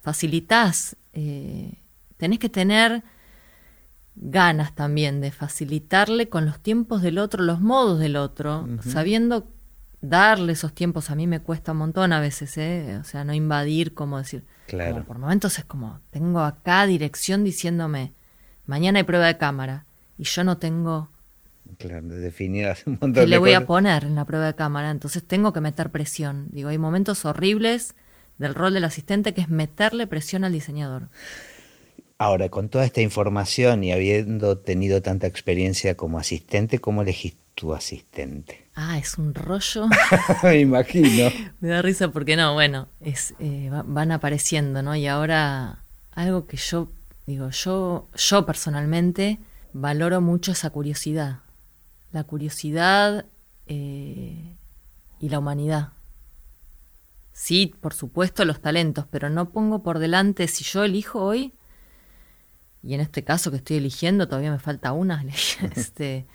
facilitas 0.00 0.96
eh, 1.12 1.72
tenés 2.16 2.38
que 2.38 2.48
tener 2.48 3.02
ganas 4.14 4.74
también 4.74 5.20
de 5.20 5.30
facilitarle 5.30 6.28
con 6.28 6.46
los 6.46 6.60
tiempos 6.60 7.02
del 7.02 7.18
otro, 7.18 7.42
los 7.42 7.60
modos 7.60 7.98
del 7.98 8.16
otro, 8.16 8.66
sabiendo 8.80 9.48
darle 10.00 10.52
esos 10.52 10.74
tiempos. 10.74 11.10
A 11.10 11.14
mí 11.14 11.26
me 11.26 11.40
cuesta 11.40 11.72
un 11.72 11.78
montón 11.78 12.12
a 12.12 12.20
veces, 12.20 12.56
¿eh? 12.56 12.98
o 13.00 13.04
sea, 13.04 13.24
no 13.24 13.34
invadir, 13.34 13.94
como 13.94 14.18
decir. 14.18 14.44
Claro. 14.66 15.04
por 15.04 15.18
momentos 15.18 15.58
es 15.58 15.64
como, 15.64 16.00
tengo 16.10 16.40
acá 16.40 16.86
dirección 16.86 17.44
diciéndome, 17.44 18.14
mañana 18.66 18.98
hay 18.98 19.04
prueba 19.04 19.26
de 19.26 19.38
cámara, 19.38 19.86
y 20.18 20.24
yo 20.24 20.44
no 20.44 20.58
tengo. 20.58 21.10
Claro, 21.78 22.06
definidas 22.08 22.86
un 22.86 22.92
montón 22.92 23.14
¿Qué 23.14 23.26
le 23.26 23.38
voy 23.38 23.52
a 23.52 23.66
poner 23.66 24.04
en 24.04 24.14
la 24.14 24.24
prueba 24.24 24.46
de 24.46 24.54
cámara? 24.54 24.90
Entonces 24.90 25.26
tengo 25.26 25.52
que 25.52 25.60
meter 25.60 25.90
presión. 25.90 26.46
Digo, 26.50 26.68
hay 26.68 26.78
momentos 26.78 27.24
horribles 27.24 27.94
del 28.38 28.54
rol 28.54 28.74
del 28.74 28.84
asistente 28.84 29.34
que 29.34 29.40
es 29.40 29.48
meterle 29.48 30.06
presión 30.06 30.44
al 30.44 30.52
diseñador. 30.52 31.08
Ahora, 32.18 32.48
con 32.48 32.68
toda 32.70 32.84
esta 32.84 33.02
información 33.02 33.84
y 33.84 33.92
habiendo 33.92 34.58
tenido 34.58 35.02
tanta 35.02 35.26
experiencia 35.26 35.96
como 35.96 36.18
asistente, 36.18 36.78
¿cómo 36.78 37.02
elegís 37.02 37.36
tu 37.54 37.74
asistente? 37.74 38.68
Ah, 38.74 38.98
es 38.98 39.18
un 39.18 39.34
rollo. 39.34 39.86
Me 40.42 40.60
imagino. 40.60 41.30
Me 41.60 41.68
da 41.68 41.82
risa 41.82 42.10
porque 42.10 42.36
no, 42.36 42.54
bueno, 42.54 42.88
es, 43.00 43.34
eh, 43.38 43.70
van 43.70 44.12
apareciendo, 44.12 44.82
¿no? 44.82 44.96
Y 44.96 45.06
ahora 45.06 45.84
algo 46.12 46.46
que 46.46 46.56
yo 46.56 46.88
digo, 47.26 47.50
yo, 47.50 48.08
yo 48.14 48.46
personalmente 48.46 49.40
valoro 49.72 50.20
mucho 50.20 50.52
esa 50.52 50.70
curiosidad. 50.70 51.40
La 52.12 52.24
curiosidad 52.24 53.26
eh, 53.66 54.56
y 55.18 55.28
la 55.28 55.38
humanidad. 55.38 55.92
Sí, 57.32 57.74
por 57.80 57.92
supuesto, 57.92 58.44
los 58.44 58.60
talentos, 58.60 59.06
pero 59.10 59.28
no 59.28 59.50
pongo 59.50 59.82
por 59.82 59.98
delante, 59.98 60.48
si 60.48 60.64
yo 60.64 60.84
elijo 60.84 61.22
hoy, 61.22 61.52
y 62.82 62.94
en 62.94 63.00
este 63.00 63.24
caso 63.24 63.50
que 63.50 63.58
estoy 63.58 63.76
eligiendo, 63.76 64.26
todavía 64.26 64.50
me 64.50 64.58
falta 64.58 64.92
una, 64.92 65.22
este, 65.76 66.26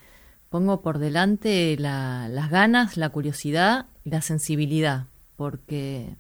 pongo 0.50 0.82
por 0.82 1.00
delante 1.00 1.76
las 1.80 2.50
ganas, 2.52 2.98
la 2.98 3.10
curiosidad 3.10 3.88
y 4.04 4.12
la 4.12 4.22
sensibilidad, 4.22 5.08
porque 5.38 6.16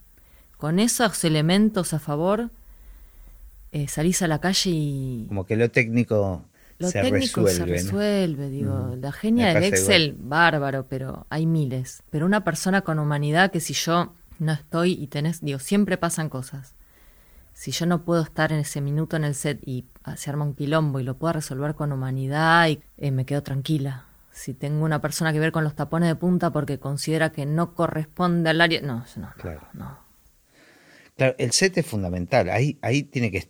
con 0.57 0.79
esos 0.79 1.23
elementos 1.25 1.93
a 1.93 1.99
favor 1.99 2.49
eh, 3.71 3.87
salís 3.87 4.21
a 4.21 4.27
la 4.27 4.39
calle 4.39 4.69
y... 4.71 5.25
Como 5.27 5.45
que 5.45 5.55
lo 5.55 5.69
técnico... 5.69 6.45
Lo 6.77 6.91
técnico 6.91 7.47
se 7.47 7.63
resuelve, 7.63 8.49
digo, 8.49 8.95
la 8.99 9.11
genia 9.11 9.53
del 9.53 9.65
Excel, 9.65 10.15
bárbaro, 10.17 10.87
pero 10.87 11.27
hay 11.29 11.45
miles. 11.45 12.01
Pero 12.09 12.25
una 12.25 12.43
persona 12.43 12.81
con 12.81 12.97
humanidad 12.97 13.51
que 13.51 13.59
si 13.59 13.73
yo 13.73 14.15
no 14.39 14.51
estoy 14.51 14.93
y 14.93 15.05
tenés, 15.05 15.41
digo, 15.41 15.59
siempre 15.59 15.97
pasan 15.97 16.27
cosas 16.27 16.73
si 17.53 17.71
yo 17.71 17.85
no 17.85 18.03
puedo 18.03 18.21
estar 18.23 18.51
en 18.51 18.59
ese 18.59 18.81
minuto 18.81 19.15
en 19.15 19.23
el 19.23 19.35
set 19.35 19.59
y 19.65 19.85
se 20.15 20.29
arma 20.29 20.45
un 20.45 20.55
quilombo 20.55 20.99
y 20.99 21.03
lo 21.03 21.17
puedo 21.17 21.33
resolver 21.33 21.75
con 21.75 21.91
humanidad 21.91 22.67
y 22.69 22.81
eh, 22.97 23.11
me 23.11 23.25
quedo 23.25 23.43
tranquila. 23.43 24.05
Si 24.31 24.53
tengo 24.53 24.85
una 24.85 24.99
persona 24.99 25.33
que 25.33 25.39
ver 25.39 25.51
con 25.51 25.63
los 25.63 25.75
tapones 25.75 26.09
de 26.09 26.15
punta 26.15 26.51
porque 26.51 26.79
considera 26.79 27.31
que 27.31 27.45
no 27.45 27.75
corresponde 27.75 28.49
al 28.49 28.61
área, 28.61 28.81
no, 28.81 29.05
no, 29.17 29.29
claro. 29.37 29.61
no. 29.73 29.99
Claro, 31.17 31.35
el 31.37 31.51
set 31.51 31.77
es 31.77 31.85
fundamental. 31.85 32.49
Ahí, 32.49 32.77
ahí 32.81 33.03
tiene 33.03 33.31
que, 33.31 33.47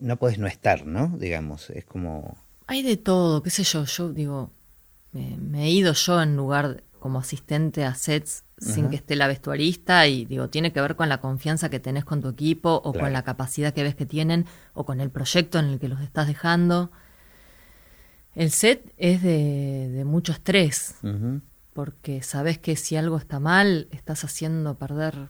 no 0.00 0.16
puedes 0.16 0.38
no 0.38 0.46
estar, 0.46 0.86
¿no? 0.86 1.08
Digamos, 1.18 1.70
es 1.70 1.84
como. 1.84 2.36
Hay 2.66 2.82
de 2.82 2.96
todo, 2.96 3.42
qué 3.42 3.50
sé 3.50 3.62
yo. 3.62 3.84
Yo 3.84 4.12
digo, 4.12 4.50
me 5.12 5.64
he 5.64 5.70
ido 5.70 5.92
yo 5.92 6.20
en 6.22 6.36
lugar 6.36 6.82
como 6.98 7.18
asistente 7.18 7.84
a 7.84 7.94
sets 7.94 8.44
sin 8.58 8.88
que 8.88 8.96
esté 8.96 9.16
la 9.16 9.26
vestuarista 9.26 10.06
y 10.06 10.24
digo, 10.24 10.48
tiene 10.48 10.72
que 10.72 10.80
ver 10.80 10.96
con 10.96 11.08
la 11.08 11.20
confianza 11.20 11.68
que 11.68 11.80
tenés 11.80 12.04
con 12.04 12.22
tu 12.22 12.28
equipo 12.28 12.80
o 12.82 12.92
con 12.92 13.12
la 13.12 13.22
capacidad 13.22 13.74
que 13.74 13.82
ves 13.82 13.94
que 13.94 14.06
tienen 14.06 14.46
o 14.72 14.86
con 14.86 15.00
el 15.00 15.10
proyecto 15.10 15.58
en 15.58 15.66
el 15.66 15.78
que 15.78 15.88
los 15.88 16.00
estás 16.00 16.26
dejando. 16.26 16.90
El 18.34 18.50
set 18.50 18.92
es 18.96 19.22
de, 19.22 20.02
mucho 20.06 20.32
estrés 20.32 20.96
porque 21.72 22.22
sabes 22.22 22.58
que 22.58 22.76
si 22.76 22.96
algo 22.96 23.18
está 23.18 23.38
mal 23.38 23.88
estás 23.90 24.24
haciendo 24.24 24.78
perder 24.78 25.28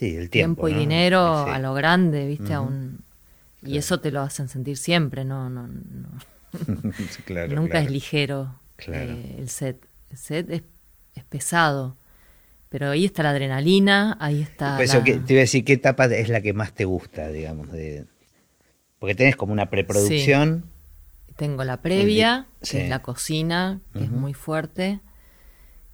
el 0.00 0.30
tiempo, 0.30 0.68
y 0.68 0.74
dinero 0.74 1.46
a 1.46 1.58
lo 1.58 1.74
grande, 1.74 2.26
¿viste? 2.26 2.54
Y 3.62 3.78
eso 3.78 4.00
te 4.00 4.10
lo 4.10 4.20
hacen 4.20 4.48
sentir 4.48 4.76
siempre, 4.76 5.24
no, 5.24 5.48
no, 5.48 5.68
Nunca 7.48 7.80
es 7.80 7.90
ligero 7.90 8.60
eh, 8.86 9.36
el 9.38 9.48
set. 9.48 9.84
El 10.10 10.16
set 10.16 10.50
es, 10.50 10.62
es 11.14 11.24
pesado 11.24 11.96
pero 12.74 12.90
ahí 12.90 13.04
está 13.04 13.22
la 13.22 13.30
adrenalina, 13.30 14.16
ahí 14.18 14.42
está. 14.42 14.76
te 14.76 15.12
iba 15.12 15.14
a 15.14 15.22
decir, 15.22 15.64
¿qué 15.64 15.74
etapa 15.74 16.06
es 16.06 16.28
la 16.28 16.40
que 16.40 16.52
más 16.52 16.72
te 16.72 16.84
gusta, 16.84 17.28
digamos? 17.28 17.70
De... 17.70 18.04
Porque 18.98 19.14
tenés 19.14 19.36
como 19.36 19.52
una 19.52 19.70
preproducción. 19.70 20.64
Tengo 21.36 21.62
la 21.62 21.82
previa, 21.82 22.48
que 22.68 22.82
es 22.82 22.88
la 22.88 23.00
cocina, 23.00 23.80
que 23.92 24.02
es 24.02 24.10
muy 24.10 24.34
fuerte, 24.34 24.98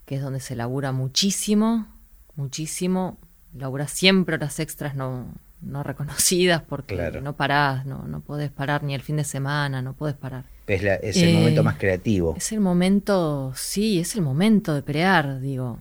que 0.06 0.14
es 0.14 0.22
donde 0.22 0.40
se 0.40 0.56
labura 0.56 0.90
muchísimo, 0.90 1.86
muchísimo. 2.34 3.18
Labura 3.54 3.88
siempre 3.88 4.36
horas 4.36 4.60
extras 4.60 4.94
no, 4.94 5.34
no 5.60 5.82
reconocidas 5.82 6.62
porque 6.62 6.96
no 7.22 7.36
parás, 7.36 7.84
no, 7.86 8.04
no 8.06 8.20
podés 8.20 8.50
parar 8.50 8.82
ni 8.82 8.94
el 8.94 9.02
fin 9.02 9.16
de 9.16 9.24
semana, 9.24 9.82
no 9.82 9.94
podés 9.94 10.16
parar. 10.16 10.44
Es, 10.66 10.82
es 10.82 11.16
el 11.16 11.34
momento 11.34 11.60
eh, 11.62 11.64
más 11.64 11.76
creativo. 11.76 12.34
Es 12.36 12.52
el 12.52 12.60
momento, 12.60 13.52
sí, 13.56 13.98
es 13.98 14.14
el 14.14 14.22
momento 14.22 14.74
de 14.74 14.84
crear, 14.84 15.40
digo 15.40 15.80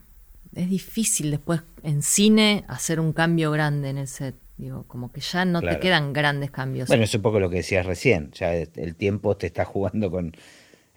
es 0.56 0.70
difícil 0.70 1.32
después 1.32 1.62
en 1.84 2.02
cine 2.02 2.66
hacer 2.68 3.00
un 3.00 3.14
cambio 3.14 3.52
grande 3.52 3.90
en 3.90 3.98
el 3.98 4.08
set. 4.08 4.36
Digo, 4.58 4.84
como 4.88 5.10
que 5.10 5.22
ya 5.22 5.46
no 5.46 5.62
te 5.62 5.80
quedan 5.80 6.12
grandes 6.12 6.52
cambios. 6.52 6.90
Bueno, 6.90 7.06
es 7.06 7.16
un 7.16 7.22
poco 7.22 7.40
lo 7.40 7.50
que 7.50 7.58
decías 7.58 7.86
recién. 7.86 8.32
Ya 8.34 8.54
el 8.54 8.96
tiempo 8.96 9.38
te 9.38 9.48
está 9.48 9.64
jugando 9.64 10.12
con 10.12 10.34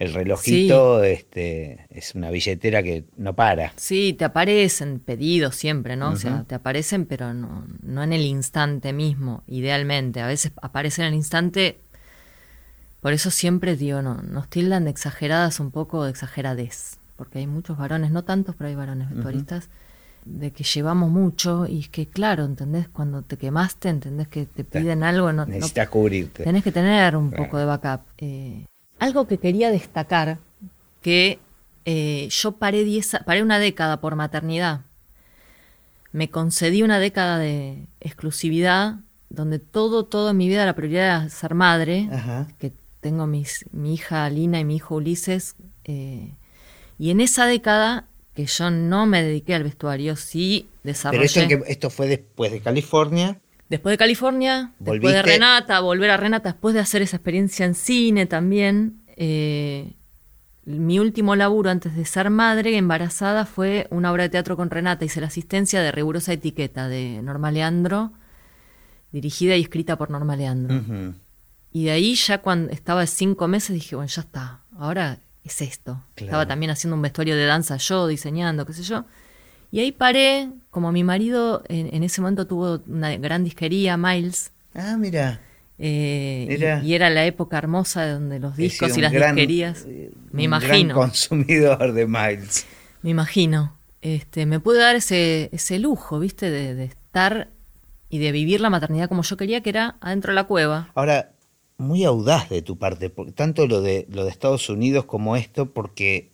el 0.03 0.15
relojito, 0.15 1.03
este, 1.03 1.87
es 1.91 2.15
una 2.15 2.31
billetera 2.31 2.83
que 2.83 3.05
no 3.17 3.35
para. 3.35 3.73
Sí, 3.77 4.15
te 4.15 4.25
aparecen 4.25 5.01
pedidos 5.01 5.57
siempre, 5.57 5.97
¿no? 5.97 6.11
O 6.11 6.17
sea, 6.17 6.45
te 6.45 6.55
aparecen, 6.55 7.07
pero 7.07 7.35
no, 7.35 7.67
no 7.83 8.03
en 8.03 8.13
el 8.13 8.23
instante 8.23 8.93
mismo, 8.93 9.43
idealmente. 9.47 10.21
A 10.21 10.27
veces 10.27 10.53
aparecen 10.61 11.05
en 11.05 11.09
el 11.13 11.17
instante. 11.17 11.79
Por 13.01 13.13
eso 13.13 13.31
siempre, 13.31 13.77
digo, 13.77 14.03
no, 14.03 14.23
nos 14.23 14.49
tildan 14.49 14.85
de 14.85 14.91
exageradas 14.91 15.61
un 15.61 15.71
poco 15.71 16.05
de 16.05 16.11
exageradez 16.11 16.99
porque 17.23 17.39
hay 17.39 17.47
muchos 17.47 17.79
varones, 17.79 18.11
no 18.11 18.25
tantos, 18.25 18.57
pero 18.57 18.67
hay 18.67 18.75
varones 18.75 19.09
vestuaristas, 19.09 19.69
de 20.25 20.51
que 20.51 20.65
llevamos 20.65 21.09
mucho 21.09 21.67
y 21.69 21.79
es 21.79 21.89
que, 21.89 22.09
claro, 22.09 22.45
¿entendés? 22.45 22.89
Cuando 22.89 23.23
te 23.23 23.37
quemaste, 23.37 23.91
¿entendés? 23.91 24.27
Que 24.27 24.45
te 24.47 24.65
piden 24.65 25.05
algo. 25.05 25.33
No, 25.33 25.47
Necesitas 25.47 25.89
cubrirte. 25.89 26.43
Tenés 26.43 26.65
que 26.65 26.73
tener 26.73 27.17
un 27.17 27.31
poco 27.31 27.59
de 27.59 27.65
backup. 27.65 28.01
Eh, 28.19 28.67
algo 29.03 29.27
que 29.27 29.39
quería 29.39 29.73
destacar, 29.73 30.39
que 31.01 31.41
eh, 31.85 32.29
yo 32.31 32.53
paré, 32.53 32.85
diez, 32.85 33.17
paré 33.27 33.43
una 33.43 33.59
década 33.59 34.01
por 34.01 34.15
maternidad. 34.15 34.83
Me 36.13 36.31
concedí 36.31 36.85
una 36.85 37.01
década 37.01 37.39
de 37.39 37.87
exclusividad 38.01 39.01
donde 39.29 39.59
todo, 39.59 40.05
todo 40.05 40.31
en 40.31 40.37
mi 40.37 40.47
vida 40.47 40.65
la 40.67 40.77
prioridad 40.77 41.05
era 41.05 41.29
ser 41.31 41.55
madre, 41.55 42.09
que 42.61 42.73
tengo 43.01 43.27
mis, 43.27 43.65
mi 43.73 43.95
hija 43.95 44.31
Lina 44.31 44.61
y 44.61 44.65
mi 44.65 44.77
hijo 44.77 44.95
Ulises, 44.95 45.57
eh, 45.85 46.35
y 46.97 47.11
en 47.11 47.21
esa 47.21 47.47
década 47.47 48.07
que 48.35 48.47
yo 48.47 48.71
no 48.71 49.07
me 49.07 49.25
dediqué 49.25 49.57
al 49.57 49.65
vestuario, 49.65 50.15
sí 50.15 50.69
desarrollé... 50.85 51.29
Pero 51.35 51.65
esto, 51.65 51.67
esto 51.67 51.91
fue 51.91 52.07
después 52.07 52.53
de 52.53 52.61
California. 52.61 53.41
Después 53.73 53.95
de 53.95 53.97
California, 53.97 54.73
después 54.79 55.15
de 55.15 55.23
Renata, 55.23 55.81
volver 55.81 56.11
a 56.11 56.19
Renata, 56.19 56.51
después 56.51 56.75
de 56.75 56.81
hacer 56.81 57.01
esa 57.01 57.17
experiencia 57.17 57.65
en 57.65 57.75
cine 57.75 58.27
también. 58.27 59.01
Eh, 59.17 59.95
mi 60.67 60.99
último 60.99 61.37
laburo 61.37 61.71
antes 61.71 61.97
de 61.97 62.05
ser 62.05 62.29
madre, 62.29 62.77
embarazada, 62.77 63.47
fue 63.47 63.87
una 63.89 64.13
obra 64.13 64.25
de 64.25 64.29
teatro 64.29 64.59
con 64.59 64.69
Renata. 64.69 65.07
Hice 65.07 65.23
la 65.23 65.29
asistencia 65.29 65.81
de 65.81 65.91
Rigurosa 65.91 66.35
Etiqueta 66.35 66.87
de 66.87 67.23
Norma 67.23 67.51
Leandro, 67.51 68.13
dirigida 69.11 69.57
y 69.57 69.63
escrita 69.63 69.97
por 69.97 70.11
Norma 70.11 70.37
Leandro. 70.37 71.15
Y 71.73 71.85
de 71.85 71.93
ahí 71.93 72.15
ya 72.15 72.43
cuando 72.43 72.71
estaba 72.73 73.01
de 73.01 73.07
cinco 73.07 73.49
meses 73.49 73.73
dije, 73.73 73.97
bueno, 73.97 74.09
ya 74.09 74.21
está, 74.21 74.65
ahora 74.77 75.19
es 75.45 75.63
esto. 75.63 76.05
Estaba 76.15 76.47
también 76.47 76.69
haciendo 76.69 76.95
un 76.95 77.01
vestuario 77.01 77.37
de 77.37 77.47
danza 77.47 77.79
yo, 77.79 78.07
diseñando, 78.07 78.67
qué 78.67 78.75
sé 78.75 78.83
yo. 78.83 79.07
Y 79.73 79.81
ahí 79.81 79.91
paré, 79.91 80.51
como 80.71 80.93
mi 80.93 81.03
marido 81.03 81.63
en, 81.67 82.05
ese 82.05 82.21
momento 82.21 82.47
tuvo 82.47 82.83
una 82.87 83.17
gran 83.17 83.43
disquería, 83.43 83.97
Miles. 83.97 84.53
Ah, 84.75 84.97
mira. 84.99 85.41
Eh, 85.79 86.81
y, 86.85 86.93
era 86.93 87.09
la 87.09 87.25
época 87.25 87.57
hermosa 87.57 88.07
donde 88.13 88.39
los 88.39 88.55
discos 88.55 88.97
y 88.99 89.01
las 89.01 89.13
disquerías. 89.13 89.87
Eh, 89.89 90.13
me 90.31 90.43
imagino. 90.43 90.95
Gran 90.95 91.09
consumidor 91.09 91.95
de 91.95 92.07
Miles. 92.07 92.67
Me 93.01 93.11
imagino. 93.11 93.75
Este, 94.03 94.45
me 94.45 94.61
pude 94.61 94.79
dar 94.79 94.95
ese, 94.95 95.49
ese 95.53 95.79
lujo, 95.79 96.21
¿viste? 96.21 96.51
De, 96.51 96.85
estar 96.85 97.49
y 98.11 98.19
de 98.19 98.31
vivir 98.31 98.61
la 98.61 98.69
maternidad 98.69 99.09
como 99.09 99.23
yo 99.23 99.39
quería, 99.39 99.63
que 99.63 99.71
era 99.71 99.97
adentro 100.03 100.33
de 100.33 100.35
la 100.35 100.45
cueva. 100.45 100.91
Ahora, 100.95 101.33
muy 101.79 102.05
audaz 102.05 102.51
de 102.51 102.61
tu 102.61 102.77
parte, 102.77 103.09
tanto 103.35 103.67
lo 103.67 103.81
de, 103.81 104.07
lo 104.11 104.25
de 104.25 104.31
Estados 104.31 104.69
Unidos 104.69 105.07
como 105.07 105.35
esto, 105.35 105.73
porque 105.73 106.32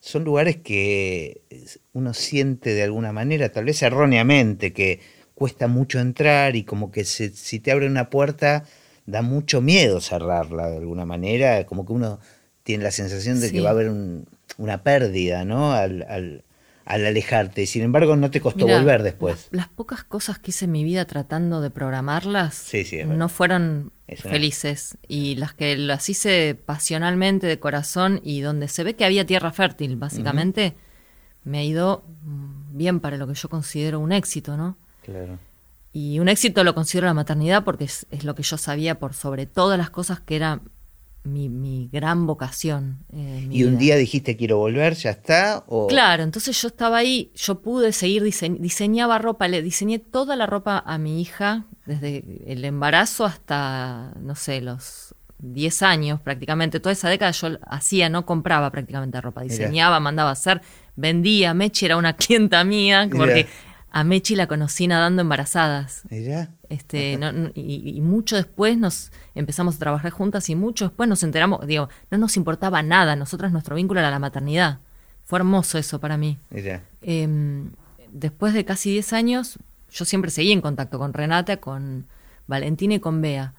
son 0.00 0.24
lugares 0.24 0.56
que 0.56 1.42
uno 1.92 2.14
siente 2.14 2.74
de 2.74 2.82
alguna 2.82 3.12
manera, 3.12 3.50
tal 3.50 3.64
vez 3.64 3.82
erróneamente, 3.82 4.72
que 4.72 5.00
cuesta 5.34 5.68
mucho 5.68 5.98
entrar 5.98 6.56
y 6.56 6.64
como 6.64 6.90
que 6.90 7.04
si 7.04 7.60
te 7.60 7.70
abre 7.70 7.86
una 7.86 8.10
puerta 8.10 8.64
da 9.08 9.22
mucho 9.22 9.62
miedo 9.62 10.02
cerrarla 10.02 10.68
de 10.68 10.76
alguna 10.76 11.06
manera, 11.06 11.64
como 11.64 11.86
que 11.86 11.94
uno 11.94 12.20
tiene 12.62 12.84
la 12.84 12.90
sensación 12.90 13.40
de 13.40 13.50
que 13.50 13.62
va 13.62 13.70
a 13.70 13.72
haber 13.72 13.90
una 14.58 14.82
pérdida, 14.82 15.46
¿no? 15.46 15.72
Al, 15.72 16.04
al, 16.10 16.44
alejarte. 16.88 17.66
Sin 17.66 17.82
embargo, 17.82 18.16
no 18.16 18.30
te 18.30 18.40
costó 18.40 18.66
volver 18.66 19.02
después. 19.02 19.48
Las, 19.50 19.68
pocas 19.68 20.04
cosas 20.04 20.38
que 20.38 20.50
hice 20.50 20.64
en 20.64 20.72
mi 20.72 20.84
vida 20.84 21.04
tratando 21.04 21.60
de 21.60 21.70
programarlas 21.70 22.70
no 23.06 23.28
fueron 23.28 23.92
felices. 24.16 24.96
Y 25.06 25.36
las 25.36 25.54
que 25.54 25.76
las 25.76 26.08
hice 26.08 26.54
pasionalmente, 26.54 27.46
de 27.46 27.58
corazón, 27.60 28.20
y 28.24 28.40
donde 28.40 28.68
se 28.68 28.84
ve 28.84 28.94
que 28.94 29.04
había 29.04 29.26
tierra 29.26 29.52
fértil, 29.52 29.96
básicamente, 29.96 30.74
me 31.44 31.58
ha 31.58 31.64
ido 31.64 32.04
bien 32.72 33.00
para 33.00 33.16
lo 33.16 33.26
que 33.26 33.34
yo 33.34 33.48
considero 33.48 34.00
un 34.00 34.12
éxito, 34.12 34.56
¿no? 34.56 34.78
Claro. 35.02 35.38
Y 35.92 36.18
un 36.20 36.28
éxito 36.28 36.64
lo 36.64 36.74
considero 36.74 37.06
la 37.06 37.14
maternidad 37.14 37.64
porque 37.64 37.84
es, 37.84 38.06
lo 38.22 38.34
que 38.34 38.42
yo 38.42 38.56
sabía 38.56 38.98
por 38.98 39.14
sobre 39.14 39.46
todas 39.46 39.78
las 39.78 39.90
cosas 39.90 40.20
que 40.20 40.36
era 40.36 40.60
mi, 41.24 41.88
gran 41.92 42.26
vocación. 42.26 43.04
Eh, 43.12 43.48
¿Y 43.50 43.64
un 43.64 43.78
día 43.78 43.96
dijiste 43.96 44.36
quiero 44.36 44.58
volver, 44.58 44.94
ya 44.94 45.10
está? 45.10 45.64
O... 45.66 45.86
Claro, 45.86 46.22
entonces 46.22 46.60
yo 46.60 46.68
estaba 46.68 46.98
ahí, 46.98 47.32
yo 47.34 47.60
pude 47.60 47.92
seguir, 47.92 48.22
diseñaba 48.22 49.18
ropa, 49.18 49.48
le 49.48 49.62
diseñé 49.62 49.98
toda 49.98 50.36
la 50.36 50.46
ropa 50.46 50.82
a 50.84 50.98
mi 50.98 51.20
hija, 51.20 51.66
desde 51.86 52.24
el 52.46 52.64
embarazo 52.64 53.24
hasta, 53.24 54.12
no 54.20 54.34
sé, 54.34 54.60
los 54.60 55.14
10 55.40 55.82
años 55.82 56.20
prácticamente, 56.20 56.80
toda 56.80 56.92
esa 56.92 57.08
década 57.08 57.30
yo 57.30 57.58
hacía, 57.66 58.08
no 58.08 58.26
compraba 58.26 58.70
prácticamente 58.70 59.20
ropa, 59.20 59.42
diseñaba, 59.42 60.00
mandaba 60.00 60.30
a 60.30 60.32
hacer, 60.32 60.60
vendía, 60.96 61.54
Mechi 61.54 61.86
era 61.86 61.96
una 61.96 62.12
clienta 62.16 62.64
mía, 62.64 63.08
porque 63.14 63.46
a 63.90 64.04
Mechi 64.04 64.36
la 64.36 64.46
conocí 64.46 64.86
nadando 64.86 65.22
embarazadas. 65.22 66.02
Este, 66.68 67.18
y, 67.54 68.00
mucho 68.02 68.36
después 68.36 68.76
nos 68.76 69.10
empezamos 69.38 69.76
a 69.76 69.78
trabajar 69.78 70.10
juntas 70.10 70.48
y 70.50 70.56
mucho 70.56 70.86
después 70.86 71.08
nos 71.08 71.22
enteramos, 71.22 71.66
digo, 71.66 71.88
no 72.10 72.18
nos 72.18 72.36
importaba 72.36 72.82
nada, 72.82 73.16
nosotras 73.16 73.52
nuestro 73.52 73.76
vínculo 73.76 74.00
era 74.00 74.10
la 74.10 74.18
maternidad. 74.18 74.80
Fue 75.24 75.38
hermoso 75.38 75.78
eso 75.78 76.00
para 76.00 76.16
mí. 76.16 76.38
Em, 77.02 77.70
después 78.10 78.54
de 78.54 78.64
casi 78.64 78.90
10 78.90 79.12
años, 79.12 79.58
yo 79.90 80.04
siempre 80.04 80.30
seguí 80.30 80.52
en 80.52 80.60
contacto 80.60 80.98
con 80.98 81.12
Renata, 81.12 81.58
con 81.58 82.06
Valentina 82.46 82.94
y 82.94 83.00
con 83.00 83.20
Bea. 83.20 83.54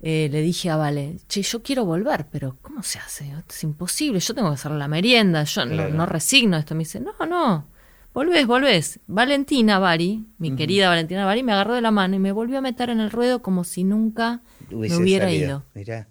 Eh, 0.00 0.28
le 0.30 0.40
dije 0.40 0.70
a 0.70 0.76
Vale, 0.76 1.16
che, 1.26 1.42
yo 1.42 1.62
quiero 1.62 1.84
volver, 1.84 2.26
pero 2.30 2.56
¿cómo 2.62 2.82
se 2.82 3.00
hace? 3.00 3.34
Es 3.48 3.64
imposible, 3.64 4.20
yo 4.20 4.34
tengo 4.34 4.48
que 4.48 4.54
hacer 4.54 4.70
la 4.70 4.86
merienda, 4.86 5.42
yo 5.42 5.66
no, 5.66 5.88
no, 5.88 6.06
resigno 6.06 6.56
esto. 6.56 6.74
Me 6.74 6.80
dice, 6.80 7.00
no, 7.00 7.12
no, 7.26 7.66
volvés, 8.12 8.46
volvés. 8.46 9.00
Valentina 9.06 9.78
Bari, 9.78 10.26
mi 10.38 10.54
querida 10.56 10.88
Valentina 10.88 11.24
Bari, 11.24 11.42
me 11.42 11.52
agarró 11.52 11.74
de 11.74 11.80
la 11.80 11.90
mano 11.90 12.16
y 12.16 12.18
me 12.18 12.32
volvió 12.32 12.58
a 12.58 12.60
meter 12.60 12.90
en 12.90 13.00
el 13.00 13.10
ruedo 13.10 13.42
como 13.42 13.64
si 13.64 13.84
nunca 13.84 14.42
me 14.70 14.94
hubiera 14.96 15.30
ido. 15.32 15.64
Mirá, 15.74 16.08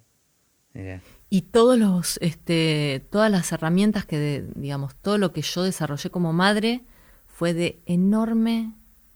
mirá. 0.73 1.01
Y 1.29 1.41
todos 1.41 1.77
los, 1.77 2.17
este, 2.21 3.05
todas 3.11 3.29
las 3.29 3.51
herramientas 3.51 4.05
que, 4.05 4.45
digamos, 4.55 4.95
todo 4.95 5.17
lo 5.17 5.33
que 5.33 5.41
yo 5.41 5.63
desarrollé 5.63 6.09
como 6.09 6.31
madre 6.31 6.85
fue 7.25 7.53
de 7.53 7.81
enorme 7.85 8.73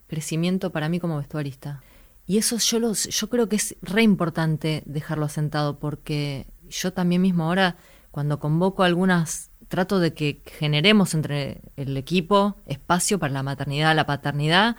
crecimiento 0.07 0.71
para 0.71 0.89
mí 0.89 0.99
como 0.99 1.17
vestuarista. 1.17 1.81
Y 2.25 2.37
eso 2.37 2.57
yo, 2.57 2.79
los, 2.79 3.07
yo 3.07 3.29
creo 3.29 3.47
que 3.47 3.55
es 3.55 3.77
re 3.81 4.03
importante 4.03 4.83
dejarlo 4.85 5.25
asentado 5.25 5.79
porque 5.79 6.47
yo 6.69 6.91
también 6.91 7.21
mismo 7.21 7.45
ahora, 7.45 7.77
cuando 8.11 8.39
convoco 8.39 8.83
algunas 8.83 9.50
trato 9.71 9.99
de 9.99 10.13
que 10.13 10.41
generemos 10.59 11.15
entre 11.15 11.61
el 11.77 11.97
equipo 11.97 12.57
espacio 12.67 13.17
para 13.17 13.33
la 13.33 13.41
maternidad, 13.41 13.95
la 13.95 14.05
paternidad, 14.05 14.75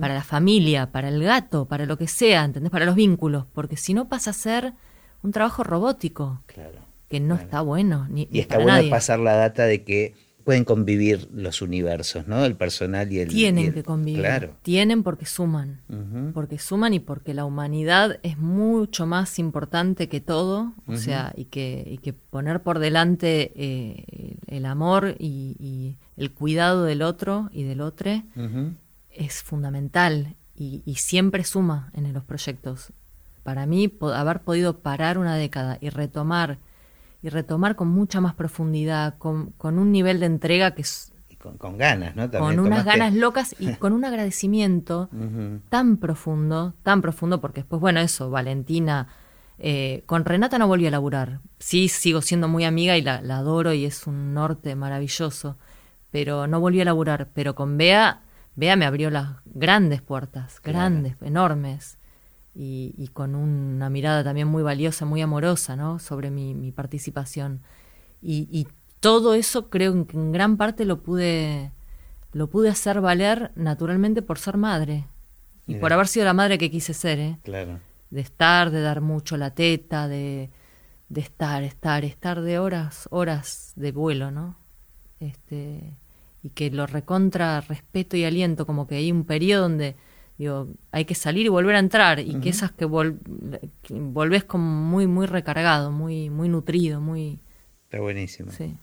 para 0.00 0.14
la 0.14 0.22
familia, 0.22 0.90
para 0.92 1.08
el 1.08 1.22
gato, 1.22 1.66
para 1.66 1.86
lo 1.86 1.96
que 1.96 2.06
sea, 2.06 2.44
¿entendés? 2.44 2.70
Para 2.70 2.84
los 2.84 2.94
vínculos, 2.94 3.46
porque 3.54 3.76
si 3.76 3.94
no 3.94 4.08
pasa 4.08 4.30
a 4.30 4.34
ser 4.34 4.74
un 5.22 5.32
trabajo 5.32 5.64
robótico. 5.64 6.42
Claro. 6.46 6.80
Que 7.08 7.20
no 7.20 7.36
está 7.36 7.60
bueno. 7.60 8.06
Ni, 8.10 8.28
y 8.30 8.40
está 8.40 8.58
bueno 8.58 8.90
pasar 8.90 9.20
la 9.20 9.34
data 9.34 9.64
de 9.66 9.84
que 9.84 10.14
pueden 10.44 10.64
convivir 10.64 11.28
los 11.32 11.62
universos, 11.62 12.28
¿no? 12.28 12.44
El 12.44 12.54
personal 12.54 13.10
y 13.10 13.20
el... 13.20 13.28
Tienen 13.28 13.72
que 13.72 13.82
convivir. 13.82 14.20
Claro. 14.20 14.56
Tienen 14.62 15.02
porque 15.02 15.24
suman. 15.24 15.80
Porque 16.34 16.58
suman 16.58 16.92
y 16.92 17.00
porque 17.00 17.32
la 17.32 17.46
humanidad 17.46 18.20
es 18.22 18.38
mucho 18.38 19.06
más 19.06 19.38
importante 19.38 20.08
que 20.08 20.20
todo. 20.20 20.74
O 20.86 20.96
sea, 20.96 21.32
y 21.34 21.46
que, 21.46 21.84
y 21.86 21.98
que 21.98 22.12
poner 22.12 22.62
por 22.62 22.78
delante 22.78 23.52
eh, 23.56 24.36
el 24.46 24.66
amor 24.66 25.16
y, 25.18 25.96
el 26.16 26.30
cuidado 26.30 26.84
del 26.84 27.02
otro 27.02 27.48
y 27.52 27.64
del 27.64 27.80
otro 27.80 28.22
es 29.10 29.42
fundamental 29.42 30.36
y, 30.54 30.82
y 30.84 30.96
siempre 30.96 31.42
suma 31.42 31.90
en 31.94 32.12
los 32.12 32.22
proyectos. 32.22 32.92
Para 33.42 33.66
mí, 33.66 33.92
haber 34.00 34.40
podido 34.40 34.78
parar 34.78 35.18
una 35.18 35.36
década 35.36 35.78
y 35.80 35.88
retomar 35.88 36.58
y 37.24 37.30
retomar 37.30 37.74
con 37.74 37.88
mucha 37.88 38.20
más 38.20 38.34
profundidad, 38.34 39.16
con, 39.16 39.52
con 39.52 39.78
un 39.78 39.90
nivel 39.90 40.20
de 40.20 40.26
entrega 40.26 40.74
que 40.74 40.82
es... 40.82 41.10
con, 41.56 41.78
ganas, 41.78 42.14
¿no? 42.14 42.30
con 42.30 42.58
unas 42.58 42.84
ganas 42.84 43.14
locas 43.14 43.56
y 43.58 43.72
con 43.78 43.94
un 43.94 44.04
agradecimiento 44.04 45.08
tan 45.70 45.96
profundo, 45.96 46.74
tan 46.82 47.00
profundo, 47.00 47.40
porque 47.40 47.62
después, 47.62 47.80
bueno, 47.80 48.00
eso, 48.00 48.28
Valentina, 48.28 49.08
eh, 49.56 50.02
con 50.04 50.26
Renata 50.26 50.58
no 50.58 50.68
volví 50.68 50.86
a 50.86 50.90
laburar. 50.90 51.40
Sí, 51.58 51.88
sigo 51.88 52.20
siendo 52.20 52.46
muy 52.46 52.64
amiga 52.64 52.98
y 52.98 53.00
la, 53.00 53.14
adoro 53.14 53.72
y 53.72 53.86
es 53.86 54.06
un 54.06 54.34
norte 54.34 54.76
maravilloso, 54.76 55.56
pero 56.10 56.46
no 56.46 56.60
volví 56.60 56.82
a 56.82 56.84
laburar. 56.84 57.30
Pero 57.32 57.54
con 57.54 57.78
Bea, 57.78 58.20
Bea 58.54 58.76
me 58.76 58.84
abrió 58.84 59.08
las 59.08 59.30
grandes 59.46 60.02
puertas, 60.02 60.60
grandes, 60.62 61.16
enormes 61.22 61.96
y, 62.54 63.08
con 63.12 63.34
una 63.34 63.90
mirada 63.90 64.22
también 64.22 64.48
muy 64.48 64.62
valiosa, 64.62 65.04
muy 65.04 65.20
amorosa, 65.20 65.74
¿no? 65.76 65.98
Sobre 65.98 66.30
mi, 66.30 66.72
participación. 66.72 67.60
Y, 68.22 68.66
todo 69.00 69.34
eso 69.34 69.68
creo 69.68 70.06
que 70.06 70.16
en 70.16 70.32
gran 70.32 70.56
parte 70.56 70.86
lo 70.86 71.02
pude, 71.02 71.72
lo 72.32 72.48
pude 72.48 72.70
hacer 72.70 73.02
valer 73.02 73.52
naturalmente 73.54 74.22
por 74.22 74.38
ser 74.38 74.56
madre. 74.56 75.06
Y 75.66 75.74
por 75.74 75.92
haber 75.92 76.08
sido 76.08 76.24
la 76.24 76.32
madre 76.32 76.56
que 76.56 76.70
quise 76.70 76.94
ser, 76.94 77.18
¿eh? 77.18 77.38
Claro. 77.42 77.80
De 78.08 78.22
estar, 78.22 78.70
de 78.70 78.80
dar 78.80 79.02
mucho 79.02 79.36
la 79.36 79.50
teta, 79.50 80.08
de, 80.08 80.50
de 81.10 81.20
estar, 81.20 81.62
estar, 81.64 82.04
estar 82.04 82.40
de 82.40 82.58
horas, 82.58 83.06
horas 83.10 83.72
de 83.76 83.92
vuelo, 83.92 84.30
¿no? 84.30 84.56
Este, 85.20 85.98
y 86.42 86.50
que 86.50 86.70
lo 86.70 86.86
recontra 86.86 87.60
respeto 87.60 88.16
y 88.16 88.24
aliento, 88.24 88.66
como 88.66 88.86
que 88.86 88.96
hay 88.96 89.12
un 89.12 89.24
periodo 89.24 89.62
donde 89.62 89.96
Digo, 90.38 90.68
hay 90.90 91.04
que 91.04 91.14
salir 91.14 91.46
y 91.46 91.48
volver 91.48 91.76
a 91.76 91.78
entrar 91.78 92.18
y 92.18 92.40
que 92.40 92.48
esas 92.48 92.72
que, 92.72 92.86
volvés 92.86 94.44
como 94.44 94.64
muy, 94.64 95.06
muy 95.06 95.26
recargado, 95.26 95.92
muy, 95.92 96.28
muy 96.28 96.48
nutrido, 96.48 97.00
muy... 97.00 97.38
Está 97.84 98.00
buenísimo. 98.00 98.50
Sí. 98.50 98.76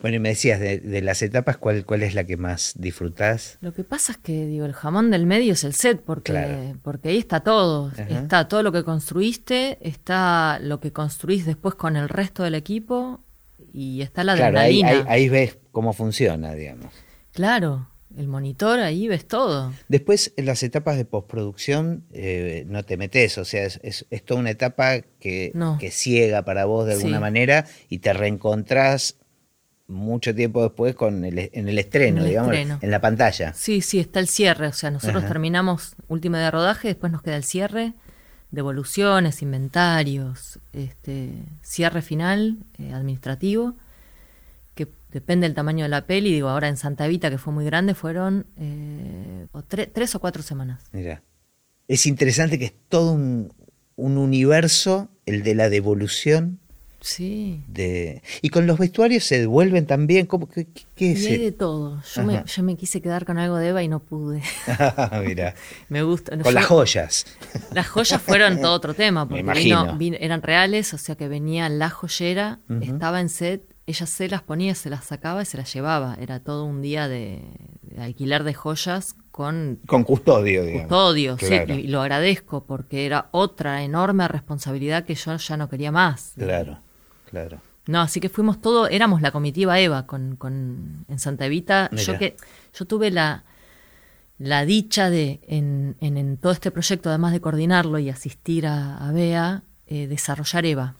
Bueno, 0.00 0.16
y 0.16 0.20
me 0.20 0.30
decías, 0.30 0.58
de, 0.60 1.02
las 1.02 1.22
etapas, 1.22 1.56
¿cuál, 1.58 1.84
¿cuál 1.84 2.02
es 2.02 2.14
la 2.14 2.24
que 2.24 2.36
más 2.36 2.74
disfrutás? 2.78 3.58
Lo 3.60 3.74
que 3.74 3.84
pasa 3.84 4.12
es 4.12 4.18
que, 4.18 4.46
digo, 4.46 4.64
el 4.64 4.72
jamón 4.72 5.10
del 5.10 5.26
medio 5.26 5.52
es 5.52 5.64
el 5.64 5.74
set, 5.74 6.00
porque, 6.00 6.74
porque 6.82 7.10
ahí 7.10 7.18
está 7.18 7.40
todo. 7.40 7.92
Está 8.08 8.48
todo 8.48 8.62
lo 8.62 8.72
que 8.72 8.84
construiste, 8.84 9.78
está 9.86 10.58
lo 10.60 10.80
que 10.80 10.92
construís 10.92 11.44
después 11.44 11.74
con 11.74 11.96
el 11.96 12.08
resto 12.08 12.42
del 12.42 12.54
equipo 12.54 13.20
y 13.72 14.00
está 14.02 14.24
la 14.24 14.34
claro, 14.34 14.58
ahí, 14.58 14.82
ahí 14.82 15.28
ves 15.28 15.58
cómo 15.72 15.92
funciona, 15.92 16.54
digamos. 16.54 16.92
Claro, 17.32 17.88
el 18.16 18.28
monitor, 18.28 18.80
ahí 18.80 19.08
ves 19.08 19.26
todo. 19.26 19.72
Después, 19.88 20.32
en 20.36 20.46
las 20.46 20.62
etapas 20.62 20.96
de 20.96 21.04
postproducción, 21.04 22.04
eh, 22.12 22.64
no 22.66 22.82
te 22.84 22.96
metes, 22.96 23.36
o 23.38 23.44
sea, 23.44 23.64
es, 23.64 23.80
es, 23.82 24.24
toda 24.24 24.40
una 24.40 24.50
etapa 24.50 25.00
que, 25.20 25.52
que, 25.78 25.90
ciega 25.90 26.42
para 26.44 26.64
vos 26.64 26.86
de 26.86 26.94
alguna 26.94 27.20
manera 27.20 27.66
y 27.88 27.98
te 27.98 28.12
reencontrás 28.12 29.16
mucho 29.86 30.34
tiempo 30.34 30.62
después 30.62 30.94
con 30.94 31.24
el, 31.24 31.50
en 31.52 31.68
el 31.68 31.78
estreno, 31.78 32.24
digamos, 32.24 32.54
en 32.54 32.90
la 32.90 33.00
pantalla. 33.00 33.52
Sí, 33.54 33.82
sí, 33.82 34.00
está 34.00 34.18
el 34.18 34.28
cierre, 34.28 34.66
o 34.68 34.72
sea, 34.72 34.90
nosotros 34.90 35.26
terminamos 35.26 35.94
última 36.08 36.40
de 36.40 36.50
rodaje, 36.50 36.88
después 36.88 37.12
nos 37.12 37.22
queda 37.22 37.36
el 37.36 37.44
cierre, 37.44 37.92
devoluciones, 38.50 39.42
inventarios, 39.42 40.58
este, 40.72 41.30
cierre 41.62 42.02
final 42.02 42.58
eh, 42.78 42.92
administrativo 42.92 43.76
depende 45.16 45.46
del 45.46 45.54
tamaño 45.54 45.84
de 45.84 45.88
la 45.88 46.06
peli, 46.06 46.30
digo, 46.32 46.48
ahora 46.50 46.68
en 46.68 46.76
Santa 46.76 47.06
Evita, 47.06 47.30
que 47.30 47.38
fue 47.38 47.52
muy 47.52 47.64
grande, 47.64 47.94
fueron 47.94 48.46
eh, 48.58 49.46
tres 49.92 50.14
o 50.14 50.20
cuatro 50.20 50.42
semanas. 50.42 50.82
Mira, 50.92 51.22
es 51.88 52.04
interesante 52.04 52.58
que 52.58 52.66
es 52.66 52.74
todo 52.90 53.12
un, 53.12 53.52
un 53.96 54.18
universo, 54.18 55.08
el 55.24 55.42
de 55.42 55.54
la 55.54 55.70
devolución. 55.70 56.58
Sí. 57.00 57.62
De... 57.68 58.20
Y 58.42 58.48
con 58.48 58.66
los 58.66 58.78
vestuarios 58.78 59.22
se 59.22 59.38
devuelven 59.38 59.86
también. 59.86 60.26
¿Cómo, 60.26 60.48
qué, 60.48 60.66
qué 60.96 61.12
es? 61.12 61.22
Y 61.22 61.26
hay 61.28 61.38
de 61.38 61.52
todo. 61.52 62.02
Yo 62.14 62.24
me, 62.24 62.42
yo 62.44 62.62
me, 62.64 62.76
quise 62.76 63.00
quedar 63.00 63.24
con 63.24 63.38
algo 63.38 63.56
de 63.58 63.68
Eva 63.68 63.82
y 63.82 63.88
no 63.88 64.00
pude. 64.00 64.42
Mira. 65.24 65.54
me 65.88 66.02
gusta. 66.02 66.32
Con 66.36 66.42
yo, 66.44 66.50
las 66.50 66.66
joyas. 66.66 67.26
Las 67.72 67.86
joyas 67.86 68.20
fueron 68.20 68.60
todo 68.60 68.72
otro 68.72 68.92
tema, 68.94 69.28
porque 69.28 69.44
Me 69.44 69.52
imagino. 69.52 69.82
vino- 69.84 69.98
vino- 69.98 70.16
eran 70.20 70.42
reales, 70.42 70.92
o 70.94 70.98
sea 70.98 71.14
que 71.14 71.28
venía 71.28 71.68
la 71.68 71.90
joyera, 71.90 72.58
estaba 72.80 73.20
en 73.20 73.28
set, 73.28 73.62
ella 73.86 74.06
se 74.06 74.28
las 74.28 74.42
ponía, 74.42 74.74
se 74.74 74.90
las 74.90 75.04
sacaba 75.04 75.42
y 75.42 75.46
se 75.46 75.56
las 75.56 75.72
llevaba. 75.72 76.16
Era 76.20 76.40
todo 76.40 76.64
un 76.64 76.82
día 76.82 77.06
de, 77.08 77.42
de 77.82 78.02
alquiler 78.02 78.42
de 78.44 78.52
joyas 78.54 79.14
con 79.30 79.78
Con 79.86 80.02
custodio, 80.04 80.64
digamos. 80.64 80.88
custodio, 80.88 81.36
Claro. 81.36 81.74
y, 81.74 81.78
y 81.80 81.86
lo 81.88 82.00
agradezco 82.02 82.64
porque 82.64 83.06
era 83.06 83.28
otra 83.30 83.82
enorme 83.82 84.26
responsabilidad 84.28 85.04
que 85.04 85.14
yo 85.14 85.36
ya 85.36 85.56
no 85.56 85.68
quería 85.68 85.92
más. 85.92 86.32
Claro, 86.36 86.80
claro. 87.30 87.60
No, 87.86 88.00
así 88.00 88.18
que 88.18 88.28
fuimos 88.28 88.60
todos, 88.60 88.88
éramos 88.90 89.22
la 89.22 89.30
comitiva 89.30 89.78
Eva 89.78 90.06
con, 90.06 90.34
con, 90.34 91.04
en 91.08 91.18
Santa 91.20 91.46
Evita. 91.46 91.88
Yo 91.92 92.18
que 92.18 92.36
yo 92.74 92.84
tuve 92.86 93.12
la, 93.12 93.44
la 94.38 94.64
dicha 94.64 95.08
de, 95.10 95.38
en, 95.46 95.96
en, 96.00 96.16
en 96.16 96.36
todo 96.38 96.50
este 96.50 96.72
proyecto, 96.72 97.08
además 97.10 97.32
de 97.32 97.40
coordinarlo 97.40 98.00
y 98.00 98.10
asistir 98.10 98.66
a, 98.66 98.96
a 98.96 99.12
Bea, 99.12 99.62
eh, 99.86 100.08
desarrollar 100.08 100.66
Eva. 100.66 100.96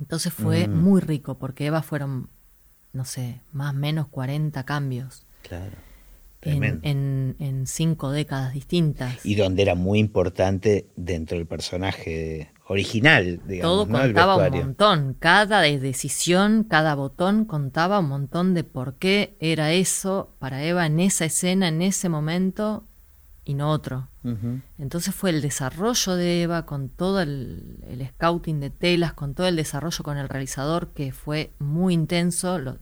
Entonces 0.00 0.32
fue 0.32 0.68
Mm. 0.68 0.74
muy 0.82 1.00
rico, 1.00 1.38
porque 1.38 1.66
Eva 1.66 1.82
fueron, 1.82 2.28
no 2.92 3.04
sé, 3.04 3.40
más 3.52 3.74
o 3.74 3.78
menos 3.78 4.08
40 4.08 4.64
cambios 4.64 5.26
Claro. 5.42 5.72
en, 6.42 6.60
Tremendo. 6.60 6.80
en, 6.82 7.36
en 7.40 7.66
cinco 7.66 8.10
décadas 8.10 8.52
distintas. 8.54 9.24
Y 9.24 9.34
donde 9.34 9.62
era 9.62 9.74
muy 9.74 9.98
importante 9.98 10.86
dentro 10.96 11.36
del 11.38 11.46
personaje 11.46 12.52
original, 12.68 13.40
digamos, 13.46 13.86
Todo 13.88 14.00
contaba 14.02 14.36
un 14.36 14.50
montón, 14.52 15.14
cada 15.18 15.60
de- 15.60 15.78
decisión, 15.78 16.64
cada 16.64 16.94
botón 16.96 17.44
contaba 17.44 18.00
un 18.00 18.08
montón 18.08 18.54
de 18.54 18.64
por 18.64 18.94
qué 18.94 19.36
era 19.40 19.72
eso 19.72 20.34
para 20.40 20.64
Eva 20.64 20.84
en 20.86 20.98
esa 21.00 21.24
escena, 21.26 21.68
en 21.68 21.80
ese 21.82 22.08
momento 22.08 22.84
y 23.46 23.54
no 23.54 23.70
otro. 23.70 24.08
Entonces 24.76 25.14
fue 25.14 25.30
el 25.30 25.40
desarrollo 25.40 26.16
de 26.16 26.42
Eva 26.42 26.66
con 26.66 26.90
todo 26.90 27.20
el, 27.22 27.78
el 27.88 28.06
scouting 28.06 28.60
de 28.60 28.68
telas, 28.70 29.14
con 29.14 29.34
todo 29.34 29.46
el 29.46 29.56
desarrollo 29.56 30.02
con 30.04 30.18
el 30.18 30.28
realizador 30.28 30.88
que 30.88 31.12
fue 31.12 31.52
muy 31.58 31.94
intenso. 31.94 32.58
Lo- 32.58 32.76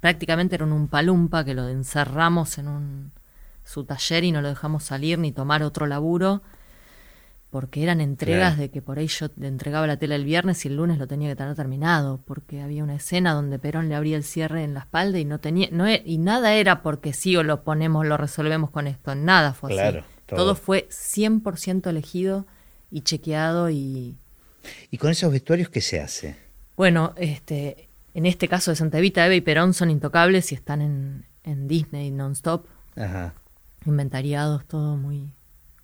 prácticamente 0.00 0.54
era 0.56 0.64
un 0.64 0.72
umpalumpa 0.72 1.44
que 1.44 1.54
lo 1.54 1.68
encerramos 1.68 2.58
en 2.58 2.68
un, 2.68 3.12
su 3.64 3.84
taller 3.84 4.24
y 4.24 4.32
no 4.32 4.40
lo 4.42 4.48
dejamos 4.48 4.82
salir 4.82 5.18
ni 5.18 5.30
tomar 5.30 5.62
otro 5.62 5.86
laburo 5.86 6.42
porque 7.50 7.82
eran 7.82 8.00
entregas 8.02 8.50
Claro. 8.54 8.60
de 8.62 8.70
que 8.70 8.82
por 8.82 8.98
ahí 8.98 9.06
yo 9.06 9.28
le 9.36 9.48
entregaba 9.48 9.86
la 9.86 9.96
tela 9.96 10.14
el 10.16 10.24
viernes 10.24 10.64
y 10.64 10.68
el 10.68 10.76
lunes 10.76 10.98
lo 10.98 11.06
tenía 11.06 11.30
que 11.30 11.36
tener 11.36 11.54
terminado, 11.54 12.20
porque 12.26 12.60
había 12.60 12.84
una 12.84 12.94
escena 12.96 13.32
donde 13.32 13.58
Perón 13.58 13.88
le 13.88 13.94
abría 13.94 14.16
el 14.16 14.22
cierre 14.24 14.64
en 14.64 14.74
la 14.74 14.80
espalda 14.80 15.18
y 15.18 15.24
no 15.24 15.38
tenía, 15.40 15.68
no 15.72 15.86
e- 15.86 16.02
y 16.04 16.18
nada 16.18 16.52
era 16.54 16.82
porque 16.82 17.12
sí 17.14 17.36
o 17.36 17.42
lo 17.42 17.62
ponemos, 17.64 18.06
lo 18.06 18.16
resolvemos 18.18 18.70
con 18.70 18.86
esto, 18.86 19.14
nada 19.14 19.54
fue 19.54 19.70
Claro, 19.70 20.00
así. 20.00 20.08
todo. 20.26 20.38
Todo. 20.38 20.54
fue 20.56 20.86
100% 20.90 21.88
elegido 21.88 22.46
y 22.90 23.00
chequeado 23.00 23.70
y 23.70 24.16
¿Y 24.90 24.98
con 24.98 25.10
esos 25.10 25.32
vestuarios 25.32 25.70
qué 25.70 25.80
se 25.80 26.00
hace? 26.00 26.36
bueno, 26.76 27.14
este, 27.16 27.88
en 28.12 28.26
este 28.26 28.46
caso 28.48 28.70
de 28.70 28.76
Santa 28.76 28.98
Evita, 28.98 29.24
Eva 29.24 29.34
y 29.34 29.40
Perón 29.40 29.72
son 29.72 29.90
intocables 29.90 30.52
y 30.52 30.54
están 30.54 30.82
en, 30.82 31.24
en 31.44 31.66
Disney 31.66 32.10
non-stop, 32.10 32.66
Ajá. 32.94 33.32
inventariados, 33.86 34.66
todo 34.66 34.96
muy, 34.96 35.32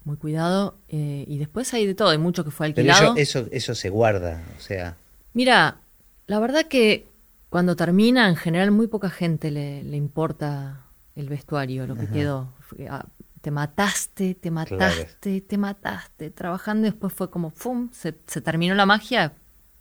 muy 0.04 0.16
cuidado. 0.16 0.78
eh, 0.88 1.24
y 1.28 1.38
después 1.38 1.72
hay 1.74 1.86
de 1.86 1.94
todo, 1.94 2.10
hay 2.10 2.18
mucho 2.18 2.44
que 2.44 2.50
fue 2.50 2.66
Pero 2.72 2.92
alquilado. 2.92 3.14
eso, 3.14 3.40
eso, 3.40 3.48
eso 3.52 3.74
se 3.74 3.88
guarda, 3.90 4.42
o 4.56 4.60
sea, 4.60 4.96
Mira, 5.32 5.80
la 6.26 6.38
verdad 6.38 6.66
que 6.66 7.08
cuando 7.48 7.76
termina, 7.76 8.28
en 8.28 8.36
general, 8.36 8.70
muy 8.70 8.86
poca 8.88 9.10
gente 9.10 9.50
le, 9.50 9.82
le 9.84 9.96
importa 9.96 10.86
el 11.14 11.28
vestuario, 11.28 11.86
lo 11.86 11.96
que 11.96 12.08
quedó. 12.08 12.52
Ah, 12.88 13.06
Te 13.40 13.50
mataste, 13.50 14.34
te 14.34 14.50
mataste, 14.50 15.40
te 15.40 15.58
mataste, 15.58 16.30
trabajando 16.30 16.86
y 16.86 16.90
después 16.90 17.12
fue 17.12 17.30
como, 17.30 17.50
¡fum! 17.50 17.90
Se, 17.92 18.14
se 18.26 18.40
terminó 18.40 18.74
la 18.74 18.86
magia, 18.86 19.34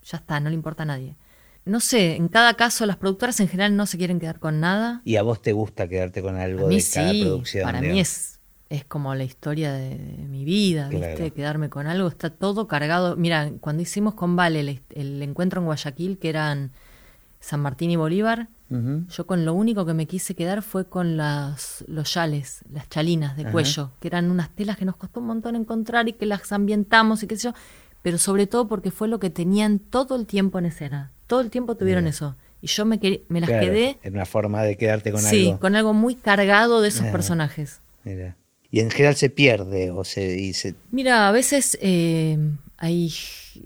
ya 0.04 0.18
está, 0.18 0.40
no 0.40 0.50
le 0.50 0.56
importa 0.56 0.84
a 0.84 0.86
nadie. 0.86 1.16
No 1.66 1.80
sé, 1.80 2.16
en 2.16 2.28
cada 2.28 2.56
caso 2.56 2.86
las 2.86 2.98
productoras 2.98 3.40
en 3.40 3.48
general 3.48 3.76
no 3.76 3.86
se 3.86 3.98
quieren 3.98 4.20
quedar 4.20 4.40
con 4.40 4.60
nada. 4.60 5.02
¿y 5.06 5.16
a 5.18 5.24
vos 5.24 5.42
te 5.42 5.54
gusta 5.54 5.88
quedarte 5.88 6.22
con 6.22 6.36
algo 6.38 6.66
A 6.66 6.70
mí 6.70 6.76
de 6.78 6.90
cada 6.90 7.12
sí, 7.12 7.20
producción? 7.20 7.64
para 7.64 7.82
mí 7.82 8.00
es, 8.00 8.33
es 8.74 8.86
como 8.86 9.14
la 9.14 9.24
historia 9.24 9.72
de, 9.72 9.98
de 9.98 10.24
mi 10.28 10.44
vida, 10.46 10.90
¿viste? 10.90 11.32
Quedarme 11.32 11.70
con 11.70 11.86
algo, 11.86 12.08
está 12.08 12.32
todo 12.32 12.68
cargado. 12.68 13.16
Mira, 13.16 13.52
cuando 13.62 13.84
hicimos 13.84 14.16
con 14.16 14.36
Vale 14.36 14.60
el, 14.62 14.82
el 14.90 15.22
encuentro 15.22 15.62
en 15.62 15.66
Guayaquil, 15.66 16.18
que 16.18 16.30
eran 16.30 16.72
San 17.40 17.60
Martín 17.60 17.92
y 17.92 17.96
Bolívar, 17.96 18.48
yo 19.10 19.28
con 19.28 19.46
lo 19.46 19.54
único 19.54 19.86
que 19.86 19.94
me 19.94 20.08
quise 20.08 20.34
quedar 20.34 20.64
fue 20.64 20.86
con 20.86 21.16
las, 21.16 21.84
los 21.88 22.10
chales, 22.12 22.64
las 22.72 22.90
chalinas 22.90 23.38
de 23.38 23.44
Ajá. 23.44 23.52
cuello, 23.52 23.92
que 24.00 24.08
eran 24.08 24.32
unas 24.32 24.50
telas 24.50 24.78
que 24.78 24.86
nos 24.86 24.96
costó 24.96 25.20
un 25.20 25.28
montón 25.28 25.56
encontrar 25.56 26.08
y 26.10 26.14
que 26.14 26.26
las 26.26 26.52
ambientamos 26.52 27.22
y 27.22 27.28
qué 27.28 27.36
sé 27.36 27.50
yo, 27.50 27.54
pero 28.02 28.18
sobre 28.18 28.48
todo 28.48 28.68
porque 28.68 28.90
fue 28.90 29.08
lo 29.08 29.20
que 29.20 29.30
tenían 29.30 29.78
todo 29.78 30.16
el 30.16 30.26
tiempo 30.26 30.58
en 30.58 30.66
escena. 30.66 31.12
Todo 31.28 31.42
el 31.42 31.52
tiempo 31.52 31.76
tuvieron 31.76 32.08
eso. 32.08 32.36
Y 32.62 32.68
yo 32.68 32.84
me, 32.86 33.00
me 33.30 33.42
las 33.42 33.50
Claro, 33.50 33.68
quedé, 33.68 34.00
En 34.02 34.14
una 34.16 34.26
forma 34.26 34.64
de 34.64 34.76
quedarte 34.76 35.12
con 35.12 35.22
sí, 35.22 35.50
algo. 35.50 35.60
con 35.60 35.76
algo 35.76 35.94
muy 35.94 36.16
cargado 36.16 36.82
de 36.82 36.88
esos 36.88 37.06
personajes. 37.08 37.80
Mira. 38.04 38.36
Y 38.74 38.80
en 38.80 38.90
general 38.90 39.16
se 39.16 39.30
pierde 39.30 39.92
o 39.92 40.04
se, 40.04 40.36
y 40.36 40.54
se 40.54 40.74
Mira, 40.90 41.28
a 41.28 41.32
veces 41.32 41.78
eh, 41.80 42.40
hay 42.78 43.14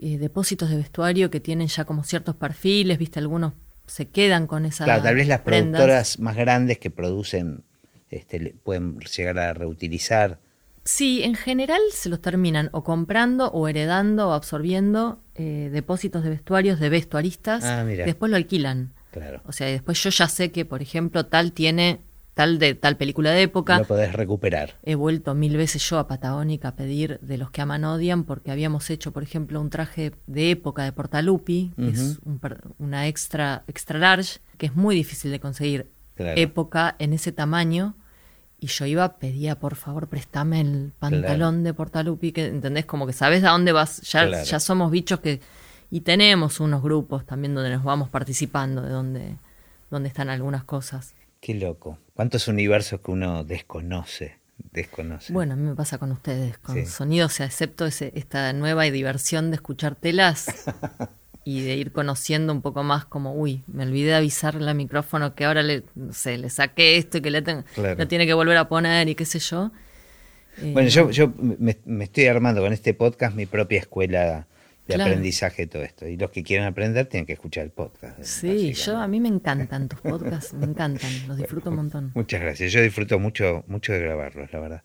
eh, 0.01 0.17
depósitos 0.17 0.69
de 0.69 0.75
vestuario 0.75 1.29
que 1.31 1.39
tienen 1.39 1.67
ya 1.69 1.85
como 1.85 2.03
ciertos 2.03 2.35
perfiles, 2.35 2.97
viste, 2.97 3.19
algunos 3.19 3.53
se 3.85 4.09
quedan 4.09 4.47
con 4.47 4.65
esa 4.65 4.83
Claro, 4.83 5.03
tal 5.03 5.15
vez 5.15 5.29
las 5.29 5.39
prendas. 5.39 5.79
productoras 5.79 6.19
más 6.19 6.35
grandes 6.35 6.77
que 6.79 6.89
producen 6.91 7.63
este, 8.11 8.53
pueden 8.65 8.99
llegar 8.99 9.39
a 9.39 9.53
reutilizar. 9.53 10.39
Sí, 10.83 11.23
en 11.23 11.35
general 11.35 11.79
se 11.93 12.09
los 12.09 12.21
terminan 12.21 12.69
o 12.73 12.83
comprando 12.83 13.47
o 13.51 13.69
heredando 13.69 14.27
o 14.27 14.33
absorbiendo 14.33 15.21
eh, 15.35 15.69
depósitos 15.71 16.21
de 16.25 16.31
vestuarios 16.31 16.81
de 16.81 16.89
vestuaristas, 16.89 17.63
Ah, 17.63 17.85
mira. 17.87 18.03
después 18.05 18.29
lo 18.29 18.35
alquilan. 18.35 18.91
Claro. 19.11 19.41
O 19.45 19.53
sea, 19.53 19.67
después 19.67 20.03
yo 20.03 20.09
ya 20.09 20.27
sé 20.27 20.51
que, 20.51 20.65
por 20.65 20.81
ejemplo, 20.81 21.25
tal 21.27 21.53
tiene 21.53 22.01
tal 22.37 22.59
de 22.59 22.75
tal 22.75 22.95
película 22.95 23.31
de 23.31 23.41
época. 23.41 23.79
Lo 23.79 23.85
podés 23.85 24.13
recuperar. 24.13 24.75
He 24.83 24.95
vuelto 24.95 25.33
mil 25.35 25.57
veces 25.57 25.81
yo 25.89 25.97
a 25.99 26.07
Patagónica 26.07 26.69
a 26.69 26.75
pedir 26.75 27.19
de 27.21 27.37
los 27.37 27.51
que 27.51 27.61
aman 27.61 27.83
odian, 27.83 28.23
porque 28.23 28.51
habíamos 28.51 28.89
hecho, 28.89 29.11
por 29.11 29.23
ejemplo, 29.23 29.59
un 29.59 29.69
traje 29.69 30.13
de 30.27 30.51
época 30.51 30.83
de 30.83 30.91
Portalupi, 30.93 31.73
que 31.75 31.89
es 31.89 32.19
un 32.23 32.39
una 32.77 33.07
extra, 33.07 33.63
extra 33.67 33.99
large, 33.99 34.39
que 34.57 34.67
es 34.67 34.75
muy 34.75 34.95
difícil 34.95 35.31
de 35.31 35.39
conseguir 35.39 35.91
Claro. 36.15 36.39
época 36.39 36.95
en 36.99 37.13
ese 37.13 37.31
tamaño. 37.31 37.95
Y 38.59 38.67
yo 38.67 38.85
iba, 38.85 39.19
pedía, 39.19 39.59
por 39.59 39.75
favor, 39.75 40.07
préstame 40.07 40.61
el 40.61 40.91
pantalón 40.97 41.63
de 41.63 41.73
Portalupi, 41.75 42.31
que 42.31 42.45
entendés, 42.47 42.85
como 42.85 43.05
que 43.05 43.13
sabes 43.13 43.43
a 43.43 43.49
dónde 43.49 43.71
vas, 43.71 44.01
ya, 44.01 44.25
Claro. 44.27 44.43
ya 44.45 44.59
somos 44.59 44.89
bichos 44.91 45.19
que. 45.19 45.41
Y 45.91 46.01
tenemos 46.01 46.59
unos 46.59 46.81
grupos 46.81 47.25
también 47.25 47.53
donde 47.55 47.69
nos 47.69 47.83
vamos 47.83 48.09
participando, 48.09 48.81
de 48.81 48.89
donde, 48.89 49.37
donde 49.91 50.09
están 50.09 50.29
algunas 50.29 50.63
cosas. 50.63 51.13
Qué 51.47 51.53
loco. 51.53 51.97
¿Cuántos 52.13 52.49
universos 52.49 52.99
que 52.99 53.09
uno 53.09 53.45
desconoce? 53.45 54.35
Desconoce. 54.73 55.31
Bueno, 55.31 55.53
a 55.53 55.55
mí 55.55 55.63
me 55.63 55.75
pasa 55.75 55.97
con 55.97 56.11
ustedes, 56.11 56.57
con 56.57 56.75
Sí. 56.75 56.85
sonidos, 56.85 57.31
o 57.31 57.35
sea, 57.35 57.45
excepto 57.45 57.85
ese, 57.85 58.11
esta 58.15 58.51
nueva 58.51 58.83
diversión 58.83 59.49
de 59.49 59.55
escuchar 59.55 59.95
telas 59.95 60.65
y 61.45 61.61
de 61.61 61.77
ir 61.77 61.93
conociendo 61.93 62.51
un 62.51 62.61
poco 62.61 62.83
más 62.83 63.05
como, 63.05 63.33
uy, 63.33 63.63
me 63.67 63.83
olvidé 63.83 64.07
de 64.07 64.15
avisarle 64.15 64.69
al 64.69 64.75
micrófono 64.75 65.35
que 65.35 65.45
ahora 65.45 65.63
le, 65.63 65.83
no 65.95 66.11
sé, 66.11 66.37
le 66.37 66.49
saqué 66.49 66.97
esto 66.97 67.19
y 67.19 67.21
que 67.21 67.31
le 67.31 67.41
tengo, 67.41 67.63
Claro. 67.75 67.97
lo 67.97 68.07
tiene 68.09 68.25
que 68.25 68.33
volver 68.33 68.57
a 68.57 68.67
poner 68.67 69.07
y 69.07 69.15
qué 69.15 69.23
sé 69.23 69.39
yo. 69.39 69.71
Eh, 70.57 70.71
Bueno, 70.73 70.89
yo, 70.89 71.11
yo 71.11 71.31
me, 71.37 71.77
me 71.85 72.03
estoy 72.03 72.25
armando 72.25 72.59
con 72.61 72.73
este 72.73 72.93
podcast 72.93 73.33
mi 73.37 73.45
propia 73.45 73.79
escuela 73.79 74.47
de 74.87 74.95
Claro. 74.95 75.09
aprendizaje 75.11 75.63
de 75.63 75.67
todo 75.67 75.83
esto. 75.83 76.07
Y 76.07 76.17
los 76.17 76.31
que 76.31 76.43
quieran 76.43 76.67
aprender 76.67 77.05
tienen 77.07 77.25
que 77.25 77.33
escuchar 77.33 77.65
el 77.65 77.71
podcast. 77.71 78.21
Sí, 78.23 78.47
básicamente. 78.47 78.73
yo 78.81 78.97
a 78.97 79.07
mí 79.07 79.19
me 79.19 79.27
encantan 79.29 79.89
tus 79.89 79.99
podcasts, 80.01 80.53
me 80.53 80.65
encantan, 80.65 81.11
los 81.27 81.37
disfruto 81.37 81.69
un 81.69 81.75
montón. 81.75 82.11
Muchas 82.15 82.41
gracias. 82.41 82.71
Yo 82.71 82.81
disfruto 82.81 83.19
mucho, 83.19 83.63
mucho 83.67 83.93
de 83.93 83.99
grabarlos, 83.99 84.51
la 84.53 84.59
verdad. 84.59 84.83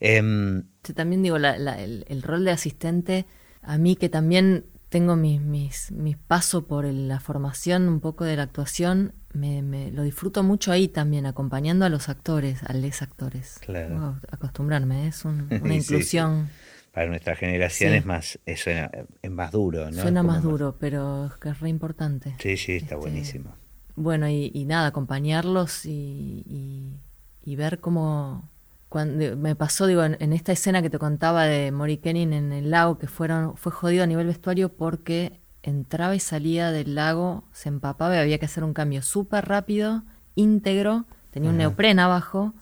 Em, 0.00 0.64
Yo 0.84 0.94
también 0.94 1.22
digo, 1.22 1.38
la- 1.38 1.58
la- 1.58 1.80
el, 1.82 2.04
el 2.08 2.22
rol 2.22 2.44
de 2.44 2.50
asistente, 2.50 3.26
a 3.62 3.78
mí 3.78 3.96
que 3.96 4.08
también 4.08 4.64
tengo 4.88 5.16
mis, 5.16 5.40
mis, 5.40 5.90
mis 5.92 6.16
pasos 6.16 6.64
por 6.64 6.84
el- 6.86 7.08
la 7.08 7.18
formación 7.20 7.88
un 7.88 8.00
poco 8.00 8.24
de 8.24 8.36
la 8.36 8.44
actuación, 8.44 9.14
me, 9.32 9.60
me- 9.62 9.90
lo 9.90 10.02
disfruto 10.02 10.42
mucho 10.42 10.70
ahí 10.72 10.88
también, 10.88 11.26
acompañando 11.26 11.84
a 11.84 11.88
los 11.88 12.08
actores, 12.08 12.62
a 12.62 12.72
les 12.72 13.02
actores. 13.02 13.58
Claro. 13.60 14.18
Acostumbrarme, 14.30 15.08
es 15.08 15.24
un- 15.24 15.48
Sí, 15.50 15.56
una 15.62 15.72
sí. 15.72 15.78
inclusión. 15.78 16.48
Para 16.96 17.08
nuestra 17.08 17.36
generación 17.36 17.92
Sí. 17.92 17.98
es 17.98 18.06
más, 18.06 18.38
es, 18.46 18.60
suena- 18.60 18.90
es 19.20 19.30
más 19.30 19.52
duro, 19.52 19.90
¿no? 19.90 20.00
Suena 20.00 20.22
más 20.22 20.42
duro, 20.42 20.78
pero 20.80 21.26
es 21.26 21.34
que 21.34 21.50
es 21.50 21.60
re 21.60 21.68
importante. 21.68 22.34
Sí, 22.38 22.56
sí, 22.56 22.72
está 22.76 22.94
Este, 22.94 22.96
buenísimo. 22.96 23.50
Bueno, 23.96 24.26
y, 24.30 24.50
y 24.54 24.64
nada, 24.64 24.86
acompañarlos 24.86 25.84
y, 25.84 26.42
y- 26.46 26.98
y 27.44 27.54
ver 27.56 27.80
cómo 27.80 28.48
cuando 28.88 29.36
me 29.36 29.54
pasó, 29.54 29.86
digo, 29.86 30.04
en, 30.04 30.32
esta 30.32 30.52
escena 30.52 30.80
que 30.80 30.88
te 30.88 30.98
contaba 30.98 31.44
de 31.44 31.70
Mori 31.70 31.98
Kenning 31.98 32.32
en 32.32 32.52
el 32.54 32.70
lago, 32.70 32.96
que 32.96 33.08
fueron, 33.08 33.58
fue 33.58 33.72
jodido 33.72 34.02
a 34.02 34.06
nivel 34.06 34.26
vestuario 34.28 34.70
porque 34.70 35.42
entraba 35.62 36.14
y 36.16 36.20
salía 36.20 36.70
del 36.70 36.94
lago, 36.94 37.44
se 37.52 37.68
empapaba 37.68 38.16
y 38.16 38.20
había 38.20 38.38
que 38.38 38.46
hacer 38.46 38.64
un 38.64 38.72
cambio 38.72 39.02
súper 39.02 39.44
rápido, 39.46 40.02
íntegro, 40.34 41.04
tenía 41.30 41.50
un 41.50 41.58
neopren 41.58 41.98
abajo, 41.98 42.54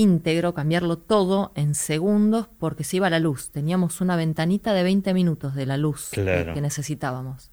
íntegro, 0.00 0.54
cambiarlo 0.54 0.98
todo 0.98 1.52
en 1.54 1.74
segundos 1.74 2.48
porque 2.58 2.84
se 2.84 2.96
iba 2.96 3.10
la 3.10 3.18
luz. 3.18 3.50
Teníamos 3.50 4.00
una 4.00 4.16
ventanita 4.16 4.72
de 4.72 4.82
20 4.82 5.14
minutos 5.14 5.54
de 5.54 5.66
la 5.66 5.76
luz 5.76 6.10
que 6.10 6.60
necesitábamos. 6.60 7.50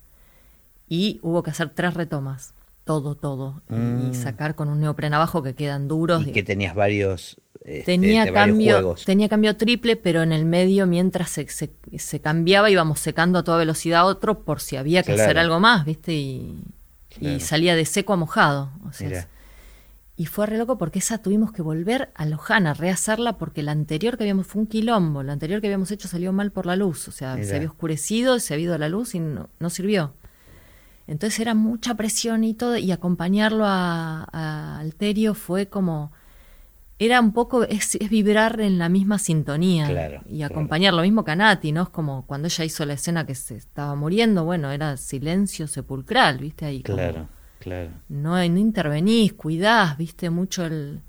Y 0.89 1.19
hubo 1.21 1.43
que 1.43 1.51
hacer 1.51 1.69
tres 1.69 1.93
retomas 1.93 2.53
todo, 2.87 3.15
todo. 3.15 3.61
Y 3.69 3.73
mm. 3.73 4.13
sacar 4.15 4.55
con 4.55 4.69
un 4.69 4.79
neopren 4.79 5.13
abajo 5.13 5.43
que 5.43 5.53
quedan 5.53 5.87
duros. 5.87 6.25
Y 6.25 6.31
que 6.31 6.41
tenías 6.41 6.73
varios. 6.73 7.37
Este, 7.63 7.83
tenía, 7.83 8.31
cambio, 8.31 8.95
tenía 9.05 9.27
cambio 9.27 9.57
triple, 9.57 9.97
pero 9.97 10.23
en 10.23 10.31
el 10.31 10.45
medio, 10.45 10.87
mientras 10.87 11.29
se, 11.29 11.47
se, 11.49 12.21
cambiaba, 12.21 12.71
íbamos 12.71 13.01
secando 13.01 13.39
a 13.39 13.43
toda 13.43 13.57
velocidad 13.57 14.07
otro 14.07 14.43
por 14.43 14.61
si 14.61 14.77
había 14.77 15.03
que 15.03 15.11
hacer 15.11 15.37
algo 15.37 15.59
más, 15.59 15.85
¿viste? 15.85 16.13
Y, 16.13 16.63
salía 17.39 17.75
de 17.75 17.85
seco 17.85 18.13
a 18.13 18.15
mojado. 18.15 18.71
O 18.87 18.93
sea, 18.93 19.27
y 20.20 20.26
fue 20.26 20.47
re 20.47 20.57
loco 20.57 20.80
porque 20.80 20.97
esa 20.97 21.20
tuvimos 21.20 21.51
que 21.51 21.61
volver 21.61 22.09
a 22.15 22.26
Lojana, 22.26 22.74
rehacerla, 22.74 23.38
porque 23.38 23.61
la 23.61 23.72
anterior 23.72 24.18
que 24.18 24.24
habíamos, 24.24 24.47
fue 24.47 24.63
un 24.63 24.68
quilombo, 24.68 25.22
la 25.22 25.34
anterior 25.34 25.61
que 25.61 25.68
habíamos 25.68 25.91
hecho 25.91 26.07
salió 26.07 26.34
mal 26.34 26.51
por 26.51 26.65
la 26.65 26.76
luz. 26.76 27.07
O 27.07 27.11
sea, 27.11 27.41
se 27.43 27.55
había 27.55 27.68
oscurecido, 27.68 28.39
se 28.39 28.55
había 28.55 28.65
ido 28.65 28.78
la 28.80 28.89
luz 28.89 29.13
y 29.13 29.20
no, 29.20 29.49
no 29.59 29.70
sirvió. 29.70 30.15
Entonces 31.05 31.39
era 31.39 31.53
mucha 31.53 31.93
presión 31.93 32.43
y 32.43 32.55
todo, 32.55 32.78
y 32.78 32.91
acompañarlo 32.91 33.63
a, 33.65 34.80
Alterio 34.80 35.36
fue 35.36 35.68
como, 35.68 36.11
era 36.97 37.22
un 37.22 37.32
poco, 37.32 37.63
es, 37.63 37.97
vibrar 38.09 38.59
en 38.59 38.80
la 38.80 38.89
misma 38.89 39.20
sintonía 39.20 40.20
y 40.28 40.41
acompañar 40.41 40.95
lo 40.95 41.03
mismo 41.03 41.24
que 41.24 41.32
a 41.32 41.36
Nati, 41.36 41.72
¿no? 41.72 41.84
Es 41.84 41.89
como 41.89 42.26
cuando 42.26 42.47
ella 42.47 42.65
hizo 42.65 42.86
la 42.88 42.93
escena 42.93 43.28
que 43.28 43.36
se 43.36 43.55
estaba 43.55 43.93
muriendo, 43.93 44.45
bueno, 44.45 44.72
era 44.72 44.97
silencio 44.97 45.68
sepulcral, 45.68 46.39
¿viste? 46.39 46.65
Ahí 46.65 46.82
claro, 46.82 47.30
claro. 47.59 47.91
No, 48.09 48.35
no 48.35 48.59
intervenís, 48.59 49.33
cuidás, 49.33 49.97
¿viste? 49.97 50.29
Mucho 50.29 50.65
el 50.65 51.01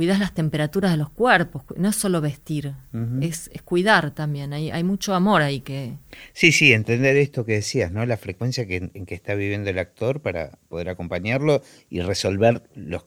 cuidas 0.00 0.18
las 0.18 0.32
temperaturas 0.32 0.92
de 0.92 0.96
los 0.96 1.10
cuerpos, 1.10 1.62
no 1.76 1.90
es 1.90 1.96
solo 1.96 2.22
vestir, 2.22 2.72
es, 3.20 3.50
cuidar 3.64 4.12
también, 4.12 4.54
hay, 4.54 4.70
hay, 4.70 4.82
mucho 4.82 5.14
amor 5.14 5.42
ahí 5.42 5.60
que... 5.60 5.98
Sí, 6.32 6.52
sí, 6.52 6.72
entender 6.72 7.18
esto 7.18 7.44
que 7.44 7.56
decías, 7.56 7.92
¿no? 7.92 8.06
La 8.06 8.16
frecuencia 8.16 8.66
que, 8.66 8.90
en 8.94 9.04
que 9.04 9.14
está 9.14 9.34
viviendo 9.34 9.68
el 9.68 9.78
actor 9.78 10.22
para 10.22 10.52
poder 10.70 10.88
acompañarlo 10.88 11.60
y 11.90 12.00
resolver 12.00 12.62
los 12.74 13.04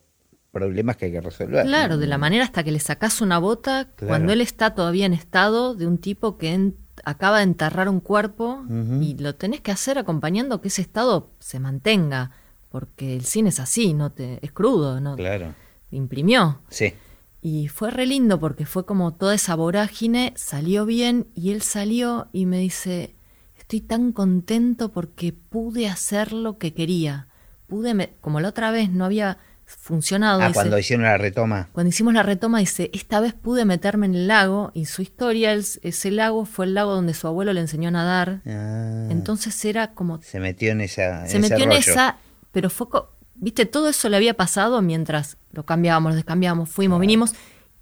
problemas 0.51 0.97
que 0.97 1.05
hay 1.05 1.13
que 1.13 1.21
resolver. 1.21 1.65
Claro, 1.65 1.97
de 1.97 2.05
la 2.05 2.19
manera 2.19 2.43
hasta 2.43 2.63
que 2.63 2.71
le 2.71 2.79
sacas 2.79 3.21
una 3.21 3.39
bota 3.39 3.89
cuando 4.05 4.31
él 4.31 4.39
está 4.39 4.75
todavía 4.75 5.07
en 5.07 5.13
estado 5.13 5.73
de 5.73 5.87
un 5.87 5.97
tipo 5.97 6.37
que 6.37 6.73
acaba 7.05 7.37
de 7.37 7.45
enterrar 7.45 7.89
un 7.89 8.01
cuerpo 8.01 8.63
y 9.01 9.17
lo 9.17 9.33
tenés 9.33 9.61
que 9.61 9.71
hacer 9.71 9.97
acompañando 9.97 10.61
que 10.61 10.67
ese 10.67 10.83
estado 10.83 11.31
se 11.39 11.59
mantenga, 11.59 12.29
porque 12.73 13.15
el 13.15 13.23
cine 13.23 13.49
es 13.49 13.59
así, 13.59 13.93
no 13.93 14.11
te 14.11 14.43
es 14.43 14.51
crudo, 14.51 14.99
¿no? 14.99 15.15
Claro 15.15 15.53
imprimió. 15.95 16.61
Sí. 16.69 16.93
Y 17.41 17.67
fue 17.67 17.91
re 17.91 18.05
lindo 18.05 18.39
porque 18.39 18.65
fue 18.65 18.85
como 18.85 19.13
toda 19.13 19.35
esa 19.35 19.55
vorágine, 19.55 20.33
salió 20.35 20.85
bien 20.85 21.27
y 21.35 21.51
él 21.51 21.61
salió 21.61 22.29
y 22.31 22.45
me 22.45 22.59
dice, 22.59 23.15
estoy 23.57 23.81
tan 23.81 24.11
contento 24.13 24.91
porque 24.91 25.33
pude 25.33 25.87
hacer 25.87 26.31
lo 26.31 26.57
que 26.57 26.73
quería. 26.73 27.27
Pude, 27.67 28.15
como 28.21 28.39
la 28.39 28.49
otra 28.49 28.71
vez 28.71 28.89
no 28.91 29.03
había 29.03 29.39
funcionado. 29.65 30.41
Ah, 30.41 30.51
cuando 30.53 30.77
hicieron 30.77 31.03
la 31.03 31.17
retoma. 31.17 31.69
Cuando 31.73 31.89
hicimos 31.89 32.13
la 32.13 32.23
retoma, 32.23 32.59
dice, 32.59 32.89
esta 32.93 33.19
vez 33.19 33.33
pude 33.33 33.65
meterme 33.65 34.05
en 34.05 34.15
el 34.15 34.27
lago 34.27 34.71
y 34.73 34.85
su 34.85 35.01
historia, 35.01 35.53
ese 35.53 36.11
lago 36.11 36.45
fue 36.45 36.65
el 36.65 36.75
lago 36.75 36.93
donde 36.93 37.13
su 37.13 37.27
abuelo 37.27 37.51
le 37.51 37.59
enseñó 37.59 37.89
a 37.89 37.91
nadar. 37.91 38.41
Ah. 38.45 39.07
Entonces 39.09 39.65
era 39.65 39.93
como... 39.93 40.21
Se 40.21 40.39
metió 40.39 40.71
en 40.71 40.79
esa... 40.79 41.27
se 41.27 41.39
metió 41.39 41.65
en 41.65 41.73
esa, 41.73 42.17
pero 42.53 42.69
fue, 42.69 42.87
Viste, 43.35 43.65
todo 43.65 43.89
eso 43.89 44.09
le 44.09 44.17
había 44.17 44.35
pasado 44.35 44.81
mientras 44.81 45.37
lo 45.51 45.65
cambiábamos, 45.65 46.11
lo 46.11 46.15
descambiábamos, 46.15 46.69
fuimos, 46.69 46.99
vinimos 46.99 47.33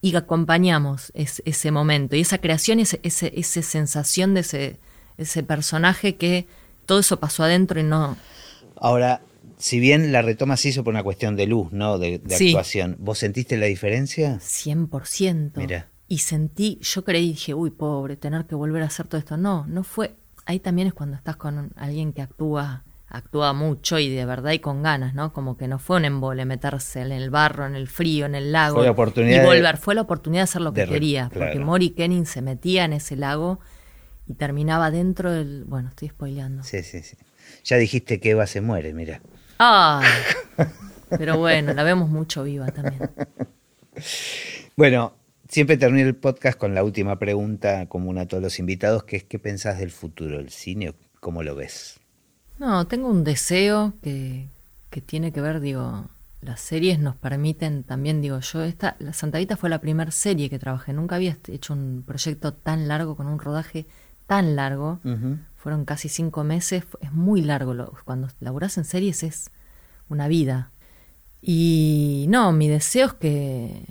y 0.02 0.16
acompañamos 0.16 1.12
ese 1.14 1.72
momento 1.72 2.16
y 2.16 2.22
esa 2.22 2.40
creación 2.40 2.80
y 2.80 2.84
ese, 2.84 3.00
esa 3.04 3.62
sensación 3.62 4.34
de 4.34 4.40
ese, 4.40 4.80
ese 5.18 5.44
personaje 5.44 6.16
que 6.16 6.48
todo 6.86 7.00
eso 7.00 7.20
pasó 7.20 7.44
adentro 7.44 7.80
y 7.80 7.84
no... 7.84 8.18
Ahora, 8.78 9.22
si 9.58 9.80
bien 9.80 10.12
la 10.12 10.24
retoma 10.24 10.58
se 10.58 10.70
hizo 10.70 10.84
por 10.84 10.94
una 10.94 11.04
cuestión 11.04 11.36
de 11.36 11.46
luz, 11.46 11.72
¿no? 11.72 12.00
De, 12.00 12.22
actuación, 12.26 12.96
¿vos 13.00 13.20
sentiste 13.20 13.58
la 13.58 13.68
diferencia? 13.68 14.38
100%. 14.38 15.52
Mira. 15.58 15.90
Y 16.08 16.20
sentí, 16.20 16.80
yo 16.82 17.04
creí, 17.04 17.30
dije, 17.30 17.54
uy, 17.54 17.70
pobre, 17.70 18.18
tener 18.18 18.46
que 18.46 18.56
volver 18.56 18.82
a 18.82 18.88
hacer 18.88 19.08
todo 19.08 19.20
esto. 19.20 19.38
No, 19.38 19.68
no 19.68 19.84
fue. 19.84 20.16
Ahí 20.46 20.60
también 20.60 20.88
es 20.88 20.94
cuando 20.94 21.16
estás 21.16 21.36
con 21.36 21.72
alguien 21.76 22.12
que 22.12 22.24
actúa 22.24 22.84
actúa 23.12 23.52
mucho 23.54 24.00
y 24.00 24.10
de 24.10 24.26
verdad 24.26 24.52
y 24.52 24.60
con 24.60 24.82
ganas, 24.82 25.14
¿no? 25.14 25.34
Como 25.34 25.58
que 25.58 25.68
no 25.68 25.80
fue 25.80 25.98
un 25.98 26.06
embole 26.06 26.46
meterse 26.46 27.02
en 27.02 27.12
el 27.12 27.30
barro, 27.30 27.66
en 27.66 27.76
el 27.76 27.88
frío, 27.88 28.26
en 28.26 28.36
el 28.36 28.52
lago 28.52 28.78
fue 28.78 28.86
la 28.86 28.92
oportunidad 28.92 29.44
y 29.44 29.46
volver. 29.46 29.78
fue 29.78 29.96
la 29.96 30.02
oportunidad 30.02 30.42
de 30.42 30.44
hacer 30.44 30.62
lo 30.62 30.74
que 30.74 30.88
quería, 30.88 31.30
porque 31.34 31.60
Mori 31.60 31.90
Kenning 31.92 32.26
se 32.26 32.42
metía 32.42 32.86
en 32.86 32.94
ese 32.94 33.18
lago 33.18 33.60
y 34.28 34.34
terminaba 34.34 34.92
dentro 34.92 35.32
del... 35.32 35.66
Bueno, 35.66 35.90
estoy 35.90 36.08
spoileando. 36.08 36.64
Sí, 36.64 36.84
sí, 36.84 37.02
sí. 37.04 37.18
Ya 37.66 37.78
dijiste 37.78 38.20
que 38.20 38.32
Eva 38.32 38.48
se 38.48 38.62
muere, 38.62 38.94
mira. 38.94 39.22
Ah, 39.60 40.02
pero 41.10 41.38
bueno, 41.38 41.74
la 41.74 41.84
vemos 41.84 42.10
mucho 42.10 42.44
viva 42.44 42.68
también. 42.68 43.10
Bueno, 44.78 45.14
siempre 45.50 45.76
termino 45.76 46.08
el 46.08 46.16
podcast 46.16 46.58
con 46.58 46.74
la 46.74 46.84
última 46.84 47.20
pregunta 47.20 47.88
común 47.88 48.18
a 48.18 48.26
todos 48.26 48.42
los 48.42 48.58
invitados, 48.58 49.04
que 49.04 49.18
es 49.18 49.24
¿qué 49.26 49.38
pensás 49.38 49.80
del 49.80 49.92
futuro 49.92 50.38
del 50.38 50.50
cine? 50.50 50.94
¿Cómo 51.20 51.44
lo 51.44 51.56
ves? 51.56 52.01
No, 52.62 52.86
tengo 52.86 53.08
un 53.08 53.24
deseo 53.24 53.96
que, 54.04 54.48
que 54.92 55.02
tiene 55.02 55.32
que 55.32 55.42
ver, 55.42 55.62
digo, 55.62 56.06
las 56.42 56.60
series 56.60 57.00
nos 57.00 57.16
permiten 57.16 57.84
también, 57.84 58.22
digo 58.22 58.40
yo, 58.40 58.62
esta, 58.62 58.96
la 59.00 59.14
Santa 59.14 59.40
Vita 59.40 59.58
fue 59.58 59.68
la 59.68 59.82
primera 59.82 60.12
serie 60.12 60.48
que 60.48 60.60
trabajé, 60.60 60.94
nunca 60.94 61.16
había 61.16 61.36
hecho 61.48 61.74
un 61.74 62.04
proyecto 62.06 62.54
tan 62.54 62.88
largo, 62.88 63.16
con 63.16 63.26
un 63.26 63.40
rodaje 63.40 63.88
tan 64.28 64.56
largo, 64.56 65.00
fueron 65.56 65.86
casi 65.86 66.08
cinco 66.08 66.44
meses, 66.44 66.84
es 67.00 67.12
muy 67.12 67.42
largo, 67.42 67.96
cuando 68.06 68.28
laburas 68.40 68.78
en 68.78 68.86
series 68.86 69.24
es 69.24 69.50
una 70.08 70.28
vida. 70.28 70.70
Y 71.42 72.28
no, 72.30 72.52
mi 72.52 72.68
deseo 72.70 73.08
es 73.08 73.14
que, 73.14 73.86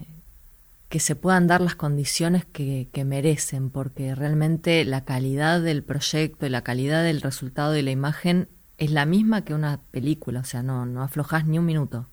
que 0.89 1.01
se 1.01 1.17
puedan 1.17 1.49
dar 1.49 1.61
las 1.61 1.75
condiciones 1.75 2.45
que, 2.45 2.89
que, 2.93 3.05
merecen, 3.05 3.71
porque 3.71 4.15
realmente 4.15 4.85
la 4.85 5.05
calidad 5.05 5.61
del 5.61 5.83
proyecto 5.83 6.47
y 6.47 6.51
la 6.51 6.63
calidad 6.63 7.03
del 7.03 7.21
resultado 7.21 7.73
de 7.73 7.83
la 7.83 7.91
imagen 7.91 8.49
es 8.81 8.91
la 8.91 9.05
misma 9.05 9.45
que 9.45 9.55
una 9.55 9.79
película, 9.91 10.41
o 10.41 10.45
sea, 10.45 10.63
no, 10.63 10.87
no 10.87 11.03
aflojas 11.03 11.47
ni 11.47 11.59
un 11.59 11.67
minuto. 11.67 12.07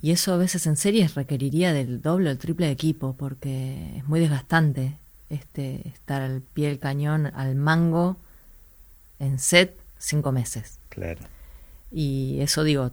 Y 0.00 0.12
eso 0.12 0.32
a 0.32 0.36
veces 0.36 0.66
en 0.68 0.76
series 0.76 1.16
requeriría 1.16 1.72
del 1.72 2.00
doble 2.00 2.28
o 2.28 2.32
el 2.32 2.38
triple 2.38 2.66
de 2.66 2.72
equipo, 2.72 3.16
porque 3.18 3.96
es 3.96 4.08
muy 4.08 4.20
desgastante 4.20 4.96
este, 5.28 5.88
estar 5.88 6.22
al 6.22 6.40
pie 6.40 6.68
del 6.68 6.78
cañón, 6.78 7.26
al 7.34 7.56
mango, 7.56 8.16
en 9.18 9.40
set, 9.40 9.76
cinco 9.98 10.30
meses. 10.30 10.78
Claro. 10.88 11.20
Y 11.90 12.38
eso 12.40 12.62
digo, 12.62 12.92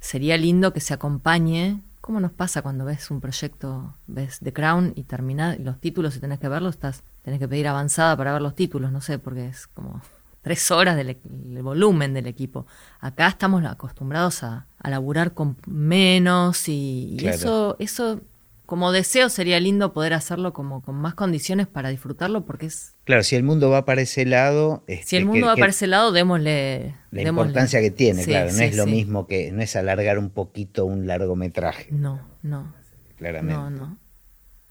sería 0.00 0.38
lindo 0.38 0.72
que 0.72 0.80
se 0.80 0.94
acompañe, 0.94 1.82
como 2.00 2.18
nos 2.18 2.32
pasa 2.32 2.62
cuando 2.62 2.86
ves 2.86 3.10
un 3.10 3.20
proyecto, 3.20 3.94
ves 4.06 4.38
The 4.40 4.54
Crown 4.54 4.94
y 4.96 5.02
termina 5.02 5.56
los 5.56 5.78
títulos 5.80 6.16
y 6.16 6.20
tenés 6.20 6.38
que 6.38 6.48
verlos, 6.48 6.76
estás, 6.76 7.02
tenés 7.22 7.40
que 7.40 7.48
pedir 7.48 7.68
avanzada 7.68 8.16
para 8.16 8.32
ver 8.32 8.40
los 8.40 8.54
títulos, 8.54 8.90
no 8.90 9.02
sé, 9.02 9.18
porque 9.18 9.48
es 9.48 9.66
como 9.66 10.00
tres 10.42 10.70
horas 10.70 10.96
del, 10.96 11.16
volumen 11.62 12.12
del 12.14 12.26
equipo. 12.26 12.66
Acá 13.00 13.28
estamos 13.28 13.64
acostumbrados 13.64 14.42
a, 14.42 14.66
a 14.78 14.90
laburar 14.90 15.32
con 15.32 15.56
menos 15.66 16.68
y, 16.68 17.16
eso, 17.24 17.76
eso 17.78 18.20
como 18.66 18.90
deseo 18.90 19.28
sería 19.28 19.60
lindo 19.60 19.92
poder 19.92 20.14
hacerlo 20.14 20.52
como 20.52 20.82
con 20.82 20.96
más 20.96 21.14
condiciones 21.14 21.66
para 21.66 21.90
disfrutarlo 21.90 22.44
porque 22.44 22.66
es... 22.66 22.94
Claro, 23.04 23.22
si 23.22 23.36
el 23.36 23.42
mundo 23.42 23.70
va 23.70 23.84
para 23.84 24.02
ese 24.02 24.24
lado... 24.24 24.82
si 24.86 24.92
el 24.92 24.98
este, 25.00 25.24
mundo 25.24 25.46
va 25.46 25.56
para 25.56 25.70
ese 25.70 25.86
lado, 25.86 26.10
démosle... 26.10 26.94
La 27.10 27.22
importancia 27.22 27.80
que 27.80 27.90
tiene, 27.90 28.24
claro, 28.24 28.50
no 28.52 28.62
es 28.62 28.76
lo 28.76 28.86
mismo 28.86 29.26
que... 29.26 29.52
No 29.52 29.62
es 29.62 29.76
alargar 29.76 30.18
un 30.18 30.30
poquito 30.30 30.84
un 30.84 31.06
largometraje. 31.06 31.88
No, 31.92 32.20
no. 32.42 32.72
Claramente. 33.16 33.60
No, 33.60 33.70
no. 33.70 33.98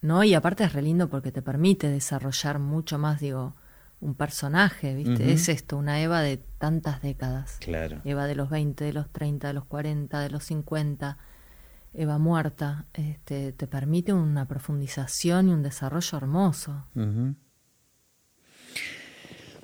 No, 0.01 0.23
y 0.23 0.33
aparte 0.33 0.63
es 0.63 0.73
re 0.73 0.81
lindo 0.81 1.09
porque 1.09 1.31
te 1.31 1.43
permite 1.43 1.87
desarrollar 1.87 2.57
mucho 2.57 2.97
más, 2.97 3.19
digo, 3.19 3.55
un 4.01 4.15
personaje, 4.15 4.95
¿viste? 4.95 5.31
Es 5.31 5.47
esto, 5.47 5.77
una 5.77 6.01
Eva 6.01 6.21
de 6.21 6.37
tantas 6.57 7.01
décadas. 7.01 7.57
Claro. 7.59 8.01
Eva 8.03 8.25
de 8.25 8.35
los 8.35 8.49
20, 8.49 8.83
de 8.83 8.93
los 8.93 9.09
30, 9.11 9.47
de 9.47 9.53
los 9.53 9.65
40, 9.65 10.19
de 10.19 10.29
los 10.29 10.43
50, 10.43 11.17
Eva 11.93 12.17
muerta, 12.17 12.87
este, 12.93 13.51
te 13.53 13.67
permite 13.67 14.11
una 14.11 14.47
profundización 14.47 15.49
y 15.49 15.53
un 15.53 15.61
desarrollo 15.61 16.17
hermoso. 16.17 16.87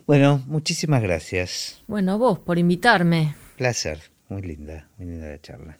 Bueno, 0.06 0.44
muchísimas 0.46 1.02
gracias. 1.02 1.84
Bueno, 1.88 2.18
vos 2.18 2.40
por 2.40 2.58
invitarme. 2.60 3.36
Placer, 3.58 4.00
muy 4.30 4.44
linda, 4.44 4.88
muy 4.98 5.08
linda 5.08 5.30
la 5.30 5.42
charla. 5.42 5.80